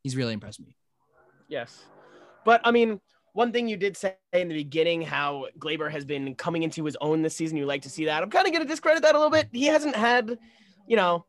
he's 0.03 0.15
really 0.15 0.33
impressed 0.33 0.59
me. 0.59 0.75
Yes. 1.47 1.83
But 2.45 2.61
I 2.63 2.71
mean, 2.71 3.01
one 3.33 3.51
thing 3.51 3.67
you 3.67 3.77
did 3.77 3.95
say 3.95 4.15
in 4.33 4.47
the 4.47 4.55
beginning, 4.55 5.01
how 5.01 5.47
Gleyber 5.59 5.91
has 5.91 6.05
been 6.05 6.33
coming 6.35 6.63
into 6.63 6.83
his 6.85 6.97
own 7.01 7.21
this 7.21 7.35
season. 7.35 7.57
You 7.57 7.65
like 7.65 7.83
to 7.83 7.89
see 7.89 8.05
that. 8.05 8.23
I'm 8.23 8.29
kind 8.29 8.47
of 8.47 8.53
going 8.53 8.63
to 8.63 8.67
discredit 8.67 9.03
that 9.03 9.13
a 9.13 9.17
little 9.17 9.31
bit. 9.31 9.49
He 9.51 9.65
hasn't 9.65 9.95
had, 9.95 10.39
you 10.87 10.95
know, 10.95 11.25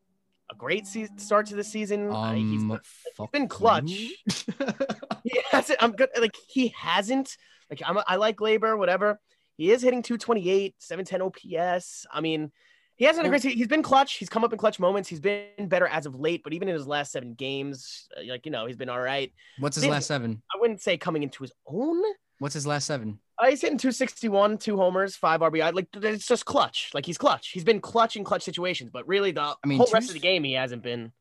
a 0.51 0.55
great 0.55 0.87
se- 0.87 1.09
start 1.17 1.47
to 1.47 1.57
the 1.57 1.65
season. 1.65 2.11
Uh, 2.11 2.33
he's, 2.33 2.63
Um, 2.63 2.81
he's 3.19 3.29
been 3.33 3.49
clutch. 3.49 3.91
he 5.25 5.41
hasn't. 5.51 5.83
I'm 5.83 5.93
good. 5.93 6.09
Like 6.19 6.35
he 6.49 6.69
hasn't. 6.77 7.37
Like 7.71 7.83
I'm. 7.85 7.99
I 8.07 8.17
like 8.17 8.41
Labor. 8.41 8.77
Whatever. 8.77 9.21
He 9.57 9.73
is 9.73 9.83
hitting 9.83 10.03
228, 10.03 10.77
710 10.79 11.21
OPS. 11.21 12.07
I 12.13 12.21
mean, 12.21 12.53
he 12.95 13.05
hasn't 13.05 13.27
had 13.27 13.35
a 13.35 13.41
great. 13.41 13.55
He's 13.57 13.67
been 13.67 13.83
clutch. 13.83 14.15
He's 14.15 14.29
come 14.29 14.45
up 14.45 14.53
in 14.53 14.59
clutch 14.59 14.79
moments. 14.79 15.09
He's 15.09 15.21
been 15.21 15.69
better 15.69 15.87
as 15.89 16.07
of 16.07 16.15
late. 16.19 16.43
But 16.45 16.53
even 16.53 16.69
in 16.69 16.75
his 16.75 16.87
last 16.87 17.13
seven 17.13 17.35
games, 17.35 18.09
uh, 18.17 18.23
like 18.29 18.47
you 18.47 18.53
know, 18.53 18.67
he's 18.67 18.77
been 18.77 18.89
all 18.89 19.01
right. 19.01 19.33
What's 19.59 19.77
his 19.77 19.87
last 19.87 20.07
seven? 20.07 20.43
I 20.55 20.59
wouldn't 20.61 20.81
say 20.81 20.97
coming 20.97 21.23
into 21.23 21.43
his 21.43 21.53
own. 21.67 22.03
What's 22.39 22.55
his 22.55 22.67
last 22.67 22.87
seven? 22.87 23.19
Uh, 23.41 23.47
he's 23.51 23.61
hitting 23.61 23.79
261, 23.79 24.59
two 24.59 24.77
homers, 24.77 25.15
five 25.15 25.41
RBI. 25.41 25.73
Like 25.73 25.87
it's 25.95 26.27
just 26.27 26.45
clutch. 26.45 26.91
Like 26.93 27.07
he's 27.07 27.19
clutch. 27.19 27.51
He's 27.51 27.65
been 27.65 27.81
clutch 27.81 28.17
in 28.17 28.25
clutch 28.25 28.43
situations, 28.43 28.91
but 28.93 29.07
really 29.07 29.31
the 29.31 29.41
I 29.43 29.55
mean, 29.67 29.79
whole 29.79 29.87
rest 29.93 30.09
of 30.09 30.15
the 30.15 30.21
game 30.21 30.43
he 30.45 30.55
hasn't 30.55 30.83
been. 30.83 31.13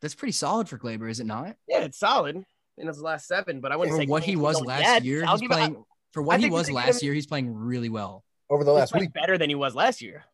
That's 0.00 0.14
pretty 0.14 0.32
solid 0.32 0.68
for 0.68 0.78
Gleyber, 0.78 1.10
is 1.10 1.18
it 1.20 1.26
not? 1.26 1.56
Yeah, 1.66 1.80
it's 1.80 1.98
solid 1.98 2.44
in 2.78 2.86
his 2.86 3.00
last 3.00 3.26
seven, 3.26 3.60
but 3.60 3.72
I 3.72 3.76
wouldn't 3.76 3.96
For 3.96 4.02
say 4.02 4.06
what 4.06 4.22
he 4.22 4.36
was 4.36 4.58
into 4.58 4.70
his 4.70 4.78
own 4.80 4.84
last 4.84 4.94
yet. 4.94 5.04
year, 5.04 5.24
I'll 5.24 5.32
he's 5.32 5.40
give- 5.40 5.50
playing. 5.50 5.84
For 6.12 6.22
I 6.22 6.26
what 6.26 6.40
he 6.40 6.48
was 6.50 6.70
last 6.70 7.02
year, 7.02 7.12
he's 7.12 7.26
playing 7.26 7.52
really 7.52 7.88
well. 7.88 8.22
Over 8.48 8.62
the 8.62 8.72
last 8.72 8.94
week. 8.94 9.12
better 9.12 9.36
than 9.36 9.48
he 9.48 9.56
was 9.56 9.74
last 9.74 10.00
year. 10.00 10.24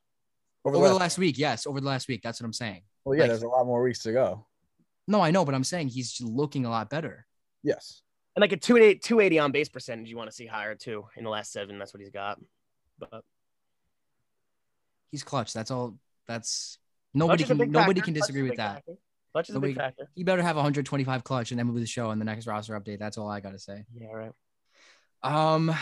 Over 0.66 0.74
the 0.74 0.79
Over 0.81 0.88
the 0.88 0.94
last. 0.94 1.00
last 1.00 1.18
week, 1.18 1.38
yes, 1.38 1.66
over 1.66 1.81
the 1.81 1.87
last 1.87 2.07
week. 2.07 2.20
That's 2.22 2.38
what 2.38 2.44
I'm 2.44 2.53
saying. 2.53 2.83
Well, 3.05 3.14
yeah, 3.16 3.22
like- 3.22 3.31
there's 3.31 3.42
a 3.44 3.48
lot 3.48 3.64
more 3.64 3.83
weeks 3.83 4.00
to 4.00 4.12
go. 4.12 4.44
No, 5.09 5.22
I 5.22 5.31
know, 5.31 5.44
but 5.46 5.55
I'm 5.55 5.64
saying 5.64 5.88
he's 5.88 6.20
looking 6.20 6.66
a 6.66 6.70
lot 6.70 6.90
better. 6.90 7.26
Yes. 7.62 8.03
And 8.37 8.40
like 8.40 8.53
a 8.53 8.57
280, 8.57 9.01
280 9.01 9.38
on 9.40 9.53
base 9.53 9.69
percentage, 9.69 10.09
you 10.09 10.16
want 10.16 10.31
to 10.31 10.37
see 10.37 10.47
higher 10.47 10.75
too 10.75 11.05
in 11.16 11.25
the 11.25 11.31
last 11.31 11.53
seven. 11.53 11.79
That's 11.79 11.93
what 11.93 12.01
he's 12.01 12.11
got. 12.11 12.38
But 12.99 13.25
He's 15.11 15.25
clutch. 15.25 15.53
That's 15.53 15.71
all. 15.71 15.99
That's 16.29 16.79
nobody 17.14 17.45
can 17.45 17.59
nobody 17.59 18.01
factor. 18.01 18.03
can 18.03 18.14
disagree 18.14 18.43
with 18.43 18.57
that. 18.57 18.77
factor. 18.77 18.95
Clutch 19.33 19.51
is 19.51 19.57
a 19.57 19.61
big 19.61 19.77
factor. 19.77 20.09
He 20.14 20.25
better 20.25 20.43
have 20.43 20.57
125 20.57 21.25
clutch 21.25 21.51
and 21.51 21.59
then 21.59 21.66
move 21.66 21.81
the 21.81 21.87
show 21.87 22.11
in 22.11 22.19
the 22.19 22.25
next 22.25 22.47
roster 22.47 22.79
update. 22.79 22.99
That's 22.99 23.19
all 23.19 23.29
I 23.29 23.40
gotta 23.40 23.59
say. 23.59 23.85
Yeah, 23.95 24.09
right. 24.12 24.33
Um, 25.23 25.75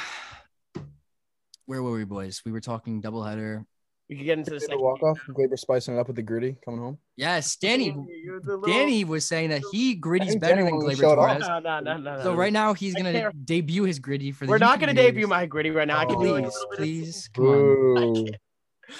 where 1.66 1.82
were 1.82 1.92
we, 1.92 2.04
boys? 2.04 2.42
We 2.44 2.52
were 2.52 2.60
talking 2.60 3.02
doubleheader. 3.02 3.64
We 4.08 4.16
could 4.16 4.24
get 4.24 4.38
into 4.38 4.50
the 4.52 4.56
The 4.56 4.60
second. 4.60 4.80
walk 4.80 5.02
off. 5.02 5.18
Gleyber 5.28 5.58
spicing 5.58 5.94
it 5.96 6.00
up 6.00 6.06
with 6.06 6.16
the 6.16 6.22
griddy 6.22 6.56
coming 6.64 6.80
home. 6.80 6.98
Yes, 7.16 7.56
Danny. 7.56 7.90
Little- 7.92 8.62
Danny 8.62 9.04
was 9.04 9.26
saying 9.26 9.50
that 9.50 9.62
he 9.70 9.94
griddy's 9.94 10.34
better 10.36 10.56
Danny 10.62 10.70
than 10.70 10.80
Gleyber 10.80 10.90
to 10.92 10.96
show 10.96 11.12
it 11.12 11.18
off. 11.18 11.26
Torres. 11.38 11.48
No, 11.48 11.58
no, 11.58 11.80
no, 11.80 11.96
no, 11.98 12.16
no. 12.16 12.22
So 12.22 12.34
right 12.34 12.52
now 12.52 12.72
he's 12.72 12.94
gonna 12.94 13.30
debut 13.44 13.82
his 13.84 13.98
griddy 13.98 14.32
for 14.32 14.46
the. 14.46 14.50
we're 14.50 14.56
not 14.58 14.80
going 14.80 14.88
to 14.88 14.94
viewers. 14.94 15.12
debut 15.14 15.26
my 15.26 15.44
griddy 15.46 15.70
right 15.70 15.86
now. 15.86 15.98
I 15.98 16.06
can 16.06 16.16
Oh. 16.16 16.22
do 16.22 16.32
like 16.32 16.46
a 16.46 16.50
Please, 16.50 16.56
of- 16.62 16.76
please, 16.78 17.28
come 17.34 17.44
on, 17.46 17.98
I 17.98 18.14
can't. 18.22 18.36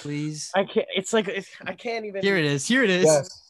please. 0.01 0.51
I 0.55 0.63
can't. 0.65 0.87
It's 0.95 1.11
like 1.13 1.27
it's, 1.27 1.49
I 1.65 1.73
can't 1.73 2.05
even. 2.05 2.21
Here 2.21 2.37
it 2.37 2.45
is. 2.45 2.67
Here 2.67 2.83
it 2.83 2.91
is. 2.91 3.05
Yes. 3.05 3.43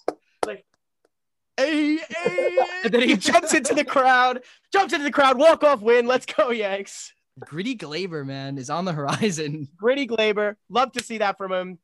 Hey, 1.58 1.98
hey, 2.24 2.58
And 2.86 2.94
then 2.94 3.02
he 3.02 3.18
jumps 3.18 3.54
into 3.54 3.74
the 3.74 3.84
crowd, 3.84 4.44
jumps 4.72 4.94
into 4.94 5.04
the 5.04 5.12
crowd, 5.12 5.38
walk 5.38 5.62
off 5.66 5.82
win. 5.82 6.08
Let's 6.08 6.26
go, 6.26 6.52
Yanks. 6.52 7.12
Gritty 7.40 7.76
Gleyber, 7.76 8.26
man, 8.26 8.58
is 8.58 8.70
on 8.70 8.86
the 8.86 8.94
horizon. 8.94 9.68
Gritty 9.78 10.08
Gleyber. 10.08 10.56
Love 10.70 10.92
to 10.94 11.04
see 11.04 11.20
that 11.20 11.38
from 11.38 11.52
him. 11.52 11.80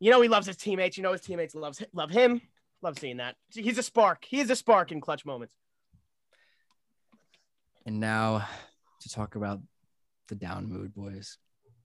You 0.00 0.10
know 0.10 0.20
he 0.20 0.28
loves 0.28 0.46
his 0.46 0.56
teammates. 0.56 0.96
You 0.96 1.02
know 1.02 1.12
his 1.12 1.22
teammates 1.22 1.54
loves 1.54 1.82
love 1.92 2.10
him. 2.10 2.40
Love 2.82 2.98
seeing 2.98 3.16
that. 3.16 3.36
He's 3.54 3.78
a 3.78 3.82
spark. 3.82 4.24
He 4.24 4.40
is 4.40 4.50
a 4.50 4.56
spark 4.56 4.92
in 4.92 5.00
clutch 5.00 5.24
moments. 5.24 5.54
And 7.86 8.00
now 8.00 8.46
to 9.00 9.08
talk 9.08 9.36
about 9.36 9.60
the 10.28 10.34
down 10.34 10.68
mood, 10.68 10.94
boys. 10.94 11.38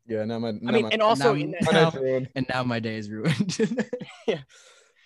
Yeah, 0.07 0.25
now 0.25 0.39
my. 0.39 0.49
I 0.49 0.51
mean, 0.51 0.83
my- 0.83 0.89
and 0.91 1.01
also 1.01 1.33
now- 1.33 1.53
my 1.61 1.71
now- 1.71 2.25
And 2.35 2.45
now 2.49 2.63
my 2.63 2.79
day 2.79 2.97
is 2.97 3.09
ruined. 3.09 3.57
yeah. 4.27 4.39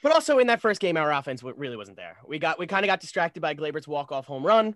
but 0.01 0.11
also 0.13 0.39
in 0.39 0.47
that 0.47 0.61
first 0.61 0.79
game, 0.79 0.97
our 0.97 1.11
offense 1.11 1.43
really 1.43 1.75
wasn't 1.75 1.97
there. 1.97 2.17
We 2.27 2.39
got 2.39 2.57
we 2.57 2.65
kind 2.65 2.83
of 2.83 2.87
got 2.87 3.01
distracted 3.01 3.41
by 3.41 3.53
Gleyber's 3.55 3.87
walk 3.87 4.11
off 4.11 4.25
home 4.25 4.45
run, 4.45 4.75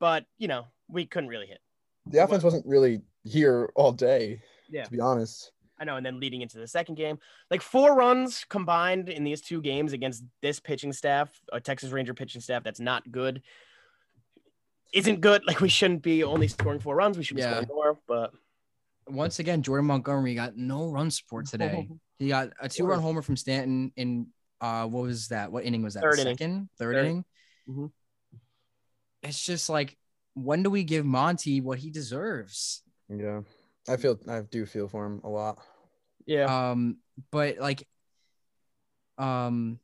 but 0.00 0.26
you 0.38 0.48
know 0.48 0.66
we 0.88 1.06
couldn't 1.06 1.30
really 1.30 1.46
hit. 1.46 1.60
The 2.06 2.22
offense 2.22 2.42
wasn't 2.42 2.66
really 2.66 3.02
here 3.24 3.70
all 3.74 3.92
day. 3.92 4.42
Yeah. 4.68 4.84
To 4.84 4.90
be 4.90 5.00
honest. 5.00 5.52
I 5.78 5.84
know, 5.84 5.96
and 5.96 6.06
then 6.06 6.20
leading 6.20 6.42
into 6.42 6.58
the 6.58 6.66
second 6.68 6.94
game, 6.94 7.18
like 7.50 7.60
four 7.60 7.96
runs 7.96 8.44
combined 8.48 9.08
in 9.08 9.24
these 9.24 9.40
two 9.40 9.60
games 9.60 9.92
against 9.92 10.22
this 10.40 10.60
pitching 10.60 10.92
staff, 10.92 11.28
a 11.52 11.60
Texas 11.60 11.90
Ranger 11.90 12.14
pitching 12.14 12.40
staff 12.40 12.62
that's 12.62 12.78
not 12.78 13.10
good, 13.10 13.42
isn't 14.92 15.20
good. 15.20 15.42
Like 15.46 15.60
we 15.60 15.68
shouldn't 15.68 16.02
be 16.02 16.22
only 16.22 16.46
scoring 16.48 16.78
four 16.78 16.94
runs. 16.94 17.16
We 17.18 17.24
should 17.24 17.36
be 17.36 17.42
Yeah. 17.42 17.62
scoring 17.62 17.68
more. 17.68 17.98
But 18.06 18.32
Once 19.08 19.40
again, 19.40 19.62
Jordan 19.62 19.86
Montgomery 19.86 20.34
got 20.36 20.56
no 20.56 20.88
run 20.88 21.10
support 21.10 21.46
today. 21.46 21.88
He 22.18 22.28
got 22.28 22.50
a 22.60 22.68
two-run 22.68 23.00
homer 23.00 23.20
from 23.20 23.36
Stanton 23.36 23.90
in 23.96 24.28
uh 24.60 24.86
what 24.86 25.02
was 25.02 25.26
that? 25.28 25.50
What 25.50 25.64
inning 25.64 25.82
was 25.82 25.94
that? 25.94 26.04
Third 26.04 26.18
The 26.18 26.20
inning. 26.22 26.36
Second, 26.36 26.68
third 26.78 26.94
Third. 26.94 27.04
inning. 27.04 27.24
Mhm. 27.68 27.90
It's 29.24 29.44
just 29.44 29.68
like, 29.68 29.96
when 30.34 30.62
do 30.62 30.70
we 30.70 30.84
give 30.84 31.04
Monty 31.04 31.60
what 31.60 31.78
he 31.78 31.90
deserves? 31.90 32.82
Yeah. 33.08 33.40
I 33.88 33.96
feel 33.96 34.18
I 34.28 34.40
do 34.42 34.64
feel 34.66 34.88
for 34.88 35.06
him 35.06 35.20
a 35.24 35.28
lot. 35.28 35.58
yeah, 36.26 36.70
Um, 36.70 36.98
but 37.30 37.58
like, 37.58 37.86
um, 39.18 39.78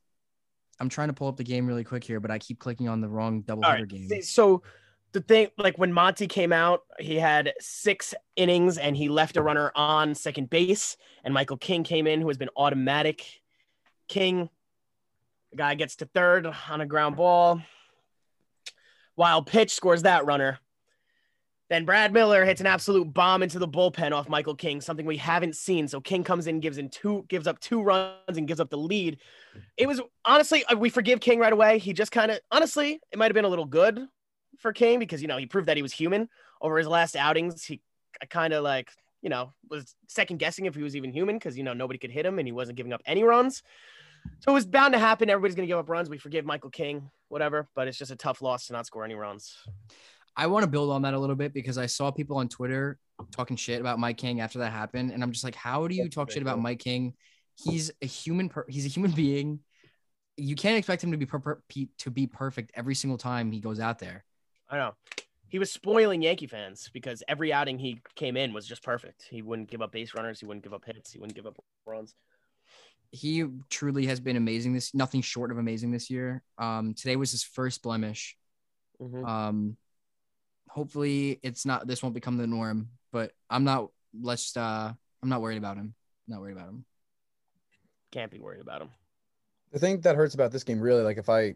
I'm 0.80 0.88
trying 0.88 1.08
to 1.08 1.14
pull 1.14 1.28
up 1.28 1.36
the 1.36 1.44
game 1.44 1.66
really 1.66 1.84
quick 1.84 2.04
here, 2.04 2.20
but 2.20 2.30
I 2.30 2.38
keep 2.38 2.58
clicking 2.60 2.88
on 2.88 3.00
the 3.00 3.08
wrong 3.08 3.42
double 3.42 3.64
header 3.64 3.82
right. 3.82 3.88
game. 3.88 4.22
So 4.22 4.62
the 5.12 5.20
thing, 5.20 5.48
like 5.58 5.76
when 5.78 5.92
Monty 5.92 6.28
came 6.28 6.52
out, 6.52 6.82
he 7.00 7.16
had 7.16 7.54
six 7.58 8.14
innings 8.36 8.78
and 8.78 8.96
he 8.96 9.08
left 9.08 9.36
a 9.36 9.42
runner 9.42 9.72
on 9.74 10.14
second 10.14 10.50
base, 10.50 10.96
and 11.24 11.34
Michael 11.34 11.56
King 11.56 11.82
came 11.82 12.06
in, 12.06 12.20
who 12.20 12.28
has 12.28 12.36
been 12.36 12.50
automatic. 12.56 13.24
King, 14.06 14.48
the 15.50 15.56
guy 15.56 15.74
gets 15.74 15.96
to 15.96 16.06
third 16.06 16.46
on 16.70 16.80
a 16.80 16.86
ground 16.86 17.16
ball. 17.16 17.60
Wild 19.18 19.46
pitch 19.46 19.74
scores 19.74 20.04
that 20.04 20.24
runner. 20.26 20.60
Then 21.68 21.84
Brad 21.84 22.12
Miller 22.12 22.44
hits 22.44 22.60
an 22.60 22.68
absolute 22.68 23.12
bomb 23.12 23.42
into 23.42 23.58
the 23.58 23.68
bullpen 23.68 24.12
off 24.12 24.28
Michael 24.28 24.54
King, 24.54 24.80
something 24.80 25.04
we 25.04 25.16
haven't 25.16 25.56
seen. 25.56 25.88
So 25.88 26.00
King 26.00 26.22
comes 26.22 26.46
in, 26.46 26.60
gives 26.60 26.78
in 26.78 26.88
two, 26.88 27.26
gives 27.28 27.48
up 27.48 27.58
two 27.58 27.82
runs, 27.82 28.38
and 28.38 28.46
gives 28.46 28.60
up 28.60 28.70
the 28.70 28.78
lead. 28.78 29.18
It 29.76 29.88
was 29.88 30.00
honestly, 30.24 30.64
uh, 30.64 30.76
we 30.76 30.88
forgive 30.88 31.18
King 31.18 31.40
right 31.40 31.52
away. 31.52 31.78
He 31.78 31.92
just 31.92 32.12
kind 32.12 32.30
of, 32.30 32.38
honestly, 32.52 33.00
it 33.12 33.18
might 33.18 33.26
have 33.26 33.34
been 33.34 33.44
a 33.44 33.48
little 33.48 33.66
good 33.66 34.06
for 34.58 34.72
King 34.72 35.00
because 35.00 35.20
you 35.20 35.26
know 35.26 35.36
he 35.36 35.46
proved 35.46 35.66
that 35.66 35.76
he 35.76 35.82
was 35.82 35.92
human 35.92 36.28
over 36.62 36.78
his 36.78 36.86
last 36.86 37.16
outings. 37.16 37.64
He 37.64 37.80
kind 38.30 38.54
of 38.54 38.62
like 38.62 38.90
you 39.20 39.30
know 39.30 39.52
was 39.68 39.96
second 40.06 40.38
guessing 40.38 40.66
if 40.66 40.76
he 40.76 40.82
was 40.82 40.94
even 40.94 41.12
human 41.12 41.36
because 41.36 41.58
you 41.58 41.64
know 41.64 41.74
nobody 41.74 41.98
could 41.98 42.12
hit 42.12 42.24
him 42.24 42.38
and 42.38 42.46
he 42.46 42.52
wasn't 42.52 42.76
giving 42.76 42.92
up 42.92 43.02
any 43.04 43.24
runs. 43.24 43.64
So 44.40 44.52
it 44.52 44.54
was 44.54 44.66
bound 44.66 44.92
to 44.94 44.98
happen. 44.98 45.28
Everybody's 45.30 45.54
gonna 45.54 45.66
give 45.66 45.78
up 45.78 45.88
runs. 45.88 46.08
We 46.08 46.18
forgive 46.18 46.44
Michael 46.44 46.70
King, 46.70 47.10
whatever. 47.28 47.68
But 47.74 47.88
it's 47.88 47.98
just 47.98 48.10
a 48.10 48.16
tough 48.16 48.42
loss 48.42 48.66
to 48.66 48.72
not 48.72 48.86
score 48.86 49.04
any 49.04 49.14
runs. 49.14 49.56
I 50.36 50.46
want 50.46 50.62
to 50.62 50.68
build 50.68 50.90
on 50.90 51.02
that 51.02 51.14
a 51.14 51.18
little 51.18 51.34
bit 51.34 51.52
because 51.52 51.78
I 51.78 51.86
saw 51.86 52.12
people 52.12 52.36
on 52.36 52.48
Twitter 52.48 52.98
talking 53.32 53.56
shit 53.56 53.80
about 53.80 53.98
Mike 53.98 54.18
King 54.18 54.40
after 54.40 54.60
that 54.60 54.70
happened, 54.70 55.10
and 55.10 55.22
I'm 55.22 55.32
just 55.32 55.42
like, 55.42 55.56
how 55.56 55.88
do 55.88 55.96
you 55.96 56.08
talk 56.08 56.30
shit 56.30 56.42
about. 56.42 56.60
Mike 56.60 56.78
King? 56.78 57.14
He's 57.56 57.90
a 58.00 58.06
human. 58.06 58.48
Per- 58.48 58.66
he's 58.68 58.86
a 58.86 58.88
human 58.88 59.10
being. 59.10 59.60
You 60.36 60.54
can't 60.54 60.78
expect 60.78 61.02
him 61.02 61.10
to 61.10 61.18
be 61.18 61.26
per- 61.26 61.40
per- 61.40 61.62
to 61.98 62.10
be 62.10 62.28
perfect 62.28 62.70
every 62.74 62.94
single 62.94 63.18
time 63.18 63.50
he 63.50 63.60
goes 63.60 63.80
out 63.80 63.98
there. 63.98 64.24
I 64.70 64.76
know. 64.76 64.94
He 65.48 65.58
was 65.58 65.72
spoiling 65.72 66.22
Yankee 66.22 66.46
fans 66.46 66.90
because 66.92 67.22
every 67.26 67.52
outing 67.52 67.78
he 67.78 68.00
came 68.14 68.36
in 68.36 68.52
was 68.52 68.66
just 68.66 68.82
perfect. 68.82 69.26
He 69.28 69.42
wouldn't 69.42 69.70
give 69.70 69.82
up 69.82 69.90
base 69.90 70.14
runners. 70.14 70.38
He 70.38 70.46
wouldn't 70.46 70.62
give 70.62 70.74
up 70.74 70.84
hits. 70.84 71.10
He 71.10 71.18
wouldn't 71.18 71.34
give 71.34 71.46
up 71.46 71.56
runs. 71.86 72.14
He 73.10 73.44
truly 73.70 74.06
has 74.06 74.20
been 74.20 74.36
amazing. 74.36 74.74
This 74.74 74.94
nothing 74.94 75.22
short 75.22 75.50
of 75.50 75.58
amazing 75.58 75.90
this 75.90 76.10
year. 76.10 76.42
Um, 76.58 76.94
today 76.94 77.16
was 77.16 77.30
his 77.30 77.42
first 77.42 77.82
blemish. 77.82 78.36
Mhm. 79.00 79.26
Um, 79.26 79.76
hopefully 80.68 81.40
it's 81.42 81.64
not. 81.64 81.86
This 81.86 82.02
won't 82.02 82.14
become 82.14 82.36
the 82.36 82.46
norm. 82.46 82.90
But 83.12 83.32
I'm 83.48 83.64
not. 83.64 83.90
Let's. 84.20 84.56
Uh, 84.56 84.92
I'm 85.22 85.28
not 85.28 85.40
worried 85.40 85.58
about 85.58 85.76
him. 85.76 85.94
Not 86.26 86.40
worried 86.40 86.56
about 86.56 86.68
him. 86.68 86.84
Can't 88.10 88.30
be 88.30 88.38
worried 88.38 88.60
about 88.60 88.82
him. 88.82 88.90
The 89.72 89.78
thing 89.78 90.00
that 90.02 90.16
hurts 90.16 90.34
about 90.34 90.52
this 90.52 90.64
game, 90.64 90.80
really, 90.80 91.02
like 91.02 91.18
if 91.18 91.28
I, 91.28 91.54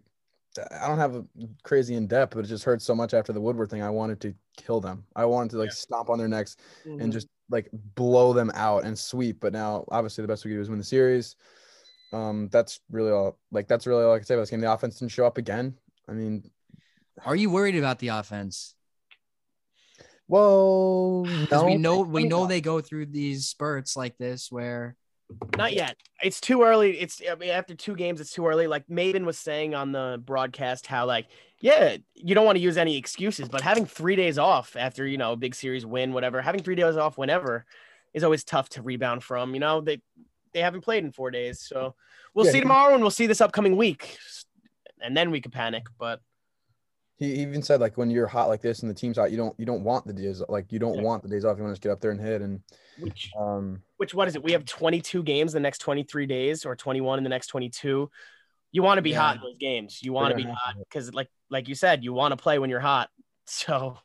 I 0.59 0.86
don't 0.86 0.98
have 0.98 1.14
a 1.16 1.24
crazy 1.62 1.94
in 1.94 2.07
depth, 2.07 2.34
but 2.34 2.44
it 2.44 2.48
just 2.48 2.64
hurts 2.64 2.84
so 2.84 2.94
much 2.94 3.14
after 3.14 3.32
the 3.32 3.40
Woodward 3.40 3.70
thing. 3.70 3.82
I 3.82 3.90
wanted 3.90 4.20
to 4.20 4.34
kill 4.57 4.80
them. 4.80 5.05
I 5.16 5.24
wanted 5.24 5.50
to 5.53 5.59
like 5.59 5.70
Yeah. 5.70 5.74
stomp 5.74 6.11
on 6.11 6.18
their 6.18 6.28
necks 6.28 6.57
Mm-hmm. 6.86 7.00
and 7.00 7.12
just 7.12 7.26
like 7.50 7.68
blow 7.94 8.32
them 8.32 8.50
out 8.55 8.84
and 8.84 8.98
sweep. 8.98 9.40
But 9.40 9.53
now, 9.53 9.84
obviously, 9.88 10.22
the 10.22 10.28
best 10.28 10.44
we 10.44 10.50
could 10.50 10.57
do 10.57 10.61
is 10.61 10.68
win 10.68 10.78
the 10.78 10.84
series. 10.84 11.36
Um, 12.12 12.48
that's 12.53 12.80
really 12.90 13.11
all. 13.11 13.38
Like 13.50 13.66
that's 13.68 13.86
really 13.86 14.05
all 14.05 14.12
I 14.12 14.18
can 14.18 14.26
say 14.26 14.34
about 14.34 14.42
this 14.42 14.50
game. 14.50 14.61
The 14.61 14.70
offense 14.72 14.98
didn't 14.98 15.12
show 15.12 15.24
up 15.26 15.38
again. 15.38 15.78
I 16.09 16.12
mean, 16.12 16.50
Are 17.24 17.36
you 17.36 17.48
worried 17.50 17.76
about 17.76 17.98
the 17.98 18.09
offense? 18.09 18.74
well, 20.28 21.24
Because 21.24 21.62
no, 21.62 21.66
we 21.66 21.76
know 21.76 22.00
we 22.00 22.24
know 22.24 22.44
uh, 22.44 22.46
they 22.46 22.61
go 22.61 22.80
through 22.80 23.07
these 23.07 23.46
spurts 23.46 23.96
like 23.96 24.16
this 24.18 24.50
where 24.50 24.96
Not 25.57 25.74
yet. 25.74 25.97
It's 26.22 26.41
too 26.41 26.62
early. 26.62 26.99
It's 26.99 27.20
I 27.30 27.35
mean, 27.35 27.51
after 27.51 27.74
two 27.74 27.95
games, 27.95 28.20
it's 28.20 28.33
too 28.33 28.47
early. 28.47 28.66
Like 28.66 28.87
Maybin 28.89 29.24
was 29.24 29.39
saying 29.39 29.74
on 29.74 29.93
the 29.93 30.20
broadcast, 30.24 30.87
how 30.87 31.07
like, 31.07 31.26
yeah, 31.61 31.97
you 32.14 32.35
don't 32.35 32.45
want 32.47 32.57
to 32.57 32.62
use 32.62 32.76
any 32.76 32.97
excuses, 32.97 33.49
but 33.49 33.61
having 33.61 33.87
three 33.87 34.16
days 34.16 34.39
off 34.39 34.76
after 34.76 35.07
you 35.07 35.18
know 35.18 35.33
a 35.33 35.37
big 35.37 35.55
series 35.55 35.85
win, 35.85 36.12
whatever, 36.12 36.41
having 36.41 36.62
three 36.62 36.74
days 36.74 36.97
off 36.97 37.18
whenever 37.18 37.64
is 38.14 38.24
always 38.24 38.45
tough 38.45 38.68
to 38.70 38.83
rebound 38.83 39.22
from. 39.22 39.55
You 39.55 39.61
know 39.61 39.80
they 39.80 40.01
they 40.53 40.61
haven't 40.61 40.83
played 40.83 41.05
in 41.05 41.12
four 41.12 41.30
days, 41.30 41.61
so 41.61 41.95
we'll 42.35 42.45
Yeah, 42.45 42.53
see 42.53 42.61
tomorrow 42.61 42.95
and 42.95 43.03
we'll 43.03 43.11
see 43.11 43.26
this 43.26 43.41
upcoming 43.41 43.76
week, 43.76 44.18
and 45.01 45.16
then 45.16 45.30
we 45.30 45.41
could 45.41 45.53
panic. 45.53 45.87
But 45.99 46.20
He 47.22 47.34
even 47.34 47.62
said 47.62 47.80
like 47.80 47.96
when 47.96 48.10
you're 48.10 48.26
hot 48.26 48.48
like 48.48 48.62
this 48.62 48.80
and 48.80 48.90
the 48.90 48.94
team's 48.94 49.16
hot, 49.16 49.30
you 49.30 49.36
don't 49.36 49.54
you 49.56 49.64
don't 49.64 49.84
want 49.84 50.04
the 50.04 50.12
days 50.12 50.42
like 50.48 50.72
you 50.72 50.80
don't 50.80 50.96
Yeah. 50.96 51.02
want 51.02 51.22
the 51.22 51.28
days 51.28 51.44
off. 51.44 51.56
You 51.56 51.62
want 51.62 51.70
to 51.70 51.74
just 51.74 51.82
get 51.82 51.92
up 51.92 52.00
there 52.00 52.10
and 52.10 52.20
hit 52.20 52.42
and 52.42 52.60
which 52.98 53.30
um 53.38 53.80
which 53.98 54.12
what 54.12 54.26
is 54.26 54.34
it? 54.34 54.42
We 54.42 54.50
have 54.50 54.64
22 54.64 55.22
games 55.22 55.52
the 55.52 55.60
next 55.60 55.78
23 55.78 56.26
days, 56.26 56.66
or 56.66 56.74
21 56.74 57.18
in 57.18 57.22
the 57.22 57.30
next 57.30 57.46
22. 57.46 58.10
You 58.72 58.82
want 58.82 58.98
to 58.98 59.02
be 59.02 59.10
Yeah. 59.10 59.20
hot 59.20 59.36
in 59.36 59.42
those 59.42 59.56
games. 59.58 60.02
You 60.02 60.12
want 60.12 60.30
to 60.32 60.36
be 60.36 60.42
hot 60.42 60.74
because, 60.88 61.14
like, 61.14 61.28
like 61.48 61.68
you 61.68 61.76
said, 61.76 62.02
you 62.02 62.12
want 62.12 62.32
to 62.32 62.36
play 62.36 62.58
when 62.58 62.70
you're 62.70 62.80
hot. 62.80 63.08
So 63.46 63.98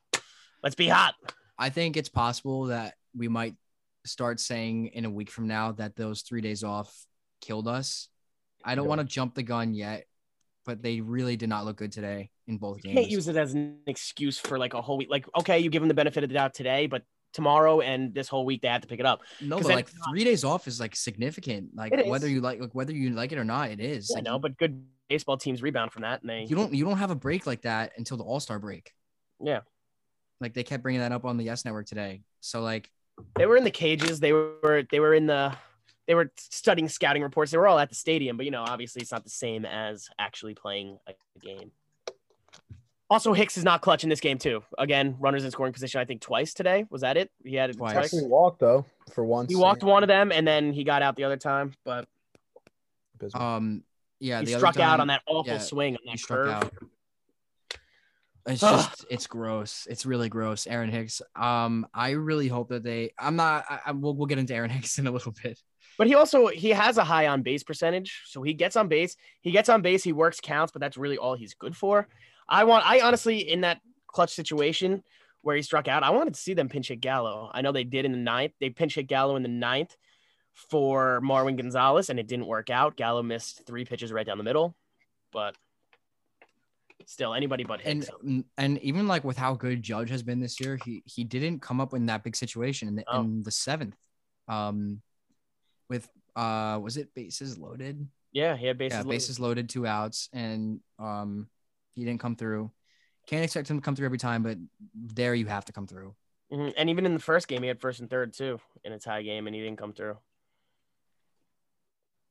let's 0.61 0.76
be 0.76 0.88
hot. 0.88 1.15
I 1.57 1.70
think 1.70 1.97
it's 1.97 2.09
possible 2.09 2.65
that 2.65 2.93
we 3.15 3.28
might 3.28 3.55
start 4.05 4.39
saying 4.39 4.88
in 4.88 5.05
a 5.05 5.09
week 5.09 5.32
from 5.32 5.47
now 5.47 5.72
that 5.74 5.95
those 5.95 6.22
three 6.22 6.41
days 6.41 6.63
off 6.63 6.93
killed 7.41 7.68
us. 7.68 8.09
I 8.63 8.76
don't 8.76 8.86
Yeah. 8.86 8.89
want 8.89 9.01
to 9.01 9.05
jump 9.05 9.34
the 9.34 9.43
gun 9.43 9.74
yet, 9.74 10.05
but 10.65 10.84
they 10.84 11.01
really 11.01 11.38
did 11.38 11.49
not 11.49 11.65
look 11.65 11.78
good 11.78 11.91
today 11.91 12.30
in 12.48 12.58
both 12.58 12.78
You 12.78 12.84
games. 12.84 12.95
can't 13.00 13.10
use 13.12 13.28
it 13.28 13.36
as 13.36 13.54
an 13.54 13.80
excuse 13.88 14.38
for 14.38 14.58
like 14.58 14.74
a 14.74 14.82
whole 14.82 14.98
week. 14.98 15.10
Like, 15.10 15.26
okay, 15.39 15.60
you 15.60 15.70
give 15.70 15.82
them 15.82 15.88
the 15.89 15.93
benefit 15.93 16.24
of 16.24 16.30
the 16.30 16.34
doubt 16.34 16.54
today, 16.54 16.88
but 16.88 17.04
tomorrow 17.34 17.82
and 17.82 18.14
this 18.14 18.28
whole 18.28 18.45
week 18.45 18.62
they 18.62 18.68
have 18.68 18.82
to 18.82 18.88
pick 18.88 19.00
it 19.00 19.06
up. 19.06 19.22
No, 19.41 19.58
but 19.58 19.68
like 19.68 19.89
three 20.10 20.24
days 20.24 20.43
off 20.43 20.68
is 20.68 20.80
like 20.80 20.95
significant. 20.95 21.76
Like 21.76 21.93
whether 22.08 22.28
you 22.28 22.41
like, 22.41 22.60
like 22.60 22.74
whether 22.74 22.93
you 22.93 23.12
like 23.12 23.32
it 23.32 23.38
or 23.38 23.43
not, 23.43 23.70
it 23.70 23.80
is. 23.80 24.10
I 24.12 24.16
Like, 24.16 24.24
know, 24.24 24.39
but 24.39 24.58
good 24.58 24.84
baseball 25.10 25.38
teams 25.38 25.62
rebound 25.62 25.91
from 25.91 26.02
that, 26.04 26.22
and 26.22 26.30
they 26.30 26.45
you 26.50 26.56
don't 26.56 26.74
you 26.74 26.86
don't 26.86 26.98
have 26.98 27.12
a 27.12 27.16
break 27.16 27.45
like 27.45 27.62
that 27.64 27.91
until 27.98 28.18
the 28.18 28.24
All 28.24 28.39
Star 28.39 28.60
break. 28.60 28.91
Yeah. 29.43 29.62
Like 30.39 30.54
they 30.54 30.64
kept 30.64 30.84
bringing 30.84 31.02
that 31.02 31.12
up 31.12 31.26
on 31.26 31.38
the 31.38 31.43
Yes 31.43 31.66
Network 31.66 31.88
today. 31.88 32.22
So 32.41 32.62
like 32.62 32.89
they 33.36 33.45
were 33.45 33.58
in 33.58 33.64
the 33.64 33.72
cages. 33.72 34.20
They 34.20 34.32
were 34.34 34.84
they 34.89 35.00
were 35.00 35.14
in 35.14 35.26
the 35.28 35.56
they 36.08 36.16
were 36.16 36.32
studying 36.38 36.88
scouting 36.88 37.22
reports. 37.22 37.52
They 37.52 37.58
were 37.58 37.68
all 37.68 37.80
at 37.80 37.89
the 37.89 37.95
stadium, 37.95 38.38
but 38.38 38.45
you 38.45 38.52
know, 38.52 38.64
obviously 38.64 39.02
it's 39.02 39.12
not 39.12 39.24
the 39.24 39.30
same 39.30 39.66
as 39.66 40.08
actually 40.18 40.54
playing 40.54 40.98
a 41.08 41.14
game. 41.43 41.72
Also, 43.10 43.32
Hicks 43.34 43.58
is 43.58 43.64
not 43.64 43.82
clutch 43.82 44.03
in 44.03 44.10
this 44.10 44.20
game 44.20 44.38
too. 44.38 44.64
Again, 44.78 45.16
runners 45.20 45.45
in 45.45 45.51
scoring 45.51 45.72
position. 45.72 46.01
I 46.01 46.05
think 46.05 46.20
twice 46.22 46.53
today. 46.53 46.86
Was 46.89 47.01
that 47.01 47.16
it? 47.16 47.32
He 47.43 47.55
had 47.55 47.70
it 47.70 47.78
Twice. 47.78 47.93
twice. 47.93 48.05
actually 48.05 48.28
walked 48.28 48.60
though 48.60 48.86
for 49.14 49.24
once. 49.24 49.49
He 49.49 49.55
walked 49.55 49.82
one 49.84 50.03
of 50.03 50.08
them, 50.08 50.32
and 50.32 50.45
then 50.45 50.74
he 50.74 50.84
got 50.84 51.01
out 51.01 51.16
the 51.16 51.24
other 51.24 51.38
time. 51.38 51.74
But 51.86 52.08
um 53.34 53.84
yeah, 54.20 54.39
he 54.39 54.47
the 54.47 54.55
other 54.55 54.60
struck 54.60 54.80
out 54.80 54.99
on 54.99 55.08
that 55.08 55.22
awful 55.28 55.53
yeah, 55.53 55.60
swing 55.60 55.95
on 55.95 56.01
he 56.03 56.12
that 56.12 56.20
struck 56.20 56.39
curve. 56.39 56.49
out. 56.49 56.74
It's 58.47 58.62
just 58.62 59.05
it's 59.10 59.28
gross. 59.28 59.88
It's 59.89 60.05
really 60.05 60.30
gross. 60.30 60.68
Aaron 60.68 60.89
Hicks. 60.89 61.22
Um, 61.36 61.86
I 61.93 62.12
really 62.12 62.47
hope 62.47 62.70
that 62.70 62.84
they. 62.84 63.12
I'm 63.20 63.36
not. 63.36 63.66
I, 63.70 63.80
I, 63.88 63.91
we'll 63.91 64.16
we'll 64.16 64.28
get 64.28 64.38
into 64.38 64.55
Aaron 64.55 64.70
Hicks 64.78 64.99
in 64.99 65.08
a 65.08 65.12
little 65.12 65.34
bit. 65.43 65.60
But 65.97 66.08
he 66.08 66.16
also 66.16 66.47
he 66.47 66.70
has 66.70 66.97
a 66.97 67.03
high 67.03 67.28
on 67.28 67.41
base 67.41 67.64
percentage, 67.64 68.24
so 68.26 68.43
he 68.43 68.53
gets 68.53 68.76
on 68.76 68.88
base. 68.88 69.16
He 69.41 69.51
gets 69.51 69.68
on 69.70 69.82
base. 69.82 70.03
He 70.03 70.14
works 70.14 70.39
counts, 70.41 70.72
but 70.72 70.80
that's 70.80 70.97
really 70.97 71.18
all 71.18 71.36
he's 71.36 71.55
good 71.55 71.76
for. 71.76 72.08
I 72.50 72.64
want. 72.64 72.86
I 72.86 73.02
honestly, 73.02 73.39
in 73.50 73.62
that 73.62 73.82
clutch 74.08 74.34
situation 74.34 75.04
where 75.41 75.56
he 75.56 75.62
struck 75.62 75.88
out, 75.88 76.04
I 76.04 76.10
wanted 76.10 76.34
to 76.34 76.39
see 76.39 76.54
them 76.54 76.70
pinch 76.70 76.88
hit 76.89 77.02
Gallo. 77.02 77.50
I 77.54 77.62
know 77.62 77.72
they 77.72 77.84
did 77.84 78.06
in 78.06 78.12
the 78.12 78.18
ninth. 78.18 78.54
They 78.60 78.70
pinch 78.70 78.95
hit 78.95 79.08
Gallo 79.08 79.36
in 79.36 79.43
the 79.43 79.50
ninth 79.50 79.95
for 80.54 81.22
Marwin 81.24 81.56
Gonzalez, 81.58 82.10
and 82.10 82.20
it 82.20 82.28
didn't 82.28 82.48
work 82.48 82.70
out. 82.70 82.98
Gallo 82.98 83.22
missed 83.22 83.66
three 83.66 83.86
pitches 83.86 84.12
right 84.12 84.26
down 84.26 84.38
the 84.38 84.43
middle, 84.43 84.76
but 85.32 85.56
Still, 87.06 87.34
anybody 87.34 87.64
but 87.64 87.80
him. 87.80 88.04
and 88.26 88.43
and 88.58 88.78
even 88.80 89.08
like 89.08 89.24
with 89.24 89.38
how 89.38 89.54
good 89.54 89.82
Judge 89.82 90.10
has 90.10 90.24
been 90.24 90.41
this 90.41 90.60
year, 90.60 90.78
he 90.84 91.04
he 91.06 91.24
didn't 91.24 91.62
come 91.62 91.80
up 91.80 91.93
in 91.93 92.08
that 92.08 92.22
big 92.24 92.36
situation 92.36 92.89
in 92.89 92.95
the, 92.95 93.04
Oh. 93.08 93.22
in 93.22 93.43
the 93.43 93.52
seventh. 93.52 93.95
Um, 94.50 95.02
with 95.89 96.10
uh, 96.36 96.80
was 96.82 96.98
it 96.98 97.14
bases 97.16 97.58
loaded? 97.58 98.06
yeah, 98.34 98.58
he 98.58 98.66
had 98.66 98.78
bases. 98.78 98.95
yeah, 98.95 99.00
loaded. 99.04 99.10
bases 99.16 99.39
loaded, 99.39 99.70
two 99.70 99.88
outs, 99.88 100.28
and 100.34 100.82
um, 101.00 101.48
he 101.98 102.06
didn't 102.06 102.22
come 102.22 102.36
through. 102.36 102.72
Can't 103.26 103.43
expect 103.43 103.70
him 103.70 103.78
to 103.78 103.84
come 103.84 103.95
through 103.95 104.06
every 104.06 104.20
time, 104.20 104.43
but 104.43 104.58
there 104.93 105.36
you 105.36 105.48
have 105.48 105.66
to 105.66 105.74
come 105.74 105.88
through. 105.88 106.16
Mhm. 106.52 106.74
And 106.78 106.89
even 106.89 107.06
in 107.06 107.14
the 107.14 107.20
first 107.20 107.48
game, 107.48 107.62
he 107.64 107.68
had 107.68 107.82
first 107.82 108.00
and 108.00 108.10
third 108.10 108.34
too 108.34 108.60
in 108.84 108.93
a 108.93 109.00
tie 109.00 109.24
game, 109.24 109.48
and 109.48 109.56
he 109.56 109.62
didn't 109.62 109.80
come 109.80 109.93
through. 109.93 110.18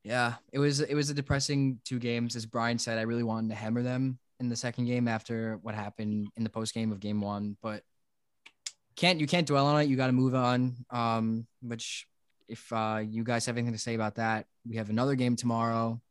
Yeah, 0.03 0.35
it 0.53 0.59
was 0.59 0.79
it 0.79 0.95
was 0.95 1.09
a 1.09 1.13
depressing 1.13 1.79
two 1.83 1.99
games. 1.99 2.35
As 2.35 2.45
Brian 2.45 2.79
said, 2.79 2.97
I 2.97 3.01
really 3.01 3.23
wanted 3.23 3.49
to 3.49 3.55
hammer 3.55 3.83
them 3.83 4.19
in 4.39 4.47
the 4.47 4.55
second 4.55 4.85
game 4.85 5.07
after 5.07 5.57
what 5.57 5.75
happened 5.75 6.29
in 6.37 6.43
the 6.43 6.49
post 6.49 6.73
game 6.73 6.91
of 6.91 6.99
game 6.99 7.19
one, 7.19 7.57
but 7.61 7.83
can't 8.95 9.19
you 9.19 9.27
can't 9.27 9.45
dwell 9.45 9.67
on 9.67 9.81
it. 9.81 9.89
You 9.89 9.97
got 9.97 10.07
to 10.07 10.13
move 10.13 10.33
on. 10.33 10.77
Um, 10.89 11.45
which 11.61 12.07
if 12.47 12.71
uh, 12.71 13.03
you 13.05 13.23
guys 13.23 13.45
have 13.45 13.57
anything 13.57 13.73
to 13.73 13.79
say 13.79 13.93
about 13.95 14.15
that, 14.15 14.47
we 14.65 14.77
have 14.77 14.89
another 14.89 15.15
game 15.15 15.35
tomorrow 15.35 16.01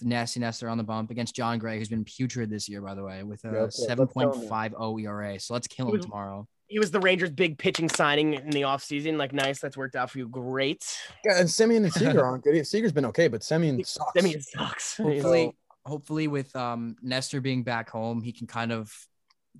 with 0.00 0.08
Nasty 0.08 0.40
Nestor 0.40 0.68
on 0.68 0.78
the 0.78 0.84
bump 0.84 1.10
against 1.10 1.34
Jon 1.34 1.58
Gray, 1.58 1.78
who's 1.78 1.88
been 1.88 2.04
putrid 2.04 2.50
this 2.50 2.68
year, 2.68 2.80
by 2.80 2.94
the 2.94 3.02
way, 3.04 3.22
with 3.22 3.44
a 3.44 3.48
let's- 3.50 3.78
let's 3.78 3.86
seven 3.86 4.06
kill 4.08 4.30
point 4.30 4.42
him. 4.42 4.48
five 4.48 4.72
zero 4.72 4.98
ERA. 4.98 5.38
So 5.38 5.54
let's 5.54 5.66
kill 5.66 5.86
him 5.86 5.92
was- 5.92 6.04
tomorrow. 6.04 6.48
He 6.68 6.78
was 6.78 6.90
the 6.90 7.00
Rangers' 7.00 7.30
big 7.30 7.58
pitching 7.58 7.90
signing 7.90 8.32
in 8.32 8.48
the 8.48 8.62
offseason. 8.62 9.18
Like, 9.18 9.34
nice, 9.34 9.60
that's 9.60 9.76
worked 9.76 9.94
out 9.94 10.10
for 10.10 10.16
you. 10.16 10.26
Great. 10.28 10.82
Yeah, 11.22 11.38
and 11.38 11.46
Semien 11.46 11.84
and 11.84 11.92
Seager 11.92 12.24
aren't 12.24 12.44
good. 12.44 12.66
Seager's 12.66 12.92
been 12.92 13.04
okay, 13.06 13.28
but 13.28 13.42
Semien 13.42 13.84
sucks. 13.86 14.10
I 14.16 14.22
mean, 14.22 14.36
it 14.36 14.42
sucks. 14.44 14.96
hopefully 14.96 15.54
hopefully 15.84 16.28
with 16.28 16.54
um 16.56 16.96
Nestor 17.02 17.40
being 17.42 17.62
back 17.62 17.90
home, 17.90 18.22
he 18.22 18.32
can 18.32 18.46
kind 18.46 18.72
of 18.72 18.90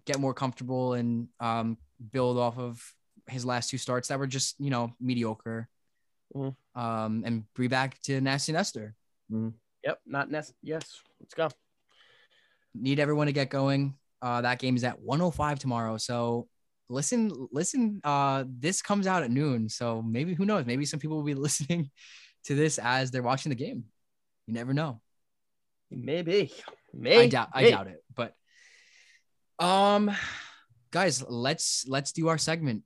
get 0.06 0.18
more 0.18 0.32
comfortable 0.32 0.94
and 0.94 1.28
um 1.38 1.76
build 2.12 2.38
off 2.38 2.58
of 2.58 2.82
his 3.28 3.44
last 3.44 3.68
two 3.68 3.76
starts 3.78 4.08
that 4.08 4.18
were 4.18 4.26
just, 4.26 4.58
you 4.58 4.70
know, 4.70 4.94
mediocre. 4.98 5.68
Mhm. 6.34 6.56
Um 6.74 7.24
and 7.26 7.44
be 7.54 7.68
back 7.68 8.00
to 8.04 8.22
Nasty 8.22 8.52
Nestor. 8.52 8.94
Yep, 9.84 10.00
not 10.06 10.30
Ness. 10.30 10.52
Yes, 10.62 11.00
let's 11.20 11.34
go. 11.34 11.48
Need 12.74 13.00
everyone 13.00 13.26
to 13.26 13.32
get 13.32 13.50
going. 13.50 13.94
Uh 14.20 14.40
that 14.42 14.58
game 14.58 14.76
is 14.76 14.84
at 14.84 15.00
105 15.00 15.58
tomorrow. 15.58 15.96
So 15.96 16.48
listen, 16.88 17.48
listen, 17.52 18.00
uh 18.04 18.44
this 18.46 18.80
comes 18.82 19.06
out 19.06 19.22
at 19.22 19.30
noon. 19.30 19.68
So 19.68 20.00
maybe 20.02 20.34
who 20.34 20.44
knows? 20.46 20.64
Maybe 20.66 20.84
some 20.84 21.00
people 21.00 21.16
will 21.16 21.24
be 21.24 21.34
listening 21.48 21.90
to 22.44 22.54
this 22.54 22.78
as 22.78 23.10
they're 23.10 23.22
watching 23.22 23.50
the 23.50 23.56
game. 23.56 23.84
You 24.46 24.54
never 24.54 24.72
know. 24.72 25.00
Maybe. 25.90 26.52
Maybe. 26.94 27.16
I 27.22 27.28
doubt 27.28 27.48
I 27.52 27.70
doubt 27.70 27.88
it. 27.88 28.02
But 28.14 28.34
um 29.58 30.10
guys, 30.90 31.22
let's 31.28 31.84
let's 31.88 32.12
do 32.12 32.28
our 32.28 32.38
segment. 32.38 32.84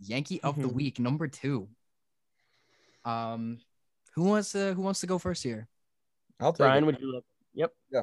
Yankee 0.00 0.40
of 0.42 0.56
the 0.60 0.68
Mhm. 0.68 0.72
week, 0.72 0.98
number 0.98 1.28
two. 1.28 1.68
Um 3.04 3.58
who 4.14 4.24
wants 4.24 4.52
to 4.52 4.74
who 4.74 4.82
wants 4.82 5.00
to 5.00 5.06
go 5.06 5.18
first 5.18 5.42
here? 5.42 5.68
I'll 6.40 6.52
take 6.52 6.58
Brian, 6.58 6.84
it. 6.84 6.86
would 6.86 7.00
you 7.00 7.12
look? 7.12 7.24
Yep. 7.54 7.72
Yeah. 7.90 8.02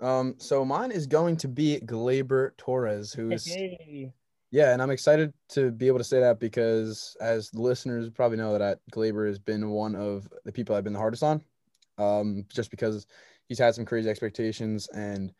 Um, 0.00 0.34
so 0.38 0.64
mine 0.64 0.90
is 0.90 1.06
going 1.06 1.36
to 1.38 1.48
be 1.48 1.80
Gleyber 1.80 2.56
Torres, 2.58 3.12
who's 3.12 3.46
Hey. 3.46 4.12
yeah, 4.50 4.72
and 4.72 4.82
I'm 4.82 4.90
excited 4.90 5.32
to 5.50 5.70
be 5.70 5.86
able 5.86 5.98
to 5.98 6.04
say 6.04 6.20
that 6.20 6.38
because 6.38 7.16
as 7.20 7.50
the 7.50 7.62
listeners 7.62 8.10
probably 8.10 8.36
know 8.36 8.52
that 8.52 8.62
I, 8.62 8.74
Gleyber 8.92 9.26
has 9.26 9.38
been 9.38 9.70
one 9.70 9.94
of 9.94 10.28
the 10.44 10.52
people 10.52 10.76
I've 10.76 10.84
been 10.84 10.92
the 10.92 10.98
hardest 10.98 11.22
on, 11.22 11.42
um, 11.96 12.44
just 12.52 12.70
because 12.70 13.06
he's 13.48 13.58
had 13.58 13.74
some 13.74 13.86
crazy 13.86 14.10
expectations 14.10 14.88
and 14.88 15.32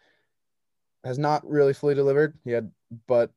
has 1.05 1.19
not 1.19 1.47
really 1.47 1.75
fully 1.75 1.95
delivered. 1.95 2.35
He 2.43 2.51
had, 2.51 2.71
but 3.07 3.31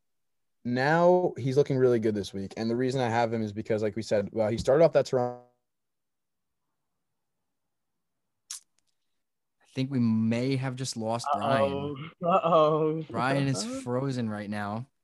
now 0.63 1.34
he's 1.38 1.57
looking 1.57 1.77
really 1.77 1.99
good 1.99 2.15
this 2.15 2.34
week, 2.34 2.53
and 2.55 2.69
the 2.69 2.75
reason 2.77 3.01
I 3.01 3.09
have 3.09 3.34
him 3.34 3.43
is 3.43 3.51
because, 3.51 3.84
like 3.84 3.97
we 3.97 4.03
said, 4.03 4.30
well, 4.32 4.49
he 4.49 4.57
started 4.57 4.86
off 4.86 4.93
that 4.93 5.05
Toronto. 5.05 5.41
I 9.70 9.76
think 9.76 9.91
we 9.91 9.99
may 9.99 10.55
have 10.55 10.76
just 10.76 10.97
lost 10.97 11.28
Brian. 11.36 11.95
Uh 12.24 12.39
oh. 12.43 13.03
Brian 13.09 13.47
is 13.47 13.63
frozen 13.84 14.30
right 14.30 14.49
now. 14.49 14.86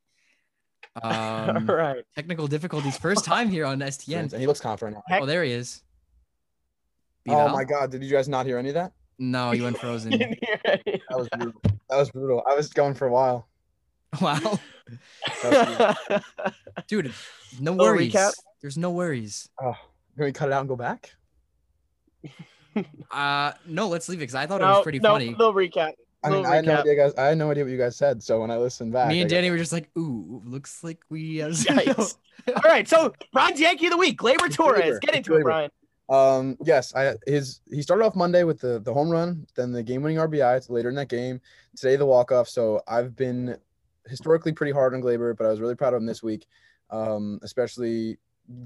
Um, 1.03 1.69
All 1.69 1.75
right. 1.75 2.05
technical 2.15 2.47
difficulties. 2.47 2.97
First 2.97 3.25
time 3.25 3.49
here 3.49 3.65
on 3.65 3.79
STN. 3.79 4.31
and 4.31 4.39
he 4.39 4.47
looks 4.47 4.61
confident 4.61 4.95
now. 5.09 5.19
Oh, 5.19 5.25
there 5.25 5.43
he 5.43 5.51
is. 5.51 5.81
Oh 7.27 7.33
Bival? 7.33 7.51
my 7.51 7.63
God! 7.65 7.91
Did 7.91 8.01
you 8.01 8.09
guys 8.09 8.29
not 8.29 8.45
hear 8.45 8.57
any 8.57 8.69
of 8.69 8.75
that? 8.75 8.93
No, 9.19 9.51
you 9.51 9.63
went 9.63 9.77
frozen. 9.81 10.11
That 10.11 11.01
was 11.11 11.27
brutal. 11.35 11.61
That 11.89 11.97
was 11.97 12.11
brutal. 12.11 12.43
I 12.49 12.55
was 12.55 12.71
going 12.71 12.93
for 12.93 13.07
a 13.07 13.11
while. 13.11 13.45
wow. 14.21 14.57
Dude, 16.87 17.13
no 17.59 17.73
worries. 17.73 18.15
There's 18.61 18.77
no 18.77 18.91
worries. 18.91 19.49
Oh, 19.61 19.75
can 20.15 20.23
we 20.23 20.31
cut 20.31 20.47
it 20.47 20.53
out 20.53 20.61
and 20.61 20.69
go 20.69 20.77
back? 20.77 21.11
Uh 23.11 23.53
no, 23.67 23.87
let's 23.87 24.09
leave 24.09 24.19
it 24.19 24.21
because 24.21 24.35
I 24.35 24.45
thought 24.47 24.61
it 24.61 24.65
was 24.65 24.83
pretty 24.83 24.99
no, 24.99 25.11
funny. 25.13 25.29
Little 25.29 25.53
recap. 25.53 25.93
I 26.23 26.29
mean, 26.29 26.37
Little 26.41 26.51
I 26.51 26.55
had 26.55 26.65
no 26.65 26.73
recap. 26.73 26.79
idea, 26.81 26.95
guys. 26.95 27.13
I 27.17 27.25
had 27.27 27.37
no 27.37 27.51
idea 27.51 27.63
what 27.63 27.71
you 27.71 27.77
guys 27.77 27.95
said. 27.95 28.21
So 28.23 28.41
when 28.41 28.49
I 28.51 28.57
listened 28.57 28.91
back, 28.93 29.09
Me 29.09 29.21
and 29.21 29.27
I 29.27 29.29
got- 29.29 29.35
Danny 29.35 29.51
were 29.51 29.57
just 29.57 29.71
like, 29.71 29.89
ooh, 29.97 30.41
looks 30.43 30.83
like 30.83 30.99
we 31.09 31.37
have 31.37 31.51
Yikes. 31.53 32.15
All 32.47 32.61
right. 32.65 32.87
So 32.87 33.13
Brian's 33.31 33.59
Yankee 33.59 33.85
of 33.87 33.91
the 33.91 33.97
week, 33.97 34.17
Gleyber 34.19 34.51
Torres. 34.51 34.81
Gleyber. 34.81 35.01
Get 35.01 35.15
into 35.15 35.31
Gleyber. 35.31 35.39
it, 35.39 35.43
Brian. 35.43 35.71
Um, 36.09 36.57
yes, 36.63 36.93
I 36.95 37.15
his 37.25 37.61
he 37.71 37.81
started 37.81 38.03
off 38.05 38.15
Monday 38.15 38.43
with 38.43 38.59
the 38.59 38.79
the 38.79 38.93
home 38.93 39.09
run, 39.09 39.45
then 39.55 39.71
the 39.71 39.81
game 39.83 40.01
winning 40.01 40.17
RBI 40.17 40.69
later 40.69 40.89
in 40.89 40.95
that 40.95 41.09
game. 41.09 41.41
Today 41.75 41.95
the 41.95 42.05
walk 42.05 42.31
off. 42.31 42.47
So 42.49 42.81
I've 42.87 43.15
been 43.15 43.57
historically 44.07 44.51
pretty 44.51 44.71
hard 44.71 44.93
on 44.93 45.01
Gleyber, 45.01 45.35
but 45.37 45.45
I 45.45 45.49
was 45.49 45.59
really 45.61 45.73
proud 45.75 45.93
of 45.93 45.99
him 46.01 46.05
this 46.05 46.21
week, 46.21 46.45
um, 46.91 47.39
especially 47.43 48.17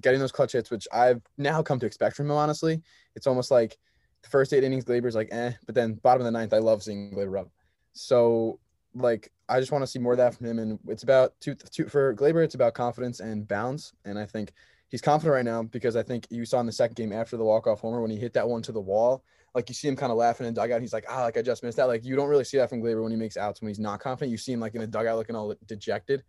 getting 0.01 0.19
those 0.19 0.33
clutch 0.33 0.51
hits, 0.51 0.69
which 0.69 0.85
I've 0.91 1.21
now 1.37 1.61
come 1.63 1.79
to 1.79 1.85
expect 1.85 2.17
from 2.17 2.25
him. 2.25 2.35
Honestly, 2.35 2.81
it's 3.15 3.27
almost 3.27 3.51
like 3.51 3.77
the 4.23 4.29
first 4.29 4.53
eight 4.53 4.63
innings 4.63 4.85
Gleyber's 4.85 5.15
like 5.15 5.29
eh, 5.31 5.53
but 5.65 5.75
then 5.75 5.93
bottom 5.95 6.21
of 6.21 6.25
the 6.25 6.31
ninth, 6.31 6.53
I 6.53 6.59
love 6.59 6.83
seeing 6.83 7.11
Gleyber 7.11 7.39
up. 7.39 7.49
So 7.93 8.59
like 8.93 9.31
I 9.47 9.59
just 9.59 9.71
want 9.71 9.81
to 9.83 9.87
see 9.87 9.99
more 9.99 10.13
of 10.13 10.17
that 10.17 10.35
from 10.35 10.47
him, 10.47 10.59
and 10.59 10.79
it's 10.87 11.03
about 11.03 11.33
two, 11.39 11.55
two 11.55 11.87
for 11.87 12.13
Gleyber. 12.15 12.43
It's 12.43 12.55
about 12.55 12.73
confidence 12.73 13.19
and 13.19 13.47
bounce, 13.47 13.93
and 14.05 14.17
I 14.17 14.25
think 14.25 14.51
he's 14.89 15.01
confident 15.01 15.33
right 15.33 15.45
now 15.45 15.63
because 15.63 15.95
I 15.95 16.03
think 16.03 16.27
you 16.29 16.45
saw 16.45 16.59
in 16.59 16.65
the 16.65 16.71
second 16.71 16.95
game 16.95 17.13
after 17.13 17.37
the 17.37 17.43
walk-off 17.43 17.79
homer 17.79 18.01
when 18.01 18.11
he 18.11 18.17
hit 18.17 18.33
that 18.33 18.47
one 18.47 18.61
to 18.63 18.71
the 18.71 18.81
wall, 18.81 19.23
like 19.53 19.69
you 19.69 19.75
see 19.75 19.87
him 19.87 19.95
kind 19.95 20.11
of 20.11 20.17
laughing 20.17 20.47
in 20.47 20.53
dugout. 20.53 20.81
He's 20.81 20.93
like, 20.93 21.05
ah, 21.09 21.23
like 21.23 21.37
I 21.37 21.41
just 21.41 21.63
missed 21.63 21.77
that. 21.77 21.85
Like 21.85 22.03
you 22.03 22.15
don't 22.15 22.29
really 22.29 22.43
see 22.43 22.57
that 22.57 22.69
from 22.69 22.81
Gleyber 22.81 23.01
when 23.03 23.11
he 23.11 23.17
makes 23.17 23.37
outs 23.37 23.61
when 23.61 23.67
he's 23.69 23.79
not 23.79 23.99
confident. 23.99 24.31
You 24.31 24.37
see 24.37 24.51
him 24.53 24.59
like 24.59 24.75
in 24.75 24.81
a 24.81 24.87
dugout 24.87 25.17
looking 25.17 25.35
all 25.35 25.53
dejected. 25.67 26.23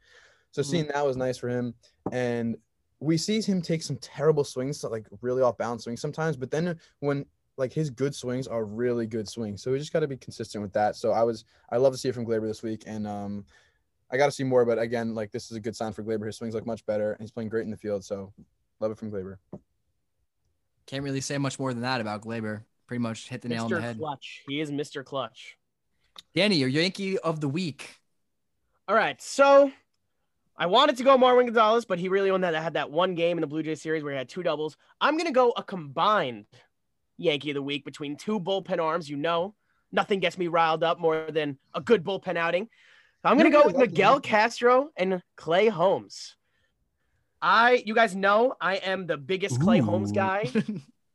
So 0.51 0.63
Mhm. 0.63 0.67
seeing 0.67 0.87
that 0.89 1.07
was 1.07 1.17
nice 1.17 1.39
for 1.39 1.49
him. 1.49 1.75
And 2.13 2.57
we 3.01 3.17
see 3.17 3.41
him 3.41 3.63
take 3.63 3.83
some 3.83 3.97
terrible 3.97 4.45
swings, 4.45 4.85
like 4.85 5.07
really 5.23 5.43
off 5.43 5.57
balance 5.57 5.85
swings 5.85 6.01
sometimes. 6.01 6.37
But 6.37 6.51
then 6.51 6.79
when 7.01 7.25
like 7.57 7.73
his 7.73 7.91
good 7.91 8.15
swings 8.15 8.47
are 8.47 8.65
really 8.65 9.07
good 9.07 9.29
swings. 9.29 9.63
So 9.63 9.73
we 9.73 9.79
just 9.79 9.93
got 9.93 10.01
to 10.01 10.09
be 10.09 10.17
consistent 10.17 10.63
with 10.63 10.73
that. 10.73 10.97
So 10.97 11.13
I 11.13 11.23
was 11.23 11.45
I 11.71 11.77
love 11.77 11.93
to 11.93 11.99
see 11.99 12.09
it 12.09 12.15
from 12.15 12.27
Gleyber 12.27 12.47
this 12.47 12.63
week. 12.63 12.85
And 12.87 13.07
um 13.07 13.45
I 14.13 14.17
got 14.17 14.27
to 14.27 14.33
see 14.33 14.45
more, 14.45 14.65
but 14.65 14.79
again, 14.79 15.15
like 15.15 15.31
this 15.31 15.51
is 15.51 15.57
a 15.57 15.61
good 15.61 15.77
sign 15.77 15.93
for 15.93 16.03
Gleyber. 16.03 16.27
His 16.27 16.37
swings 16.37 16.55
look 16.55 16.67
much 16.67 16.85
better, 16.85 17.13
and 17.13 17.21
he's 17.21 17.31
playing 17.31 17.49
great 17.49 17.65
in 17.65 17.71
the 17.71 17.77
field. 17.77 18.05
So 18.05 18.33
love 18.81 18.91
it 18.91 18.99
from 18.99 19.11
Gleyber. 19.11 19.37
Can't 20.87 21.05
really 21.05 21.21
say 21.21 21.39
much 21.39 21.59
more 21.59 21.73
than 21.73 21.83
that 21.83 22.01
about 22.01 22.23
Gleyber. 22.23 22.65
Pretty 22.89 23.01
much 23.01 23.29
hit 23.29 23.43
the 23.43 23.49
nail 23.49 23.65
on 23.65 23.71
the 23.71 23.77
Mr. 23.77 23.81
head. 23.81 23.99
Clutch. 23.99 24.43
He 24.49 24.61
is 24.61 24.73
Mr. 24.73 25.05
Clutch. 25.05 25.57
Danny, 26.35 26.57
your 26.57 26.69
Yankee 26.69 27.19
of 27.19 27.41
the 27.41 27.49
week. 27.49 28.01
All 28.89 28.97
right. 28.97 29.21
So 29.23 29.71
I 30.57 30.67
wanted 30.67 30.97
to 30.97 31.05
go 31.05 31.17
Marwin 31.17 31.45
Gonzalez, 31.45 31.85
but 31.85 32.01
he 32.01 32.09
really 32.09 32.31
only 32.31 32.53
had 32.53 32.75
that 32.75 32.91
one 32.91 33.15
game 33.15 33.37
in 33.37 33.43
the 33.43 33.47
Blue 33.47 33.63
Jays 33.63 33.81
series 33.81 34.03
where 34.03 34.13
he 34.13 34.19
had 34.19 34.29
two 34.29 34.43
doubles. 34.43 34.77
I'm 35.01 35.15
going 35.15 35.27
to 35.27 35.33
go 35.33 35.53
a 35.57 35.63
combined 35.63 36.47
Yankee 37.21 37.51
of 37.51 37.55
the 37.55 37.63
week 37.63 37.85
between 37.85 38.17
two 38.17 38.41
bullpen 38.41 38.81
arms. 38.81 39.09
You 39.09 39.17
know, 39.17 39.55
nothing 39.93 40.21
gets 40.21 40.39
me 40.39 40.49
riled 40.49 40.83
up 40.83 40.99
more 40.99 41.27
than 41.31 41.59
a 41.75 41.81
good 41.81 42.05
bullpen 42.05 42.37
outing. 42.37 42.69
I'm 43.23 43.37
going 43.37 43.51
to 43.51 43.57
go 43.57 43.65
with 43.65 43.77
Miguel 43.77 44.19
Castro 44.21 44.89
and 44.97 45.23
Clay 45.37 45.69
Holmes. 45.69 46.37
I, 47.43 47.83
you 47.85 47.95
guys 47.95 48.15
know, 48.15 48.55
I 48.61 48.77
am 48.77 49.07
the 49.07 49.19
biggest 49.19 49.61
Clay 49.61 49.79
Holmes 49.79 50.13
guy. 50.13 50.51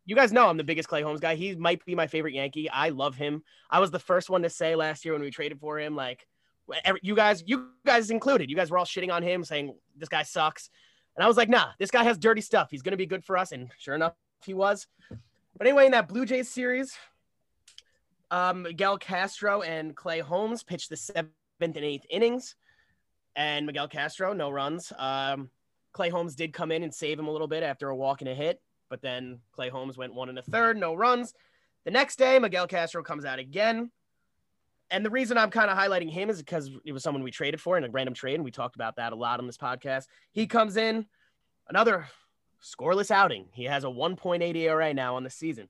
You 0.08 0.16
guys 0.16 0.32
know 0.32 0.48
I'm 0.48 0.58
the 0.58 0.64
biggest 0.64 0.88
Clay 0.88 1.02
Holmes 1.02 1.20
guy. 1.20 1.34
He 1.34 1.56
might 1.56 1.84
be 1.84 1.96
my 1.96 2.06
favorite 2.06 2.36
Yankee. 2.36 2.70
I 2.70 2.90
love 2.90 3.16
him. 3.16 3.42
I 3.72 3.80
was 3.80 3.90
the 3.90 3.98
first 3.98 4.30
one 4.30 4.44
to 4.44 4.50
say 4.52 4.76
last 4.76 5.04
year 5.04 5.16
when 5.16 5.24
we 5.24 5.32
traded 5.32 5.60
for 5.60 5.80
him, 5.80 5.96
like 5.96 6.28
every, 6.84 7.00
you 7.04 7.16
guys, 7.16 7.44
you 7.48 7.70
guys 7.88 8.12
included, 8.12 8.50
you 8.50 8.56
guys 8.56 8.70
were 8.70 8.78
all 8.78 8.86
shitting 8.86 9.12
on 9.12 9.24
him, 9.24 9.44
saying 9.44 9.74
this 9.98 10.08
guy 10.08 10.22
sucks, 10.22 10.70
and 11.16 11.24
I 11.24 11.28
was 11.28 11.38
like, 11.38 11.50
nah, 11.50 11.70
this 11.80 11.90
guy 11.90 12.04
has 12.04 12.20
dirty 12.20 12.42
stuff. 12.42 12.70
He's 12.70 12.84
gonna 12.84 12.98
be 12.98 13.08
good 13.08 13.24
for 13.24 13.36
us, 13.36 13.52
and 13.52 13.72
sure 13.80 13.96
enough, 13.96 14.14
he 14.46 14.54
was. 14.54 14.86
But 15.58 15.68
anyway, 15.68 15.86
in 15.86 15.92
that 15.94 16.10
Blue 16.10 16.26
Jays 16.26 16.50
series, 16.50 16.98
um, 18.30 18.64
Miguel 18.64 18.98
Castro 18.98 19.62
and 19.62 19.96
Clay 19.96 20.20
Holmes 20.20 20.64
pitched 20.64 20.90
the 20.90 20.98
seventh 20.98 21.32
and 21.60 21.78
eighth 21.78 22.06
innings, 22.10 22.56
and 23.36 23.66
Miguel 23.66 23.88
Castro 23.88 24.34
no 24.34 24.50
runs. 24.50 24.92
Um, 24.98 25.50
Clay 25.94 26.10
Holmes 26.10 26.36
did 26.36 26.52
come 26.52 26.72
in 26.72 26.84
and 26.84 26.94
save 26.94 27.18
him 27.18 27.28
a 27.28 27.32
little 27.32 27.48
bit 27.48 27.64
after 27.64 27.90
a 27.90 27.96
walk 27.96 28.22
and 28.22 28.30
a 28.30 28.36
hit, 28.36 28.62
but 28.90 29.02
then 29.02 29.40
Clay 29.54 29.70
Holmes 29.70 29.98
went 29.98 30.14
one 30.14 30.28
and 30.28 30.38
a 30.38 30.42
third, 30.42 30.78
no 30.78 30.94
runs. 30.94 31.34
The 31.86 31.92
next 31.92 32.18
day, 32.18 32.38
Miguel 32.38 32.68
Castro 32.68 33.02
comes 33.02 33.24
out 33.24 33.40
again, 33.40 33.92
and 34.92 35.06
the 35.06 35.10
reason 35.10 35.38
I'm 35.38 35.52
kind 35.52 35.70
of 35.70 35.78
highlighting 35.78 36.12
him 36.12 36.30
is 36.30 36.40
because 36.40 36.70
it 36.84 36.92
was 36.92 37.02
someone 37.02 37.24
we 37.24 37.32
traded 37.32 37.62
for 37.62 37.78
in 37.78 37.86
a 37.86 37.90
random 37.90 38.14
trade, 38.14 38.36
and 38.36 38.44
we 38.44 38.52
talked 38.52 38.76
about 38.76 38.98
that 38.98 39.14
a 39.14 39.16
lot 39.16 39.40
on 39.40 39.48
this 39.48 39.58
podcast. 39.58 40.08
He 40.34 40.48
comes 40.48 40.76
in, 40.76 41.06
another 41.70 42.08
scoreless 42.66 43.12
outing. 43.12 43.48
He 43.52 43.66
has 43.66 43.84
a 43.84 43.88
1.8 43.88 44.56
ERA 44.56 44.94
now 44.94 45.16
on 45.16 45.24
the 45.24 45.30
season. 45.30 45.70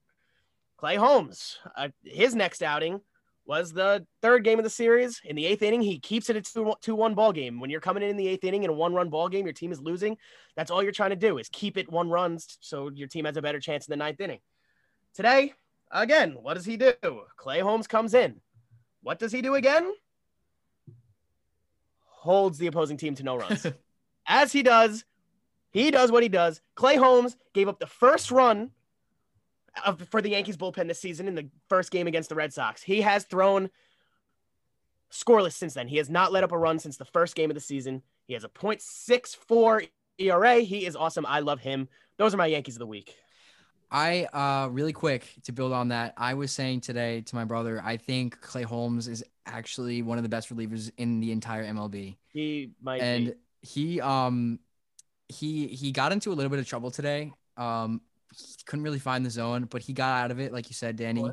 Clay 0.77 0.95
Holmes, 0.95 1.57
uh, 1.75 1.89
his 2.03 2.35
next 2.35 2.63
outing 2.63 3.01
was 3.45 3.71
the 3.71 4.05
third 4.21 4.43
game 4.43 4.57
of 4.57 4.63
the 4.63 4.69
series. 4.69 5.21
In 5.23 5.35
the 5.35 5.45
eighth 5.45 5.61
inning, 5.61 5.81
he 5.81 5.99
keeps 5.99 6.29
it 6.29 6.35
a 6.35 6.75
2 6.81 6.95
1 6.95 7.13
ball 7.13 7.31
game. 7.31 7.59
When 7.59 7.69
you're 7.69 7.81
coming 7.81 8.03
in 8.03 8.09
in 8.09 8.17
the 8.17 8.27
eighth 8.27 8.43
inning 8.43 8.63
in 8.63 8.69
a 8.69 8.73
one 8.73 8.93
run 8.93 9.09
ball 9.09 9.29
game, 9.29 9.45
your 9.45 9.53
team 9.53 9.71
is 9.71 9.79
losing. 9.79 10.17
That's 10.55 10.71
all 10.71 10.81
you're 10.81 10.91
trying 10.91 11.11
to 11.11 11.15
do 11.15 11.37
is 11.37 11.49
keep 11.49 11.77
it 11.77 11.91
one 11.91 12.09
runs 12.09 12.57
so 12.61 12.89
your 12.93 13.07
team 13.07 13.25
has 13.25 13.37
a 13.37 13.41
better 13.41 13.59
chance 13.59 13.87
in 13.87 13.91
the 13.91 13.97
ninth 13.97 14.19
inning. 14.19 14.39
Today, 15.13 15.53
again, 15.91 16.37
what 16.41 16.55
does 16.55 16.65
he 16.65 16.77
do? 16.77 16.93
Clay 17.37 17.59
Holmes 17.59 17.87
comes 17.87 18.13
in. 18.13 18.41
What 19.01 19.19
does 19.19 19.31
he 19.31 19.41
do 19.41 19.55
again? 19.55 19.93
Holds 22.05 22.57
the 22.57 22.67
opposing 22.67 22.97
team 22.97 23.15
to 23.15 23.23
no 23.23 23.37
runs. 23.37 23.67
As 24.27 24.51
he 24.51 24.63
does, 24.63 25.05
he 25.75 25.91
does 25.91 26.09
what 26.09 26.23
he 26.23 26.29
does. 26.29 26.61
Clay 26.75 26.95
Holmes 26.95 27.35
gave 27.53 27.67
up 27.67 27.79
the 27.79 27.85
first 27.85 28.31
run 28.31 28.71
of, 29.85 30.01
for 30.07 30.21
the 30.21 30.29
Yankees 30.29 30.55
bullpen 30.55 30.87
this 30.87 31.01
season 31.01 31.27
in 31.27 31.35
the 31.35 31.49
first 31.67 31.91
game 31.91 32.07
against 32.07 32.29
the 32.29 32.35
Red 32.35 32.53
Sox. 32.53 32.81
He 32.81 33.01
has 33.01 33.25
thrown 33.25 33.69
scoreless 35.11 35.51
since 35.51 35.73
then. 35.73 35.89
He 35.89 35.97
has 35.97 36.09
not 36.09 36.31
let 36.31 36.45
up 36.45 36.53
a 36.53 36.57
run 36.57 36.79
since 36.79 36.95
the 36.95 37.03
first 37.03 37.35
game 37.35 37.51
of 37.51 37.55
the 37.55 37.59
season. 37.61 38.03
He 38.25 38.33
has 38.33 38.45
a 38.45 38.47
.64 38.47 39.89
ERA. 40.17 40.61
He 40.61 40.85
is 40.85 40.95
awesome. 40.95 41.25
I 41.25 41.41
love 41.41 41.59
him. 41.59 41.89
Those 42.15 42.33
are 42.33 42.37
my 42.37 42.45
Yankees 42.45 42.75
of 42.75 42.79
the 42.79 42.87
week. 42.87 43.13
I 43.91 44.23
uh 44.33 44.69
really 44.69 44.93
quick 44.93 45.29
to 45.43 45.51
build 45.51 45.73
on 45.73 45.89
that. 45.89 46.13
I 46.15 46.35
was 46.35 46.53
saying 46.53 46.81
today 46.81 47.19
to 47.19 47.35
my 47.35 47.43
brother, 47.43 47.81
I 47.83 47.97
think 47.97 48.39
Clay 48.39 48.63
Holmes 48.63 49.09
is 49.09 49.25
actually 49.45 50.01
one 50.03 50.17
of 50.17 50.23
the 50.23 50.29
best 50.29 50.55
relievers 50.55 50.89
in 50.97 51.19
the 51.19 51.33
entire 51.33 51.65
MLB. 51.65 52.15
He 52.29 52.71
might 52.81 53.01
and 53.01 53.25
be. 53.25 53.33
he 53.61 54.01
um 54.01 54.59
he 55.27 55.67
he 55.67 55.91
got 55.91 56.11
into 56.11 56.31
a 56.31 56.35
little 56.35 56.49
bit 56.49 56.59
of 56.59 56.67
trouble 56.67 56.91
today. 56.91 57.31
Um 57.57 58.01
he 58.37 58.63
couldn't 58.65 58.83
really 58.83 58.99
find 58.99 59.25
the 59.25 59.29
zone, 59.29 59.67
but 59.69 59.81
he 59.81 59.93
got 59.93 60.23
out 60.23 60.31
of 60.31 60.39
it, 60.39 60.51
like 60.51 60.69
you 60.69 60.73
said, 60.73 60.97
Danny. 60.97 61.23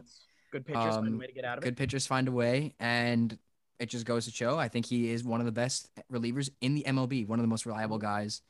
Good 0.52 0.66
pitchers 0.66 0.94
find 0.94 1.06
a 1.06 1.10
um, 1.10 1.18
way 1.18 1.26
to 1.26 1.32
get 1.32 1.44
out 1.44 1.58
of 1.58 1.64
it. 1.64 1.66
Good 1.66 1.76
pitchers 1.76 2.06
find 2.06 2.28
a 2.28 2.32
way, 2.32 2.74
and 2.78 3.36
it 3.80 3.86
just 3.86 4.04
goes 4.04 4.26
to 4.26 4.30
show. 4.30 4.58
I 4.58 4.68
think 4.68 4.86
he 4.86 5.10
is 5.10 5.24
one 5.24 5.40
of 5.40 5.46
the 5.46 5.52
best 5.52 5.90
relievers 6.12 6.50
in 6.60 6.74
the 6.74 6.84
MLB, 6.86 7.26
one 7.26 7.38
of 7.38 7.42
the 7.42 7.48
most 7.48 7.66
reliable 7.66 7.98
guys, 7.98 8.42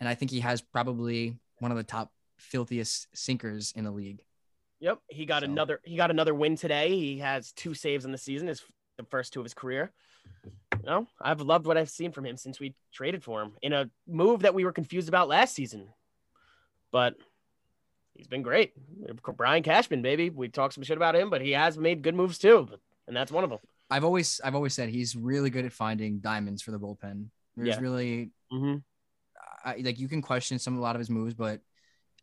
and 0.00 0.08
I 0.08 0.14
think 0.14 0.30
he 0.30 0.40
has 0.40 0.62
probably 0.62 1.36
one 1.58 1.70
of 1.70 1.76
the 1.76 1.84
top 1.84 2.10
filthiest 2.38 3.06
sinkers 3.14 3.72
in 3.76 3.84
the 3.84 3.90
league. 3.90 4.24
Yep, 4.80 4.98
he 5.08 5.26
got 5.26 5.42
So- 5.42 5.48
another. 5.50 5.80
He 5.84 5.96
got 5.96 6.10
another 6.10 6.34
win 6.34 6.56
today. 6.56 6.88
He 6.98 7.18
has 7.18 7.52
two 7.52 7.74
saves 7.74 8.04
in 8.04 8.10
the 8.12 8.18
season. 8.18 8.48
His 8.48 8.64
the 8.96 9.04
first 9.04 9.32
two 9.32 9.40
of 9.40 9.44
his 9.44 9.54
career. 9.54 9.92
You 10.44 10.86
know, 10.86 11.06
I've 11.20 11.40
loved 11.40 11.66
what 11.66 11.76
I've 11.76 11.90
seen 11.90 12.10
from 12.12 12.26
him 12.26 12.36
since 12.36 12.58
we 12.58 12.74
traded 12.92 13.22
for 13.22 13.40
him 13.42 13.52
in 13.62 13.72
a 13.72 13.88
move 14.08 14.42
that 14.42 14.54
we 14.54 14.64
were 14.64 14.72
confused 14.72 15.08
about 15.08 15.28
last 15.28 15.54
season. 15.54 15.88
But 16.90 17.14
he's 18.14 18.26
been 18.26 18.42
great. 18.42 18.72
Brian 19.36 19.62
Cashman, 19.62 20.02
baby. 20.02 20.30
We 20.30 20.48
talked 20.48 20.74
some 20.74 20.82
shit 20.82 20.96
about 20.96 21.14
him, 21.14 21.30
but 21.30 21.40
he 21.40 21.52
has 21.52 21.78
made 21.78 22.02
good 22.02 22.14
moves 22.14 22.38
too, 22.38 22.68
and 23.06 23.16
that's 23.16 23.30
one 23.30 23.44
of 23.44 23.50
them. 23.50 23.60
I've 23.90 24.04
always 24.04 24.40
I've 24.42 24.54
always 24.54 24.74
said 24.74 24.88
he's 24.88 25.14
really 25.14 25.50
good 25.50 25.64
at 25.64 25.72
finding 25.72 26.18
diamonds 26.18 26.62
for 26.62 26.70
the 26.70 26.80
bullpen. 26.80 27.26
There's 27.56 27.76
Yeah. 27.76 27.80
really 27.80 28.30
Mm-hmm. 28.52 28.76
I, 29.64 29.76
like 29.76 29.98
you 29.98 30.08
can 30.08 30.20
question 30.22 30.58
some 30.58 30.76
a 30.76 30.80
lot 30.80 30.96
of 30.96 31.00
his 31.00 31.10
moves, 31.10 31.34
but 31.34 31.60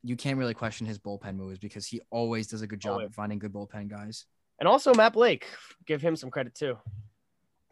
you 0.04 0.16
can't 0.16 0.38
really 0.38 0.54
question 0.54 0.86
his 0.86 1.00
bullpen 1.00 1.36
moves 1.36 1.60
because 1.60 1.86
he 1.86 2.02
always 2.10 2.48
does 2.48 2.62
a 2.62 2.68
good 2.68 2.80
job 2.80 2.94
Always. 2.94 3.08
at 3.08 3.14
finding 3.14 3.40
good 3.40 3.54
bullpen 3.54 3.88
guys. 3.88 4.26
And 4.60 4.68
also 4.68 4.94
Matt 4.94 5.14
Blake, 5.14 5.46
give 5.86 6.02
him 6.02 6.16
some 6.16 6.30
credit 6.30 6.56
too. 6.56 6.78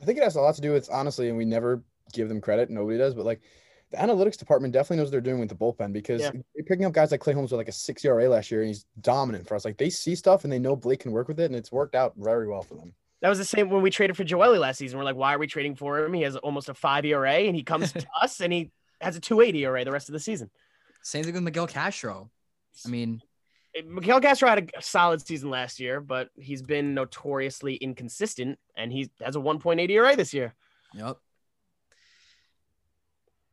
I 0.01 0.05
think 0.05 0.17
it 0.17 0.23
has 0.23 0.35
a 0.35 0.41
lot 0.41 0.55
to 0.55 0.61
do 0.61 0.71
with 0.73 0.89
honestly, 0.91 1.29
and 1.29 1.37
we 1.37 1.45
never 1.45 1.83
give 2.13 2.29
them 2.29 2.41
credit. 2.41 2.69
Nobody 2.69 2.97
does, 2.97 3.13
but 3.13 3.25
like 3.25 3.41
the 3.91 3.97
analytics 3.97 4.37
department 4.37 4.73
definitely 4.73 4.97
knows 4.97 5.07
what 5.07 5.11
they're 5.11 5.21
doing 5.21 5.39
with 5.39 5.49
the 5.49 5.55
bullpen 5.55 5.93
because 5.93 6.21
Yeah. 6.21 6.31
they're 6.55 6.63
picking 6.65 6.85
up 6.85 6.91
guys 6.93 7.11
like 7.11 7.21
Clay 7.21 7.33
Holmes 7.33 7.51
with 7.51 7.57
like 7.57 7.69
a 7.69 7.73
six 7.73 8.03
ERA 8.05 8.27
last 8.29 8.51
year, 8.51 8.61
and 8.61 8.67
he's 8.67 8.85
dominant 9.01 9.47
for 9.47 9.55
us. 9.55 9.65
Like 9.65 9.77
they 9.77 9.89
see 9.89 10.15
stuff 10.15 10.43
and 10.43 10.51
they 10.51 10.59
know 10.59 10.75
Blake 10.75 10.99
can 10.99 11.11
work 11.11 11.27
with 11.27 11.39
it, 11.39 11.45
and 11.45 11.55
it's 11.55 11.71
worked 11.71 11.95
out 11.95 12.13
very 12.17 12.47
well 12.47 12.61
for 12.63 12.75
them. 12.75 12.93
That 13.21 13.29
was 13.29 13.39
the 13.39 13.45
same 13.45 13.69
when 13.69 13.81
we 13.81 13.89
traded 13.89 14.15
for 14.15 14.23
Joely 14.23 14.59
last 14.59 14.77
season. 14.77 14.99
We're 14.99 15.05
like, 15.05 15.15
why 15.15 15.33
are 15.33 15.39
we 15.39 15.47
trading 15.47 15.75
for 15.75 15.99
him? 16.05 16.13
He 16.13 16.21
has 16.21 16.35
almost 16.35 16.69
a 16.69 16.73
five 16.73 17.03
ERA, 17.05 17.33
and 17.33 17.55
he 17.55 17.63
comes 17.63 17.91
to 17.93 18.05
us 18.21 18.39
and 18.41 18.53
he 18.53 18.71
has 19.01 19.15
a 19.15 19.19
280 19.19 19.63
ERA 19.65 19.83
the 19.85 19.91
rest 19.91 20.09
of 20.09 20.13
the 20.13 20.19
season. 20.19 20.49
Same 21.01 21.23
thing 21.23 21.33
with 21.33 21.43
Miguel 21.43 21.67
Castro. 21.67 22.29
I 22.85 22.89
mean, 22.89 23.21
Miguel 23.85 24.21
Castro 24.21 24.49
had 24.49 24.71
a 24.77 24.81
solid 24.81 25.25
season 25.25 25.49
last 25.49 25.79
year, 25.79 25.99
but 25.99 26.29
he's 26.35 26.61
been 26.61 26.93
notoriously 26.93 27.75
inconsistent, 27.75 28.57
and 28.75 28.91
he 28.91 29.09
has 29.21 29.35
a 29.35 29.39
1.8 29.39 29.89
ERA 29.89 30.15
this 30.15 30.33
year. 30.33 30.53
yep. 30.93 31.17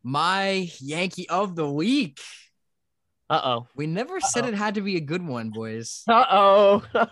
My 0.02 0.68
Yankee 0.80 1.28
of 1.28 1.56
the 1.56 1.68
week. 1.68 2.20
Uh 3.30 3.40
oh. 3.42 3.66
We 3.74 3.86
never 3.86 4.20
said 4.20 4.44
Uh-oh. 4.44 4.48
it 4.50 4.54
had 4.54 4.74
to 4.74 4.82
be 4.82 4.96
a 4.96 5.00
good 5.00 5.26
one, 5.26 5.48
boys. 5.50 6.02
Uh 6.06 6.24
oh. 6.30 6.82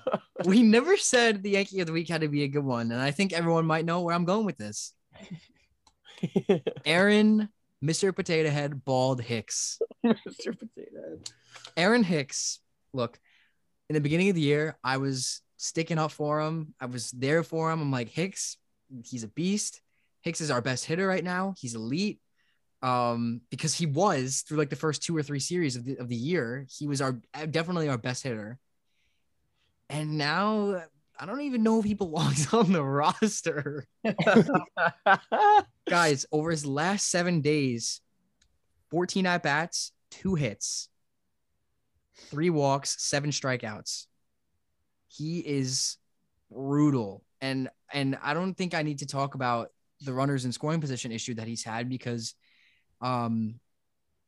We 0.45 0.63
never 0.63 0.97
said 0.97 1.43
the 1.43 1.51
Yankee 1.51 1.81
of 1.81 1.87
the 1.87 1.93
week 1.93 2.09
had 2.09 2.21
to 2.23 2.29
be 2.29 2.43
a 2.43 2.49
good 2.49 2.65
one, 2.65 2.91
and 2.93 3.01
I 3.01 3.13
think 3.13 3.33
everyone 3.33 3.65
might 3.65 3.85
know 3.85 4.01
where 4.01 4.15
I'm 4.15 4.25
going 4.25 4.45
with 4.45 4.59
this. 4.59 4.93
Aaron, 6.85 7.49
Mr. 7.83 8.15
Potato 8.15 8.51
Head, 8.51 8.85
Bald 8.85 9.23
Hicks. 9.23 9.81
Mr. 10.05 10.59
Potato. 10.59 11.11
Head. 11.11 11.31
Aaron 11.77 12.03
Hicks, 12.03 12.59
look, 12.93 13.19
in 13.89 13.95
the 13.95 14.01
beginning 14.01 14.29
of 14.29 14.35
the 14.35 14.41
year, 14.41 14.77
I 14.83 14.97
was 14.97 15.43
sticking 15.57 15.99
up 15.99 16.13
for 16.13 16.41
him. 16.41 16.75
I 16.81 16.87
was 16.87 17.11
there 17.11 17.43
for 17.43 17.71
him. 17.71 17.81
I'm 17.81 17.93
like, 17.93 18.09
Hicks, 18.09 18.57
he's 19.05 19.25
a 19.25 19.29
beast. 19.29 19.81
Hicks 20.23 20.41
is 20.41 20.51
our 20.51 20.63
best 20.63 20.85
hitter 20.85 21.07
right 21.07 21.25
now. 21.25 21.55
He's 21.59 21.75
elite. 21.75 22.21
Um, 22.83 23.43
because 23.51 23.75
he 23.75 23.87
was 23.87 24.43
through 24.47 24.59
like 24.59 24.71
the 24.71 24.77
first 24.77 25.05
two 25.05 25.17
or 25.17 25.23
three 25.23 25.39
series 25.39 25.77
of 25.77 25.85
the, 25.85 25.97
of 25.99 26.09
the 26.09 26.17
year, 26.17 26.67
he 26.69 26.89
was 26.89 27.01
our 27.01 27.21
definitely 27.51 27.89
our 27.89 27.99
best 27.99 28.25
hitter. 28.25 28.59
And 29.89 30.19
now 30.19 30.83
I 31.19 31.27
don't 31.27 31.43
even 31.43 31.63
know 31.63 31.79
if 31.79 31.85
he 31.85 31.95
belongs 31.95 32.53
on 32.53 32.73
the 32.73 32.83
roster. 32.83 33.87
Guys, 35.89 36.27
over 36.33 36.51
his 36.51 36.67
last 36.67 37.09
seven 37.09 37.41
days, 37.41 38.01
14 38.91 39.27
at 39.27 39.43
bats, 39.45 39.93
two 40.11 40.35
hits, 40.35 40.89
three 42.17 42.51
walks, 42.51 43.03
seven 43.03 43.31
strikeouts. 43.31 44.07
He 45.09 45.41
is 45.41 45.97
brutal. 46.51 47.25
And 47.41 47.69
and 47.93 48.19
I 48.23 48.35
don't 48.35 48.55
think 48.55 48.75
I 48.75 48.83
need 48.83 49.01
to 49.01 49.07
talk 49.07 49.35
about 49.35 49.69
the 50.01 50.13
runners 50.13 50.45
in 50.45 50.53
scoring 50.53 50.81
position 50.81 51.13
issue 51.13 51.35
that 51.35 51.47
he's 51.47 51.65
had 51.65 51.89
because 51.89 52.35
um 53.01 53.61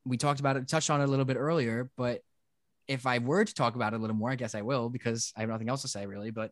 we 0.04 0.16
talked 0.16 0.40
about 0.40 0.56
it, 0.56 0.68
touched 0.68 0.90
on 0.90 1.00
it 1.00 1.04
a 1.04 1.06
little 1.06 1.24
bit 1.24 1.36
earlier, 1.36 1.90
but 1.96 2.20
if 2.86 3.06
I 3.06 3.18
were 3.18 3.44
to 3.44 3.54
talk 3.54 3.74
about 3.74 3.94
it 3.94 3.96
a 3.96 3.98
little 3.98 4.16
more, 4.16 4.30
I 4.30 4.34
guess 4.34 4.54
I 4.54 4.60
will 4.60 4.90
because 4.90 5.32
I 5.36 5.40
have 5.40 5.48
nothing 5.48 5.70
else 5.70 5.82
to 5.82 5.88
say 5.88 6.04
really. 6.06 6.30
But 6.30 6.50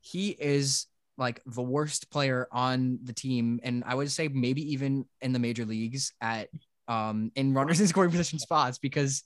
he 0.00 0.30
is 0.30 0.86
like 1.18 1.40
the 1.46 1.62
worst 1.62 2.10
player 2.10 2.48
on 2.50 2.98
the 3.02 3.12
team, 3.12 3.60
and 3.62 3.84
I 3.86 3.94
would 3.94 4.10
say 4.10 4.28
maybe 4.28 4.72
even 4.72 5.04
in 5.20 5.32
the 5.32 5.38
major 5.38 5.64
leagues 5.64 6.12
at 6.20 6.48
um 6.88 7.32
in 7.34 7.54
runners 7.54 7.80
in 7.80 7.86
scoring 7.88 8.10
position 8.10 8.38
spots 8.38 8.78
because 8.78 9.22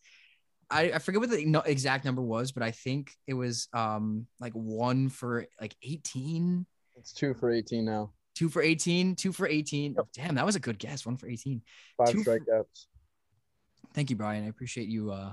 I, 0.70 0.92
I 0.92 0.98
forget 0.98 1.20
what 1.20 1.30
the 1.30 1.62
exact 1.66 2.04
number 2.04 2.22
was, 2.22 2.52
but 2.52 2.62
I 2.62 2.70
think 2.72 3.12
it 3.26 3.34
was 3.34 3.68
um 3.72 4.26
like 4.40 4.52
one 4.52 5.08
for 5.08 5.46
like 5.60 5.74
18, 5.82 6.66
It's 6.96 7.12
two 7.12 7.32
for 7.34 7.50
18 7.50 7.84
now. 7.84 8.10
two 8.34 8.48
for 8.48 8.60
18, 8.62 9.16
two 9.16 9.32
for 9.32 9.46
18. 9.46 9.96
Damn, 10.14 10.34
that 10.34 10.44
was 10.46 10.56
a 10.56 10.60
good 10.60 10.78
guess. 10.78 11.06
One 11.06 11.16
for 11.16 11.26
18. 11.28 11.62
Five 11.96 12.10
Two 12.10 12.22
for- 12.22 12.38
strikeouts. 12.38 12.86
Thank 13.94 14.10
you, 14.10 14.16
Brian. 14.16 14.44
I 14.44 14.48
appreciate 14.48 14.88
you 14.88 15.10
uh 15.10 15.32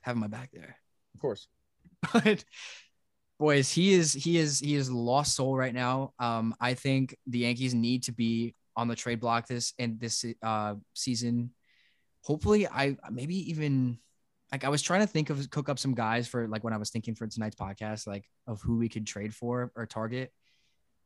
having 0.00 0.20
my 0.20 0.28
back 0.28 0.50
there. 0.52 0.76
Of 1.14 1.20
course. 1.20 1.48
but 2.12 2.44
boys, 3.40 3.70
he 3.72 3.92
is 3.94 4.12
he 4.12 4.38
is 4.38 4.60
he 4.60 4.76
is 4.76 4.90
lost 4.90 5.34
soul 5.34 5.56
right 5.56 5.74
now. 5.74 6.12
Um, 6.20 6.54
I 6.60 6.74
think 6.74 7.16
the 7.26 7.40
Yankees 7.40 7.74
need 7.74 8.04
to 8.04 8.12
be 8.12 8.54
on 8.76 8.86
the 8.88 8.94
trade 8.94 9.18
block 9.20 9.48
this 9.48 9.72
and 9.78 9.98
this 9.98 10.24
uh 10.42 10.74
season. 10.94 11.50
Hopefully, 12.22 12.68
I 12.68 12.96
maybe 13.10 13.50
even 13.50 13.98
like 14.52 14.64
I 14.64 14.68
was 14.68 14.82
trying 14.82 15.00
to 15.00 15.06
think 15.06 15.30
of 15.30 15.50
cook 15.50 15.68
up 15.68 15.78
some 15.78 15.94
guys 15.94 16.28
for 16.28 16.46
like 16.46 16.62
when 16.62 16.72
I 16.72 16.76
was 16.76 16.90
thinking 16.90 17.14
for 17.14 17.26
tonight's 17.26 17.56
podcast, 17.56 18.06
like 18.06 18.24
of 18.46 18.60
who 18.62 18.78
we 18.78 18.88
could 18.88 19.06
trade 19.06 19.34
for 19.34 19.72
or 19.74 19.86
target. 19.86 20.32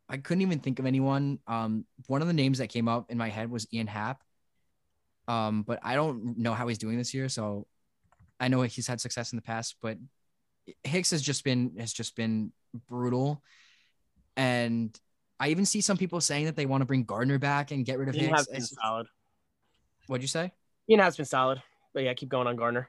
I 0.09 0.17
couldn't 0.17 0.43
even 0.43 0.59
think 0.59 0.79
of 0.79 0.87
anyone. 0.87 1.39
Um, 1.47 1.87
one 2.07 2.21
of 2.21 2.27
the 2.27 2.35
names 2.35 2.59
that 2.59 2.69
came 2.69 2.89
up 2.89 3.11
in 3.11 3.17
my 3.17 3.29
head 3.29 3.51
was 3.51 3.67
Ian 3.73 3.87
Happ. 3.87 4.23
Um, 5.29 5.63
but 5.63 5.79
I 5.83 5.95
don't 5.95 6.39
know 6.39 6.53
how 6.53 6.67
he's 6.67 6.79
doing 6.79 6.99
this 6.99 7.15
year, 7.15 7.29
so 7.29 7.67
I 8.41 8.49
know 8.49 8.63
he's 8.63 8.89
had 8.89 9.01
success 9.01 9.33
in 9.33 9.37
the 9.37 9.43
past, 9.43 9.77
but 9.81 9.97
Hicks 10.83 11.13
has 11.13 11.23
just 11.23 11.45
been 11.45 11.77
has 11.79 11.93
just 11.93 12.17
been 12.17 12.53
brutal. 12.89 13.43
And 14.37 14.99
I 15.39 15.49
even 15.49 15.65
see 15.65 15.81
some 15.81 15.97
people 15.97 16.21
saying 16.21 16.47
that 16.47 16.57
they 16.57 16.67
want 16.67 16.83
to 16.83 16.87
bring 16.87 17.05
Gardner 17.05 17.39
back 17.39 17.71
and 17.71 17.85
get 17.85 17.99
rid 17.99 18.09
of 18.09 18.17
Ian 18.17 18.31
Hicks. 18.31 18.39
has 18.39 18.47
been 18.49 18.61
solid. 18.63 19.07
What'd 20.07 20.23
you 20.23 20.29
say? 20.29 20.53
Ian 20.89 21.01
has 21.01 21.17
been 21.17 21.27
solid. 21.27 21.63
But 21.95 22.03
yeah, 22.03 22.15
keep 22.15 22.29
going 22.29 22.47
on 22.47 22.57
Garner. 22.57 22.89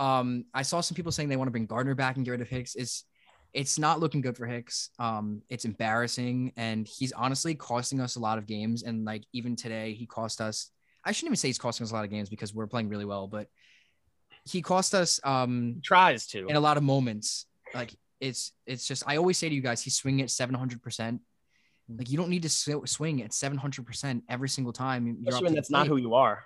Um, 0.00 0.46
I 0.54 0.62
saw 0.62 0.80
some 0.80 0.94
people 0.94 1.12
saying 1.12 1.28
they 1.28 1.36
want 1.36 1.48
to 1.48 1.52
bring 1.52 1.66
Gardner 1.66 1.94
back 1.94 2.16
and 2.16 2.24
get 2.24 2.32
rid 2.32 2.40
of 2.40 2.48
Hicks. 2.48 2.74
It's 2.74 3.04
it's 3.52 3.78
not 3.78 4.00
looking 4.00 4.20
good 4.20 4.36
for 4.36 4.46
Hicks. 4.46 4.90
Um, 4.98 5.42
it's 5.48 5.64
embarrassing, 5.64 6.52
and 6.56 6.86
he's 6.86 7.12
honestly 7.12 7.54
costing 7.54 8.00
us 8.00 8.16
a 8.16 8.20
lot 8.20 8.38
of 8.38 8.46
games. 8.46 8.82
And 8.82 9.04
like 9.04 9.24
even 9.32 9.56
today, 9.56 9.92
he 9.92 10.06
cost 10.06 10.40
us. 10.40 10.70
I 11.04 11.12
shouldn't 11.12 11.28
even 11.28 11.36
say 11.36 11.48
he's 11.48 11.58
costing 11.58 11.84
us 11.84 11.90
a 11.90 11.94
lot 11.94 12.04
of 12.04 12.10
games 12.10 12.30
because 12.30 12.54
we're 12.54 12.66
playing 12.66 12.88
really 12.88 13.04
well, 13.04 13.26
but 13.28 13.48
he 14.44 14.62
cost 14.62 14.94
us 14.94 15.20
um 15.24 15.74
He 15.74 15.80
tries 15.82 16.26
to. 16.28 16.46
in 16.46 16.56
a 16.56 16.60
lot 16.60 16.76
of 16.78 16.82
moments. 16.82 17.46
Like 17.74 17.94
it's 18.20 18.52
it's 18.66 18.86
just 18.86 19.02
I 19.06 19.16
always 19.16 19.36
say 19.36 19.48
to 19.48 19.54
you 19.54 19.60
guys, 19.60 19.82
he's 19.82 19.96
swinging 19.96 20.22
at 20.22 20.30
seven 20.30 20.54
hundred 20.54 20.82
percent. 20.82 21.20
Like 21.88 22.10
you 22.10 22.16
don't 22.16 22.30
need 22.30 22.42
to 22.42 22.48
sw- 22.48 22.86
swing 22.86 23.22
at 23.22 23.34
seven 23.34 23.58
hundred 23.58 23.84
percent 23.84 24.24
every 24.28 24.48
single 24.48 24.72
time. 24.72 25.18
Especially 25.26 25.44
when 25.44 25.54
that's 25.54 25.70
not 25.70 25.86
who 25.86 25.96
you 25.96 26.14
are. 26.14 26.44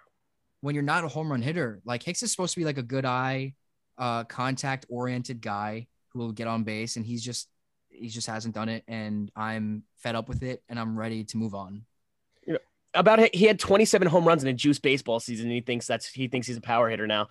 When 0.65 0.75
you're 0.75 0.83
not 0.83 1.05
a 1.05 1.09
home 1.09 1.31
run 1.31 1.43
hitter. 1.43 1.83
Like 1.85 2.03
Hicks 2.03 2.23
is 2.23 2.31
supposed 2.31 2.55
to 2.55 2.61
be 2.61 2.65
like 2.65 2.79
a 2.79 2.83
good 2.83 3.05
eye, 3.05 3.53
uh, 3.99 4.25
contact 4.25 4.87
oriented 4.89 5.43
guy 5.43 5.89
who 6.09 6.21
will 6.21 6.33
get 6.33 6.47
on 6.47 6.65
base, 6.65 6.97
and 6.97 7.05
he's 7.05 7.23
just 7.23 7.51
he 7.91 8.09
just 8.09 8.27
hasn't 8.27 8.55
done 8.55 8.71
it, 8.71 8.83
and 8.89 9.31
I'm 9.37 9.83
fed 9.99 10.15
up 10.15 10.27
with 10.27 10.43
it, 10.43 10.63
and 10.71 10.81
I'm 10.81 10.99
ready 10.99 11.23
to 11.25 11.37
move 11.37 11.55
on. 11.55 11.85
You 12.47 12.55
know, 12.55 12.59
about 12.95 13.35
he 13.35 13.45
had 13.45 13.59
27 13.59 14.09
home 14.09 14.27
runs 14.27 14.43
in 14.43 14.49
a 14.49 14.55
juice 14.55 14.79
baseball 14.79 15.21
season. 15.21 15.47
And 15.47 15.55
he 15.55 15.61
thinks 15.61 15.87
that's 15.87 16.09
he 16.09 16.29
thinks 16.29 16.47
he's 16.47 16.57
a 16.57 16.63
power 16.63 16.89
hitter 16.89 17.07
now. 17.07 17.29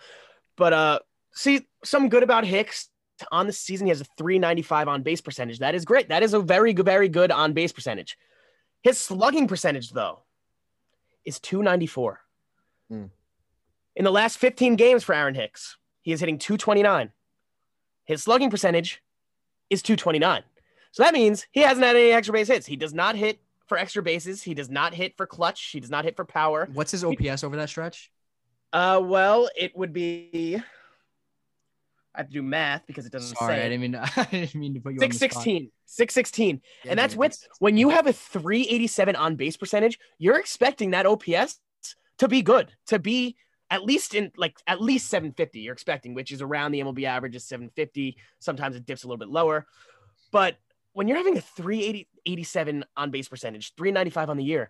But 0.56 0.74
uh, 0.74 1.00
see, 1.34 1.66
some 1.84 2.10
good 2.10 2.22
about 2.22 2.46
Hicks 2.46 2.90
on 3.32 3.48
the 3.48 3.54
season, 3.54 3.88
he 3.88 3.90
has 3.90 4.02
a 4.02 4.06
395 4.16 4.88
on 4.88 5.02
base 5.02 5.22
percentage. 5.22 5.58
That 5.58 5.74
is 5.74 5.86
great. 5.86 6.10
That 6.10 6.22
is 6.22 6.36
a 6.36 6.40
very 6.40 6.72
good, 6.72 6.86
very 6.86 7.10
good 7.10 7.32
on 7.32 7.54
base 7.54 7.72
percentage. 7.72 8.16
His 8.84 9.00
slugging 9.00 9.48
percentage, 9.48 9.90
though, 9.90 10.20
is 11.26 11.40
294. 11.40 12.20
Hmm. 12.92 13.06
In 13.96 14.04
the 14.04 14.12
last 14.12 14.38
15 14.38 14.76
games 14.76 15.04
for 15.04 15.14
Aaron 15.14 15.36
Hicks, 15.36 15.78
he 16.02 16.12
is 16.12 16.20
hitting 16.20 16.40
229. 16.40 17.12
His 18.06 18.24
slugging 18.24 18.50
percentage 18.50 19.02
is 19.70 19.82
229. 19.82 20.44
So 20.92 21.04
that 21.04 21.14
means 21.14 21.48
he 21.52 21.62
hasn't 21.62 21.86
had 21.86 21.96
any 21.96 22.12
extra 22.12 22.34
base 22.34 22.48
hits. 22.48 22.66
He 22.66 22.76
does 22.76 22.94
not 22.94 23.16
hit 23.16 23.40
for 23.68 23.78
extra 23.78 24.04
bases. 24.04 24.44
He 24.44 24.54
does 24.54 24.70
not 24.70 24.94
hit 24.94 25.16
for 25.16 25.26
clutch. 25.26 25.70
He 25.72 25.80
does 25.80 25.90
not 25.90 26.06
hit 26.06 26.16
for 26.16 26.26
power. 26.26 26.68
What's 26.74 26.92
his 26.92 27.04
OPS 27.04 27.44
over 27.44 27.56
that 27.56 27.70
stretch? 27.70 28.12
Uh, 28.72 29.00
well, 29.04 29.50
it 29.56 29.76
would 29.76 29.94
be. 29.94 30.62
I 32.16 32.20
have 32.20 32.28
to 32.28 32.34
do 32.34 32.44
math 32.44 32.86
because 32.86 33.08
it 33.08 33.12
doesn't 33.12 33.36
Sorry, 33.38 33.56
I 33.56 33.58
say. 33.58 33.70
didn't 33.70 33.82
mean 33.82 33.92
to, 33.94 34.02
I 34.18 34.24
didn't 34.26 34.56
mean 34.56 34.74
to 34.76 34.80
put 34.80 34.94
you 34.94 35.02
on 35.02 35.10
the 35.10 35.16
spot. 35.16 35.32
616. 35.44 35.72
616. 35.86 36.62
Yeah, 36.84 36.92
and 36.92 37.00
that's 37.00 37.16
with 37.16 37.40
when 37.60 37.78
you 37.78 37.90
have 37.90 38.06
a 38.06 38.14
387 38.14 39.16
on 39.16 39.36
base 39.36 39.58
percentage, 39.58 39.98
you're 40.20 40.38
expecting 40.38 40.92
that 40.92 41.06
OPS 41.06 41.60
to 42.20 42.28
be 42.28 42.44
good, 42.44 42.72
to 42.88 43.00
be 43.00 43.36
at 43.70 43.84
least 43.84 44.14
in 44.14 44.32
like 44.38 44.58
at 44.68 44.82
least 44.82 45.10
750. 45.10 45.60
You're 45.60 45.74
expecting, 45.74 46.14
which 46.14 46.32
is 46.32 46.42
around 46.42 46.72
the 46.72 46.82
MLB 46.82 47.06
average 47.06 47.36
is 47.36 47.46
750. 47.46 48.18
Sometimes 48.40 48.76
it 48.76 48.86
dips 48.86 49.04
a 49.04 49.08
little 49.08 49.18
bit 49.18 49.30
lower. 49.30 49.66
But 50.32 50.56
when 50.94 51.08
you're 51.08 51.18
having 51.18 51.38
a 51.38 51.42
387 51.42 52.86
on 52.96 53.12
base 53.12 53.28
percentage, 53.28 53.74
395 53.76 54.30
on 54.30 54.38
the 54.38 54.44
year, 54.44 54.70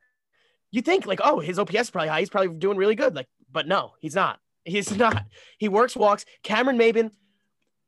you 0.71 0.81
think 0.81 1.05
like, 1.05 1.19
oh, 1.23 1.39
his 1.39 1.59
OPS 1.59 1.75
is 1.75 1.89
probably 1.89 2.09
high. 2.09 2.19
He's 2.19 2.29
probably 2.29 2.55
doing 2.57 2.77
really 2.77 2.95
good. 2.95 3.15
Like, 3.15 3.27
but 3.51 3.67
no, 3.67 3.93
he's 3.99 4.15
not. 4.15 4.39
He's 4.65 4.95
not. 4.97 5.25
He 5.57 5.69
works 5.69 5.95
walks. 5.95 6.25
Cameron 6.43 6.77
Maybin, 6.77 7.11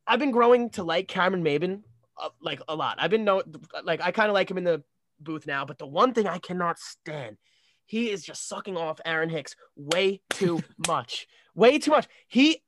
I've 0.06 0.20
been 0.20 0.32
growing 0.32 0.70
to 0.72 0.84
like 0.84 1.08
Cameron 1.08 1.44
Maybin 1.44 1.82
uh, 2.22 2.30
like 2.42 2.62
a 2.68 2.76
lot. 2.76 2.98
I've 3.00 3.12
been 3.12 3.26
know 3.26 3.44
like 3.84 4.02
I 4.02 4.12
kind 4.12 4.30
of 4.30 4.34
like 4.34 4.50
him 4.50 4.58
in 4.58 4.64
the 4.64 4.84
booth 5.20 5.48
now, 5.48 5.66
but 5.66 5.78
the 5.78 5.88
one 5.88 6.14
thing 6.14 6.28
I 6.28 6.38
cannot 6.38 6.80
stand, 6.80 7.38
he 7.86 8.10
is 8.10 8.24
just 8.24 8.48
sucking 8.48 8.78
off 8.78 9.00
Aaron 9.06 9.30
Hicks 9.30 9.56
way 9.76 10.22
too 10.30 10.62
much. 10.88 11.28
Way 11.54 11.80
too 11.80 11.92
much. 11.92 12.08
He 12.28 12.64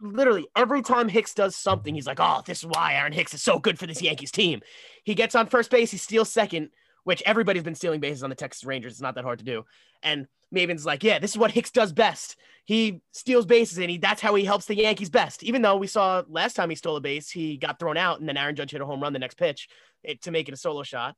literally 0.00 0.46
every 0.54 0.82
time 0.82 1.08
Hicks 1.08 1.34
does 1.34 1.56
something, 1.56 1.94
he's 1.94 2.06
like, 2.06 2.20
"Oh, 2.20 2.42
this 2.44 2.58
is 2.58 2.66
why 2.66 2.94
Aaron 2.94 3.12
Hicks 3.12 3.34
is 3.34 3.42
so 3.42 3.58
good 3.58 3.78
for 3.78 3.86
this 3.86 4.02
Yankees 4.02 4.32
team." 4.32 4.60
He 5.04 5.14
gets 5.14 5.34
on 5.34 5.46
first 5.46 5.70
base, 5.70 5.90
he 5.90 5.98
steals 5.98 6.30
second, 6.30 6.70
which 7.04 7.22
everybody's 7.24 7.62
been 7.62 7.74
stealing 7.74 8.00
bases 8.00 8.22
on 8.22 8.30
the 8.30 8.36
Texas 8.36 8.64
Rangers. 8.64 8.92
It's 8.92 9.00
not 9.00 9.14
that 9.14 9.24
hard 9.24 9.38
to 9.38 9.44
do. 9.44 9.64
And 10.02 10.26
Maybin's 10.54 10.86
like, 10.86 11.02
"Yeah, 11.02 11.18
this 11.18 11.30
is 11.30 11.38
what 11.38 11.50
Hicks 11.50 11.70
does 11.70 11.92
best. 11.92 12.36
He 12.64 13.00
steals 13.12 13.46
bases, 13.46 13.78
and 13.78 13.90
he 13.90 13.98
that's 13.98 14.20
how 14.20 14.34
he 14.34 14.44
helps 14.44 14.66
the 14.66 14.76
Yankees 14.76 15.10
best." 15.10 15.42
Even 15.42 15.62
though 15.62 15.76
we 15.76 15.86
saw 15.86 16.22
last 16.28 16.54
time 16.54 16.70
he 16.70 16.76
stole 16.76 16.96
a 16.96 17.00
base, 17.00 17.30
he 17.30 17.56
got 17.56 17.78
thrown 17.78 17.96
out, 17.96 18.20
and 18.20 18.28
then 18.28 18.36
Aaron 18.36 18.56
Judge 18.56 18.72
hit 18.72 18.80
a 18.80 18.86
home 18.86 19.00
run 19.00 19.12
the 19.12 19.18
next 19.18 19.38
pitch 19.38 19.68
it, 20.02 20.22
to 20.22 20.30
make 20.30 20.48
it 20.48 20.54
a 20.54 20.56
solo 20.56 20.82
shot. 20.82 21.16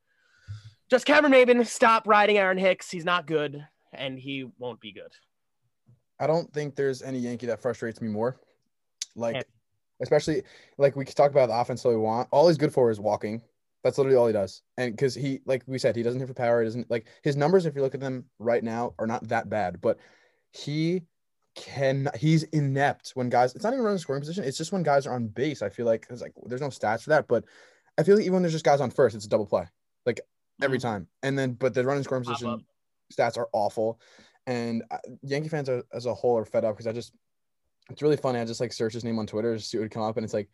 Just 0.91 1.05
Cameron 1.05 1.32
Maybin, 1.32 1.66
stop 1.66 2.07
riding 2.07 2.39
Aaron 2.39 2.59
Hicks. 2.59 2.91
He's 2.91 3.05
not 3.05 3.26
good, 3.26 3.66
and 3.93 4.18
he 4.18 4.51
won't 4.59 4.80
be 4.80 4.93
good. 4.93 5.12
I 6.18 6.26
don't 6.26 6.53
think 6.53 6.74
there's 6.74 7.03
any 7.03 7.18
Yankee 7.18 7.47
that 7.47 7.61
frustrates 7.61 8.01
me 8.01 8.09
more. 8.09 8.41
Like, 9.14 9.47
especially 10.01 10.43
like 10.78 10.97
we 10.97 11.05
could 11.05 11.16
talk 11.16 11.30
about 11.30 11.49
the 11.49 11.59
offense 11.59 11.82
that 11.82 11.91
we 11.91 11.97
want. 11.97 12.28
All 12.30 12.49
he's 12.49 12.57
good 12.57 12.72
for 12.72 12.91
is 12.91 13.01
walking. 13.01 13.43
That's 13.84 13.99
literally 13.99 14.16
all 14.16 14.26
he 14.26 14.32
does. 14.32 14.62
And 14.76 14.93
because 14.93 15.14
he, 15.14 15.41
like 15.45 15.62
we 15.66 15.78
said, 15.78 15.95
he 15.95 16.03
doesn't 16.03 16.18
hit 16.20 16.28
for 16.28 16.34
power. 16.34 16.61
He 16.61 16.66
doesn't 16.66 16.91
like 16.91 17.07
his 17.22 17.36
numbers. 17.36 17.66
If 17.66 17.76
you 17.76 17.82
look 17.82 17.95
at 17.95 18.01
them 18.01 18.24
right 18.39 18.64
now, 18.64 18.95
are 18.99 19.07
not 19.07 19.28
that 19.28 19.49
bad. 19.49 19.80
But 19.80 19.99
he 20.53 21.03
can. 21.55 22.09
He's 22.16 22.45
inept 22.45 23.11
when 23.14 23.28
guys. 23.28 23.55
It's 23.55 23.64
not 23.64 23.72
even 23.72 23.84
running 23.84 23.99
scoring 23.99 24.22
position. 24.22 24.45
It's 24.45 24.59
just 24.59 24.72
when 24.72 24.82
guys 24.82 25.07
are 25.07 25.14
on 25.14 25.28
base. 25.28 25.62
I 25.62 25.68
feel 25.68 25.86
like 25.86 26.07
it's 26.11 26.22
like 26.22 26.32
there's 26.47 26.61
no 26.61 26.68
stats 26.68 27.03
for 27.03 27.11
that. 27.11 27.28
But 27.28 27.45
I 27.99 28.03
feel 28.03 28.16
like 28.16 28.24
even 28.24 28.34
when 28.34 28.43
there's 28.43 28.55
just 28.55 28.64
guys 28.64 28.80
on 28.80 28.91
first, 28.91 29.14
it's 29.14 29.26
a 29.26 29.28
double 29.28 29.47
play, 29.47 29.66
like 30.07 30.20
every 30.62 30.78
time. 30.78 31.06
And 31.22 31.38
then, 31.38 31.52
but 31.52 31.74
the 31.74 31.84
running 31.84 32.04
scoring 32.04 32.24
position 32.24 32.64
stats 33.12 33.36
are 33.36 33.48
awful. 33.52 34.00
And 34.46 34.82
uh, 34.90 34.98
Yankee 35.22 35.48
fans 35.48 35.68
are, 35.68 35.82
as 35.92 36.06
a 36.06 36.14
whole 36.14 36.36
are 36.38 36.44
fed 36.44 36.64
up 36.64 36.74
because 36.74 36.86
I 36.86 36.92
just, 36.92 37.12
it's 37.90 38.02
really 38.02 38.16
funny. 38.16 38.38
I 38.38 38.44
just 38.44 38.61
like 38.61 38.72
search 38.72 38.92
his 38.94 39.04
name 39.04 39.18
on 39.18 39.26
Twitter 39.26 39.56
to 39.56 39.62
see 39.62 39.78
what 39.78 39.82
would 39.84 39.90
come 39.90 40.02
up. 40.02 40.16
And 40.16 40.24
it's 40.24 40.34
like 40.34 40.48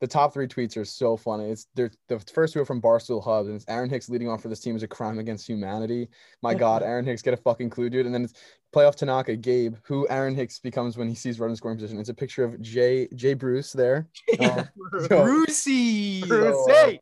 the 0.00 0.06
top 0.06 0.32
three 0.32 0.48
tweets 0.48 0.76
are 0.76 0.84
so 0.84 1.16
funny. 1.16 1.50
It's 1.50 1.66
they're, 1.74 1.90
the 2.08 2.18
first 2.18 2.54
two 2.54 2.60
are 2.60 2.64
from 2.64 2.82
Barstool 2.82 3.22
Hubs 3.22 3.48
and 3.48 3.56
it's 3.56 3.64
Aaron 3.68 3.88
Hicks 3.88 4.08
leading 4.08 4.28
off 4.28 4.42
for 4.42 4.48
this 4.48 4.60
team 4.60 4.74
is 4.74 4.82
a 4.82 4.88
crime 4.88 5.18
against 5.20 5.46
humanity. 5.46 6.08
My 6.42 6.54
God, 6.54 6.82
Aaron 6.84 7.04
Hicks, 7.04 7.22
get 7.22 7.34
a 7.34 7.36
fucking 7.36 7.70
clue, 7.70 7.88
dude. 7.88 8.06
And 8.06 8.14
then 8.14 8.24
it's 8.24 8.34
playoff 8.74 8.96
Tanaka, 8.96 9.36
Gabe, 9.36 9.76
who 9.84 10.08
Aaron 10.08 10.34
Hicks 10.34 10.58
becomes 10.58 10.96
when 10.96 11.08
he 11.08 11.14
sees 11.14 11.38
running 11.38 11.56
scoring 11.56 11.78
position. 11.78 12.00
It's 12.00 12.08
a 12.08 12.14
picture 12.14 12.42
of 12.42 12.60
Jay, 12.60 13.08
Jay 13.14 13.34
Bruce 13.34 13.72
there. 13.72 14.08
Uh, 14.40 14.64
so- 15.08 15.22
Brucey. 15.22 16.22
So, 16.22 16.70
uh. 16.70 16.92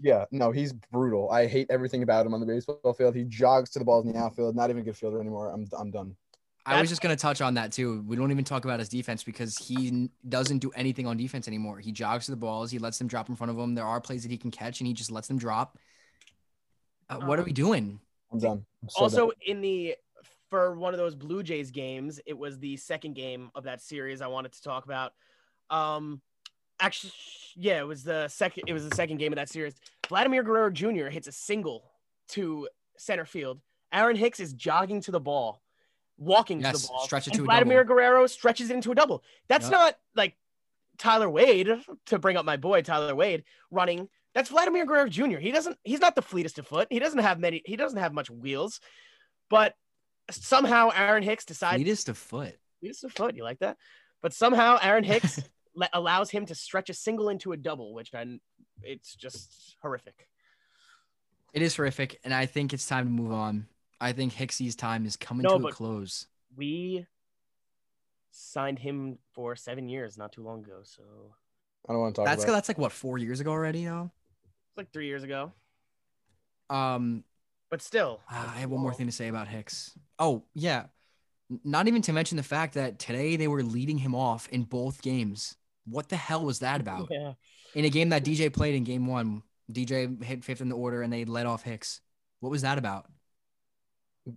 Yeah, 0.00 0.24
no, 0.30 0.50
he's 0.50 0.72
brutal. 0.72 1.30
I 1.30 1.46
hate 1.46 1.68
everything 1.70 2.02
about 2.02 2.26
him 2.26 2.34
on 2.34 2.40
the 2.40 2.46
baseball 2.46 2.92
field. 2.92 3.14
He 3.14 3.24
jogs 3.24 3.70
to 3.70 3.78
the 3.78 3.84
balls 3.84 4.06
in 4.06 4.12
the 4.12 4.18
outfield. 4.18 4.54
Not 4.54 4.70
even 4.70 4.82
a 4.82 4.84
good 4.84 4.96
fielder 4.96 5.20
anymore. 5.20 5.50
I'm, 5.50 5.66
I'm 5.78 5.90
done. 5.90 6.14
I 6.66 6.80
was 6.80 6.90
just 6.90 7.00
gonna 7.00 7.14
touch 7.14 7.40
on 7.40 7.54
that 7.54 7.70
too. 7.70 8.02
We 8.06 8.16
don't 8.16 8.32
even 8.32 8.44
talk 8.44 8.64
about 8.64 8.80
his 8.80 8.88
defense 8.88 9.22
because 9.22 9.56
he 9.56 10.10
doesn't 10.28 10.58
do 10.58 10.70
anything 10.74 11.06
on 11.06 11.16
defense 11.16 11.46
anymore. 11.46 11.78
He 11.78 11.92
jogs 11.92 12.24
to 12.24 12.32
the 12.32 12.36
balls. 12.36 12.72
He 12.72 12.80
lets 12.80 12.98
them 12.98 13.06
drop 13.06 13.28
in 13.28 13.36
front 13.36 13.52
of 13.52 13.58
him. 13.58 13.76
There 13.76 13.84
are 13.84 14.00
plays 14.00 14.24
that 14.24 14.32
he 14.32 14.36
can 14.36 14.50
catch, 14.50 14.80
and 14.80 14.86
he 14.88 14.92
just 14.92 15.12
lets 15.12 15.28
them 15.28 15.38
drop. 15.38 15.78
Uh, 17.08 17.20
what 17.20 17.38
are 17.38 17.44
we 17.44 17.52
doing? 17.52 18.00
I'm 18.32 18.40
done. 18.40 18.66
I'm 18.82 18.88
so 18.88 19.02
also 19.02 19.26
done. 19.28 19.36
in 19.46 19.60
the 19.60 19.94
for 20.50 20.74
one 20.74 20.92
of 20.92 20.98
those 20.98 21.14
Blue 21.14 21.44
Jays 21.44 21.70
games, 21.70 22.20
it 22.26 22.36
was 22.36 22.58
the 22.58 22.76
second 22.76 23.14
game 23.14 23.50
of 23.54 23.64
that 23.64 23.80
series 23.80 24.20
I 24.20 24.26
wanted 24.26 24.52
to 24.52 24.62
talk 24.62 24.84
about. 24.84 25.12
Um 25.70 26.20
actually 26.80 27.12
yeah, 27.58 27.78
it 27.80 27.86
was 27.86 28.02
the 28.04 28.28
second 28.28 28.64
it 28.66 28.72
was 28.72 28.88
the 28.88 28.94
second 28.94 29.16
game 29.18 29.32
of 29.32 29.36
that 29.36 29.48
series. 29.48 29.74
Vladimir 30.08 30.42
Guerrero 30.42 30.70
Jr. 30.70 31.06
hits 31.08 31.26
a 31.26 31.32
single 31.32 31.84
to 32.30 32.68
center 32.98 33.24
field. 33.24 33.60
Aaron 33.92 34.16
Hicks 34.16 34.40
is 34.40 34.52
jogging 34.52 35.00
to 35.02 35.10
the 35.10 35.20
ball, 35.20 35.62
walking 36.18 36.60
to 36.62 36.72
the 36.72 36.86
ball. 36.88 37.04
stretch 37.04 37.28
it 37.28 37.34
to 37.34 37.42
a 37.42 37.44
Vladimir 37.44 37.82
double. 37.84 37.96
Guerrero 37.96 38.26
stretches 38.26 38.70
it 38.70 38.74
into 38.74 38.92
a 38.92 38.94
double. 38.94 39.22
That's 39.48 39.64
Yep. 39.66 39.72
not 39.72 39.98
like 40.14 40.36
Tyler 40.98 41.30
Wade 41.30 41.68
to 42.06 42.18
bring 42.18 42.36
up 42.36 42.44
my 42.44 42.56
boy 42.56 42.82
Tyler 42.82 43.14
Wade 43.14 43.44
running. 43.70 44.08
That's 44.34 44.50
Vladimir 44.50 44.84
Guerrero 44.84 45.08
Jr. 45.08 45.38
He 45.38 45.50
doesn't. 45.50 45.78
He's 45.82 46.00
not 46.00 46.14
the 46.14 46.22
fleetest 46.22 46.58
of 46.58 46.66
foot. 46.66 46.88
He 46.90 46.98
doesn't 46.98 47.20
have 47.20 47.38
many. 47.38 47.62
He 47.64 47.76
doesn't 47.76 47.98
have 47.98 48.12
much 48.12 48.28
wheels, 48.30 48.80
but 49.48 49.74
somehow 50.30 50.90
Aaron 50.94 51.22
Hicks 51.22 51.44
decides 51.46 51.76
Fleetest 51.76 52.08
of 52.10 52.18
foot. 52.18 52.54
fleetest 52.80 53.04
of 53.04 53.12
foot. 53.12 53.34
You 53.34 53.44
like 53.44 53.60
that? 53.60 53.78
But 54.20 54.34
somehow 54.34 54.78
Aaron 54.82 55.04
Hicks 55.04 55.40
le- 55.76 55.88
allows 55.92 56.30
him 56.30 56.46
to 56.46 56.54
stretch 56.56 56.90
a 56.90 56.94
single 56.94 57.28
into 57.28 57.52
a 57.52 57.56
double, 57.56 57.94
which 57.94 58.12
I. 58.14 58.24
It's 58.82 59.14
just 59.14 59.76
horrific. 59.80 60.28
It 61.52 61.62
is 61.62 61.76
horrific, 61.76 62.18
and 62.24 62.34
I 62.34 62.46
think 62.46 62.74
it's 62.74 62.86
time 62.86 63.04
to 63.06 63.10
move 63.10 63.32
on. 63.32 63.66
I 64.00 64.12
think 64.12 64.32
Hicksy's 64.34 64.74
time 64.76 65.06
is 65.06 65.16
coming 65.16 65.44
No, 65.44 65.58
to 65.58 65.68
a 65.68 65.72
close. 65.72 66.26
We 66.54 67.06
signed 68.30 68.78
him 68.78 69.18
for 69.32 69.56
seven 69.56 69.88
years 69.88 70.18
not 70.18 70.32
too 70.32 70.42
long 70.42 70.64
ago, 70.64 70.80
so 70.82 71.02
I 71.88 71.92
don't 71.92 72.02
want 72.02 72.14
to 72.14 72.18
talk 72.20 72.26
That's 72.26 72.44
about. 72.44 72.52
that's 72.54 72.68
like 72.68 72.78
what 72.78 72.92
four 72.92 73.16
years 73.18 73.40
ago 73.40 73.50
already 73.50 73.84
now. 73.84 74.10
it's 74.68 74.76
like 74.76 74.92
three 74.92 75.06
years 75.06 75.22
ago. 75.22 75.52
Um, 76.68 77.24
But 77.70 77.80
still, 77.80 78.20
Ah, 78.30 78.54
I 78.54 78.58
have 78.60 78.70
one 78.70 78.80
more 78.82 78.92
thing 78.92 79.06
to 79.06 79.12
say 79.12 79.28
about 79.28 79.48
Hicks. 79.48 79.98
Oh, 80.18 80.42
yeah. 80.54 80.86
Not 81.64 81.86
even 81.88 82.02
to 82.02 82.12
mention 82.12 82.36
the 82.36 82.42
fact 82.42 82.74
that 82.74 82.98
today 82.98 83.36
they 83.36 83.48
were 83.48 83.62
leading 83.62 83.98
him 83.98 84.14
off 84.14 84.48
in 84.50 84.64
both 84.64 85.00
games. 85.00 85.56
What 85.88 86.08
the 86.08 86.16
hell 86.16 86.44
was 86.44 86.60
that 86.60 86.80
about? 86.80 87.08
Yeah. 87.10 87.34
In 87.74 87.84
a 87.84 87.90
game 87.90 88.08
that 88.10 88.24
DJ 88.24 88.52
played 88.52 88.74
in 88.74 88.84
game 88.84 89.06
one, 89.06 89.42
DJ 89.70 90.22
hit 90.22 90.44
fifth 90.44 90.60
in 90.60 90.68
the 90.68 90.76
order 90.76 91.02
and 91.02 91.12
they 91.12 91.24
let 91.24 91.46
off 91.46 91.62
Hicks. 91.62 92.00
What 92.40 92.50
was 92.50 92.62
that 92.62 92.78
about? 92.78 93.06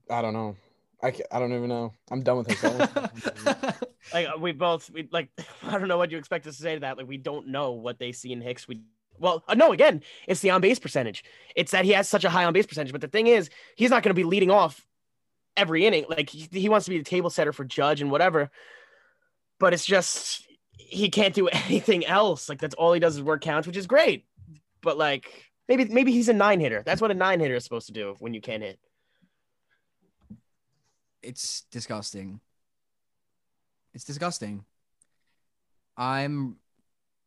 I 0.10 0.22
don't 0.22 0.34
know. 0.34 0.56
I, 1.02 1.14
I 1.32 1.40
don't 1.40 1.54
even 1.54 1.70
know. 1.70 1.94
I'm 2.12 2.22
done 2.22 2.38
with 2.38 2.48
this. 2.48 2.64
like 4.14 4.28
uh, 4.28 4.38
we 4.38 4.52
both 4.52 4.90
we 4.92 5.08
like 5.12 5.30
I 5.64 5.78
don't 5.78 5.88
know 5.88 5.98
what 5.98 6.12
you 6.12 6.18
expect 6.18 6.46
us 6.48 6.58
to 6.58 6.64
say 6.64 6.74
to 6.74 6.82
that. 6.82 6.98
Like 6.98 7.08
we 7.08 7.18
don't 7.18 7.48
know 7.48 7.72
what 7.72 8.00
they 8.00 8.12
see 8.12 8.34
in 8.34 8.42
Hicks. 8.42 8.68
We 8.68 8.82
Well, 9.18 9.44
uh, 9.48 9.56
no, 9.56 9.72
again, 9.72 10.04
it's 10.28 10.42
the 10.42 10.50
on 10.50 10.62
base 10.62 10.80
percentage. 10.80 11.24
It's 11.56 11.72
that 11.72 11.86
he 11.86 11.92
has 11.92 12.10
such 12.10 12.26
a 12.26 12.30
high 12.30 12.44
on 12.44 12.54
base 12.54 12.66
percentage. 12.66 12.92
But 12.92 13.02
the 13.02 13.08
thing 13.08 13.28
is, 13.28 13.50
he's 13.76 13.90
not 13.90 14.04
going 14.04 14.12
to 14.12 14.20
be 14.20 14.26
leading 14.26 14.52
off 14.52 14.86
every 15.56 15.86
inning. 15.86 16.06
Like 16.10 16.30
he, 16.30 16.48
he 16.52 16.70
wants 16.70 16.86
to 16.86 16.92
be 16.92 16.98
the 16.98 17.04
table 17.04 17.30
setter 17.30 17.54
for 17.54 17.64
Judge 17.64 18.02
and 18.02 18.12
whatever. 18.12 18.52
But 19.58 19.74
it's 19.74 19.86
just 19.86 20.46
he 20.80 21.10
can't 21.10 21.36
do 21.36 21.48
anything 21.52 22.06
else. 22.06 22.50
Like 22.50 22.60
that's 22.60 22.76
all 22.76 22.94
he 22.94 23.00
does 23.00 23.16
is 23.16 23.24
work 23.24 23.42
counts, 23.42 23.68
which 23.68 23.78
is 23.78 23.88
great. 23.88 24.26
But 24.82 24.98
like 24.98 25.52
maybe 25.68 25.86
maybe 25.86 26.12
he's 26.12 26.30
a 26.30 26.34
nine 26.34 26.60
hitter. 26.60 26.82
That's 26.86 27.02
what 27.02 27.12
a 27.12 27.16
nine 27.16 27.40
hitter 27.40 27.56
is 27.56 27.64
supposed 27.64 27.88
to 27.88 27.94
do 27.94 28.16
when 28.20 28.34
you 28.34 28.42
can't 28.42 28.64
hit. 28.64 28.80
It's 31.22 31.62
disgusting. 31.72 32.40
It's 33.94 34.06
disgusting. 34.06 34.64
I'm 35.98 36.56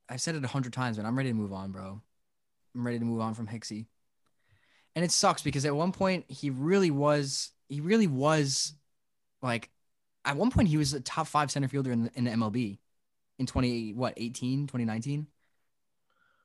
I've 0.09 0.21
said 0.21 0.35
it 0.35 0.45
a 0.45 0.49
hundred 0.49 0.73
times, 0.73 0.97
but 0.97 1.07
I'm 1.07 1.17
ready 1.17 1.31
to 1.31 1.35
move 1.35 1.53
on, 1.53 1.73
bro. 1.73 2.01
I'm 2.75 2.87
ready 2.87 2.99
to 2.99 3.05
move 3.05 3.21
on 3.21 3.35
from 3.35 3.47
Hicksy. 3.47 3.87
And 4.95 5.05
it 5.05 5.11
sucks 5.11 5.43
because 5.43 5.65
at 5.65 5.75
one 5.75 5.93
point 5.93 6.25
he 6.29 6.51
really 6.51 6.91
was 6.91 7.51
he 7.69 7.81
really 7.81 8.07
was 8.07 8.75
like 9.43 9.71
at 10.25 10.37
one 10.37 10.51
point 10.51 10.69
he 10.69 10.77
was 10.77 10.95
a 10.95 11.01
top 11.01 11.27
five 11.27 11.51
center 11.51 11.69
fielder 11.69 11.93
in 11.93 12.05
the, 12.05 12.11
in 12.15 12.25
the 12.25 12.31
MLB 12.31 12.79
in 13.39 13.47
20 13.47 13.95
what 13.95 14.15
18 14.17 14.67
2019 14.67 15.27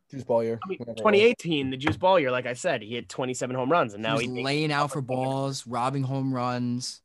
Juice 0.10 0.24
ball 0.24 0.42
year. 0.42 0.58
I 0.64 0.70
mean, 0.70 0.78
whatever 0.80 0.92
it 0.92 1.04
was. 1.04 1.12
2018, 1.12 1.70
the 1.70 1.76
juice 1.76 1.98
ball 1.98 2.18
year, 2.18 2.32
like 2.32 2.46
I 2.46 2.54
said, 2.54 2.82
he 2.82 2.96
had 2.96 3.10
27 3.10 3.54
home 3.54 3.70
runs, 3.70 3.94
and 3.94 4.02
now 4.02 4.18
he's 4.18 4.32
he 4.32 4.42
laying 4.42 4.72
out 4.72 4.92
for 4.92 5.02
balls 5.02 5.68
robbing 5.68 6.04
home 6.04 6.34
runs 6.34 7.02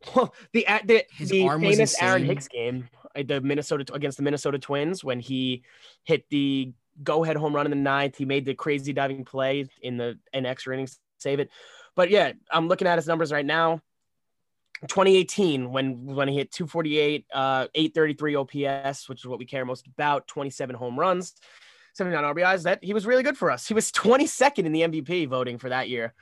the 0.52 0.66
the, 0.84 1.04
His 1.12 1.28
the 1.28 1.48
famous 1.48 2.00
Aaron. 2.02 2.24
Hicks 2.24 2.48
game, 2.48 2.88
uh, 3.14 3.22
the 3.26 3.40
Minnesota 3.40 3.92
against 3.94 4.16
the 4.16 4.22
Minnesota 4.22 4.58
Twins, 4.58 5.04
when 5.04 5.20
he 5.20 5.62
hit 6.04 6.24
the 6.30 6.72
go-ahead 7.02 7.36
home 7.36 7.54
run 7.54 7.66
in 7.66 7.70
the 7.70 7.76
ninth, 7.76 8.16
he 8.16 8.24
made 8.24 8.44
the 8.44 8.54
crazy 8.54 8.92
diving 8.92 9.24
play 9.24 9.68
in 9.82 9.96
the 9.96 10.18
in 10.32 10.46
extra 10.46 10.74
innings 10.74 10.94
to 10.94 11.00
save 11.18 11.40
it. 11.40 11.50
But 11.94 12.08
yeah, 12.10 12.32
I'm 12.50 12.68
looking 12.68 12.86
at 12.86 12.96
his 12.96 13.06
numbers 13.06 13.32
right 13.32 13.44
now. 13.44 13.82
2018, 14.88 15.70
when 15.70 16.04
when 16.06 16.28
he 16.28 16.36
hit 16.36 16.50
248, 16.52 17.26
uh, 17.32 17.66
833 17.74 18.34
OPS, 18.36 19.08
which 19.08 19.20
is 19.20 19.26
what 19.26 19.38
we 19.38 19.44
care 19.44 19.64
most 19.64 19.86
about, 19.86 20.26
27 20.26 20.74
home 20.76 20.98
runs, 20.98 21.34
79 21.94 22.24
RBIs. 22.34 22.62
That 22.64 22.82
he 22.82 22.94
was 22.94 23.06
really 23.06 23.22
good 23.22 23.36
for 23.36 23.50
us. 23.50 23.66
He 23.66 23.74
was 23.74 23.90
22nd 23.92 24.64
in 24.64 24.72
the 24.72 24.82
MVP 24.82 25.28
voting 25.28 25.58
for 25.58 25.68
that 25.68 25.88
year, 25.88 26.14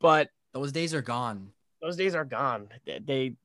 but 0.00 0.28
those 0.52 0.72
days 0.72 0.94
are 0.94 1.02
gone 1.02 1.52
those 1.82 1.96
days 1.96 2.14
are 2.14 2.26
gone. 2.26 2.68
They- 2.86 3.36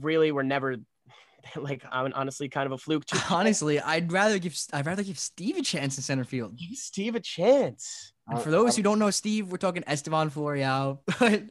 really 0.00 0.32
were 0.32 0.42
never 0.42 0.76
like 1.56 1.84
I'm 1.90 2.12
honestly 2.14 2.48
kind 2.48 2.66
of 2.66 2.72
a 2.72 2.78
fluke. 2.78 3.04
Too. 3.04 3.18
honestly 3.30 3.78
i'd 3.80 4.10
rather 4.10 4.38
give 4.38 4.56
i'd 4.72 4.86
rather 4.86 5.02
give 5.02 5.18
steve 5.18 5.58
a 5.58 5.62
chance 5.62 5.98
in 5.98 6.02
center 6.02 6.24
field 6.24 6.56
give 6.56 6.76
Steve 6.78 7.14
a 7.16 7.20
chance. 7.20 8.12
and 8.26 8.38
Uh, 8.38 8.40
for 8.40 8.50
those 8.50 8.76
who 8.76 8.82
don't 8.82 8.98
know 8.98 9.10
steve 9.10 9.50
we're 9.50 9.58
talking 9.58 9.84
estevan 9.86 10.30
florial 10.30 11.02
but 11.18 11.42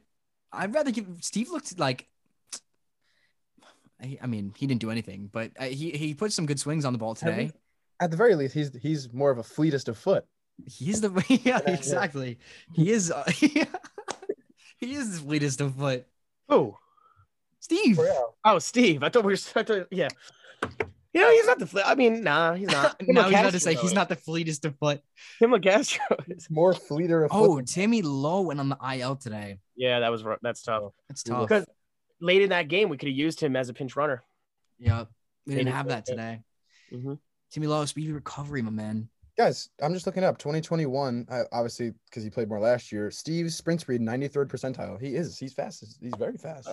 i'd 0.53 0.73
rather 0.73 0.89
give 0.89 1.05
steve 1.21 1.49
looked 1.51 1.77
like 1.77 2.07
I 4.03 4.17
I 4.21 4.27
mean, 4.27 4.53
he 4.57 4.67
didn't 4.67 4.81
do 4.81 4.91
anything, 4.91 5.29
but 5.31 5.51
uh, 5.57 5.65
he 5.65 5.91
he 5.91 6.13
put 6.13 6.33
some 6.33 6.45
good 6.45 6.59
swings 6.59 6.85
on 6.85 6.93
the 6.93 6.99
ball 6.99 7.15
today. 7.15 7.51
At 7.99 8.11
the 8.11 8.17
very 8.17 8.35
least, 8.35 8.53
he's 8.53 8.75
he's 8.75 9.11
more 9.13 9.31
of 9.31 9.37
a 9.37 9.43
fleetest 9.43 9.87
of 9.87 9.97
foot. 9.97 10.25
He's 10.67 11.01
the 11.01 11.11
yeah, 11.43 11.59
exactly. 11.65 12.37
He 12.73 12.91
is 12.91 13.11
uh, 13.11 13.23
he 13.35 13.65
is 14.81 15.19
the 15.19 15.25
fleetest 15.25 15.61
of 15.61 15.75
foot. 15.75 16.05
Who? 16.49 16.75
Steve. 17.59 17.97
Oh, 18.43 18.59
Steve. 18.59 19.03
I 19.03 19.09
thought 19.09 19.23
we 19.23 19.31
were. 19.33 19.39
I 19.55 19.63
thought, 19.63 19.87
yeah. 19.89 20.09
You 21.13 21.21
know, 21.21 21.31
he's 21.31 21.45
not 21.45 21.59
the. 21.59 21.67
fl- 21.67 21.79
I 21.85 21.95
mean, 21.95 22.23
nah, 22.23 22.55
he's 22.55 22.67
not. 22.67 22.99
Tim 23.05 23.13
now 23.15 23.29
he's 23.29 23.39
about 23.39 23.51
to 23.51 23.57
LaCastro 23.57 23.61
say 23.61 23.75
he's 23.75 23.93
not 23.93 24.09
the 24.09 24.15
fleetest 24.15 24.65
of 24.65 24.75
foot. 24.79 25.01
Tim 25.39 25.51
Locastro 25.51 25.99
is. 26.27 26.49
More 26.49 26.73
fleeter 26.73 27.23
of 27.23 27.31
foot. 27.31 27.37
Oh, 27.37 27.55
than- 27.57 27.65
Timmy 27.65 28.01
Lowe 28.01 28.41
went 28.41 28.59
on 28.59 28.69
the 28.69 28.77
IL 28.97 29.15
today. 29.15 29.59
Yeah, 29.75 30.01
that 30.01 30.09
was 30.09 30.23
ru- 30.23 30.37
that's 30.41 30.61
tough. 30.63 30.91
That's 31.07 31.23
tough. 31.23 31.47
Because 31.47 31.65
late 32.23 32.41
in 32.41 32.49
that 32.49 32.69
game, 32.69 32.89
we 32.89 32.97
could 32.97 33.09
have 33.09 33.17
used 33.17 33.39
him 33.39 33.55
as 33.55 33.69
a 33.69 33.73
pinch 33.73 33.95
runner. 33.95 34.23
Yeah, 34.79 35.05
we 35.45 35.55
didn't 35.55 35.73
have 35.73 35.87
that 35.89 36.07
so. 36.07 36.13
today. 36.13 36.41
Mhm. 36.91 37.19
Timmy 37.51 37.67
Lowe, 37.67 37.85
speedy 37.85 38.11
recovery, 38.11 38.61
my 38.61 38.71
man. 38.71 39.09
Guys, 39.37 39.69
I'm 39.81 39.93
just 39.93 40.05
looking 40.05 40.23
up 40.23 40.37
2021. 40.37 41.25
Uh, 41.29 41.43
obviously, 41.51 41.91
because 42.05 42.23
he 42.23 42.29
played 42.29 42.49
more 42.49 42.59
last 42.59 42.91
year. 42.91 43.09
Steve's 43.11 43.55
sprint 43.55 43.81
speed 43.81 44.01
93rd 44.01 44.47
percentile. 44.47 44.99
He 45.01 45.15
is. 45.15 45.37
He's 45.37 45.53
fast. 45.53 45.97
He's 46.01 46.13
very 46.17 46.37
fast. 46.37 46.67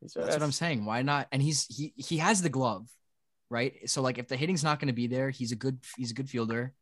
He's- 0.00 0.14
That's 0.14 0.34
what 0.34 0.42
I'm 0.42 0.52
saying. 0.52 0.84
Why 0.84 1.02
not? 1.02 1.26
And 1.32 1.42
he's 1.42 1.66
he 1.66 1.92
he 1.96 2.18
has 2.18 2.40
the 2.40 2.48
glove, 2.48 2.88
right? 3.50 3.88
So 3.90 4.00
like, 4.00 4.16
if 4.18 4.28
the 4.28 4.36
hitting's 4.36 4.62
not 4.62 4.78
going 4.78 4.86
to 4.88 4.92
be 4.94 5.08
there, 5.08 5.30
he's 5.30 5.50
a 5.52 5.56
good 5.56 5.78
he's 5.96 6.12
a 6.12 6.14
good 6.14 6.30
fielder. 6.30 6.72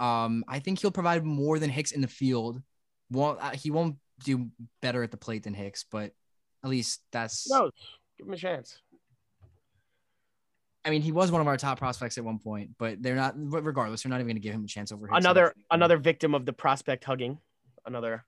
Um, 0.00 0.44
I 0.48 0.58
think 0.58 0.80
he'll 0.80 0.90
provide 0.90 1.24
more 1.24 1.58
than 1.58 1.70
Hicks 1.70 1.92
in 1.92 2.00
the 2.00 2.08
field. 2.08 2.60
Won't 3.10 3.40
uh, 3.40 3.50
he 3.50 3.70
won't 3.70 3.96
do 4.24 4.50
better 4.82 5.02
at 5.04 5.10
the 5.12 5.16
plate 5.16 5.44
than 5.44 5.54
Hicks, 5.54 5.84
but 5.88 6.12
at 6.64 6.70
least 6.70 7.00
that's. 7.12 7.48
No, 7.50 7.70
give 8.16 8.26
him 8.26 8.32
a 8.32 8.36
chance. 8.36 8.78
I 10.84 10.90
mean, 10.90 11.02
he 11.02 11.12
was 11.12 11.30
one 11.30 11.40
of 11.40 11.46
our 11.46 11.56
top 11.56 11.78
prospects 11.78 12.18
at 12.18 12.24
one 12.24 12.38
point, 12.38 12.70
but 12.78 13.02
they're 13.02 13.16
not. 13.16 13.34
But 13.36 13.64
regardless, 13.64 14.02
they're 14.02 14.10
not 14.10 14.16
even 14.16 14.26
going 14.26 14.36
to 14.36 14.40
give 14.40 14.54
him 14.54 14.64
a 14.64 14.68
chance 14.68 14.92
over 14.92 15.06
Hicks. 15.06 15.18
Another 15.18 15.54
another 15.70 15.98
victim 15.98 16.34
of 16.34 16.46
the 16.46 16.52
prospect 16.52 17.04
hugging. 17.04 17.38
Another. 17.84 18.24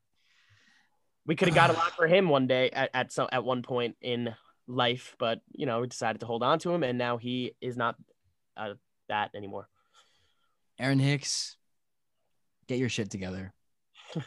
We 1.26 1.37
could 1.37 1.49
have 1.49 1.55
got 1.55 1.70
a 1.70 1.74
lot 1.74 1.93
for 1.97 2.07
him 2.07 2.28
one 2.28 2.47
day 2.47 2.70
at 2.70 2.91
at 2.93 3.12
some 3.12 3.28
at 3.33 3.45
one 3.45 3.62
point 3.62 3.97
in 4.01 4.35
life, 4.66 5.16
but 5.18 5.41
you 5.53 5.66
know 5.66 5.81
we 5.81 5.87
decided 5.87 6.20
to 6.20 6.26
hold 6.26 6.43
on 6.43 6.59
to 6.61 6.70
him, 6.72 6.83
and 6.83 6.99
now 6.99 7.16
he 7.16 7.55
is 7.61 7.76
not 7.76 7.97
uh, 8.57 8.74
that 9.09 9.31
anymore. 9.35 9.68
Aaron 10.78 10.99
Hicks, 10.99 11.57
get 12.66 12.78
your 12.78 12.89
shit 12.89 13.11
together. 13.11 13.53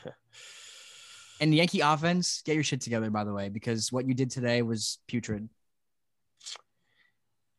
and 1.43 1.51
the 1.51 1.57
Yankee 1.57 1.81
offense, 1.81 2.41
get 2.45 2.53
your 2.53 2.63
shit 2.63 2.79
together, 2.79 3.09
by 3.09 3.25
the 3.25 3.33
way, 3.33 3.49
because 3.49 3.91
what 3.91 4.07
you 4.07 4.13
did 4.13 4.31
today 4.31 4.61
was 4.61 4.99
putrid. 5.09 5.49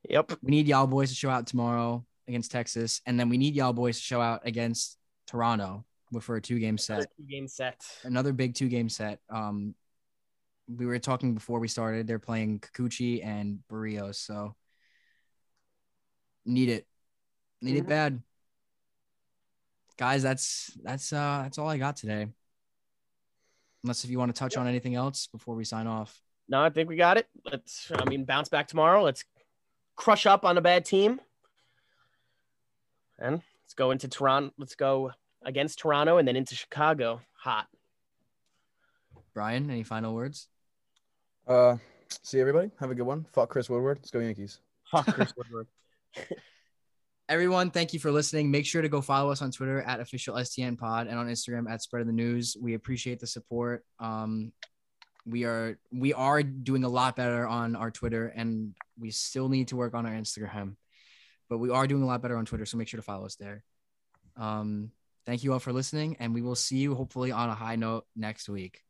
Yep. 0.08 0.32
We 0.42 0.50
need 0.52 0.66
y'all 0.66 0.86
boys 0.86 1.10
to 1.10 1.14
show 1.14 1.28
out 1.28 1.46
tomorrow 1.46 2.02
against 2.26 2.50
Texas, 2.50 3.02
and 3.04 3.20
then 3.20 3.28
we 3.28 3.36
need 3.36 3.54
y'all 3.54 3.74
boys 3.74 3.98
to 3.98 4.02
show 4.02 4.22
out 4.22 4.40
against 4.46 4.96
Toronto 5.26 5.84
for 6.22 6.36
a 6.36 6.40
two 6.40 6.58
game 6.58 6.78
set. 6.78 7.12
Two 7.18 7.26
Game 7.28 7.46
set. 7.46 7.84
Another 8.04 8.32
big 8.32 8.54
two 8.54 8.70
game 8.70 8.88
set. 8.88 9.18
Um, 9.28 9.74
we 10.66 10.86
were 10.86 10.98
talking 10.98 11.34
before 11.34 11.60
we 11.60 11.68
started. 11.68 12.06
They're 12.06 12.18
playing 12.18 12.60
Kikuchi 12.60 13.22
and 13.22 13.58
Berrios, 13.70 14.14
so 14.14 14.54
need 16.46 16.70
it, 16.70 16.86
need 17.60 17.76
it 17.76 17.84
Mhm. 17.84 17.88
bad, 17.88 18.22
guys. 19.98 20.22
That's 20.22 20.70
that's 20.82 21.12
uh 21.12 21.40
that's 21.42 21.58
all 21.58 21.68
I 21.68 21.76
got 21.76 21.96
today. 21.96 22.28
Unless 23.84 24.02
if 24.02 24.10
you 24.10 24.18
want 24.18 24.34
to 24.34 24.38
touch 24.38 24.56
on 24.56 24.66
anything 24.66 24.94
else 24.94 25.26
before 25.26 25.54
we 25.54 25.64
sign 25.64 25.86
off. 25.86 26.20
No, 26.48 26.62
I 26.62 26.70
think 26.70 26.88
we 26.88 26.96
got 26.96 27.18
it. 27.18 27.28
Let's. 27.44 27.92
I 27.94 28.06
mean, 28.06 28.24
bounce 28.24 28.48
back 28.48 28.66
tomorrow. 28.66 29.02
Let's 29.02 29.24
crush 29.94 30.24
up 30.24 30.44
on 30.44 30.56
a 30.56 30.62
bad 30.62 30.86
team, 30.86 31.20
and 33.18 33.42
let's 33.62 33.74
go 33.74 33.90
into 33.90 34.08
Toronto. 34.08 34.52
Let's 34.58 34.74
go 34.74 35.12
against 35.44 35.78
Toronto, 35.78 36.16
and 36.16 36.26
then 36.26 36.34
into 36.34 36.54
Chicago. 36.54 37.20
Hot. 37.40 37.66
Brian, 39.34 39.70
any 39.70 39.82
final 39.82 40.14
words? 40.14 40.48
Uh, 41.46 41.76
see 42.22 42.40
everybody. 42.40 42.70
Have 42.80 42.90
a 42.90 42.94
good 42.94 43.06
one. 43.06 43.26
Fuck 43.32 43.50
Chris 43.50 43.68
Woodward. 43.68 43.98
Let's 43.98 44.10
go 44.10 44.20
Yankees. 44.20 44.60
Fuck 44.90 45.06
Chris 45.08 45.34
Woodward. 45.36 45.66
Everyone, 47.28 47.70
thank 47.70 47.94
you 47.94 47.98
for 47.98 48.10
listening. 48.10 48.50
Make 48.50 48.66
sure 48.66 48.82
to 48.82 48.88
go 48.88 49.00
follow 49.00 49.30
us 49.32 49.40
on 49.40 49.50
Twitter 49.50 49.80
at 49.80 49.98
official 49.98 50.34
STN 50.34 50.76
pod 50.76 51.06
and 51.06 51.18
on 51.18 51.26
Instagram 51.26 51.70
at 51.70 51.80
spread 51.80 52.02
of 52.02 52.06
the 52.06 52.12
news. 52.12 52.54
We 52.60 52.74
appreciate 52.74 53.18
the 53.18 53.26
support. 53.26 53.82
Um, 53.98 54.52
we 55.26 55.44
are 55.44 55.78
we 55.90 56.12
are 56.12 56.42
doing 56.42 56.84
a 56.84 56.88
lot 56.88 57.16
better 57.16 57.46
on 57.46 57.76
our 57.76 57.90
Twitter 57.90 58.26
and 58.26 58.74
we 58.98 59.10
still 59.10 59.48
need 59.48 59.68
to 59.68 59.76
work 59.76 59.94
on 59.94 60.04
our 60.04 60.12
Instagram, 60.12 60.76
but 61.48 61.58
we 61.58 61.70
are 61.70 61.86
doing 61.86 62.02
a 62.02 62.06
lot 62.06 62.20
better 62.20 62.36
on 62.36 62.44
Twitter. 62.44 62.66
So 62.66 62.76
make 62.76 62.88
sure 62.88 62.98
to 62.98 63.04
follow 63.04 63.24
us 63.24 63.36
there. 63.36 63.64
Um, 64.36 64.90
thank 65.24 65.44
you 65.44 65.54
all 65.54 65.60
for 65.60 65.72
listening, 65.72 66.16
and 66.20 66.34
we 66.34 66.42
will 66.42 66.56
see 66.56 66.76
you 66.76 66.94
hopefully 66.94 67.32
on 67.32 67.48
a 67.48 67.54
high 67.54 67.76
note 67.76 68.04
next 68.14 68.50
week. 68.50 68.82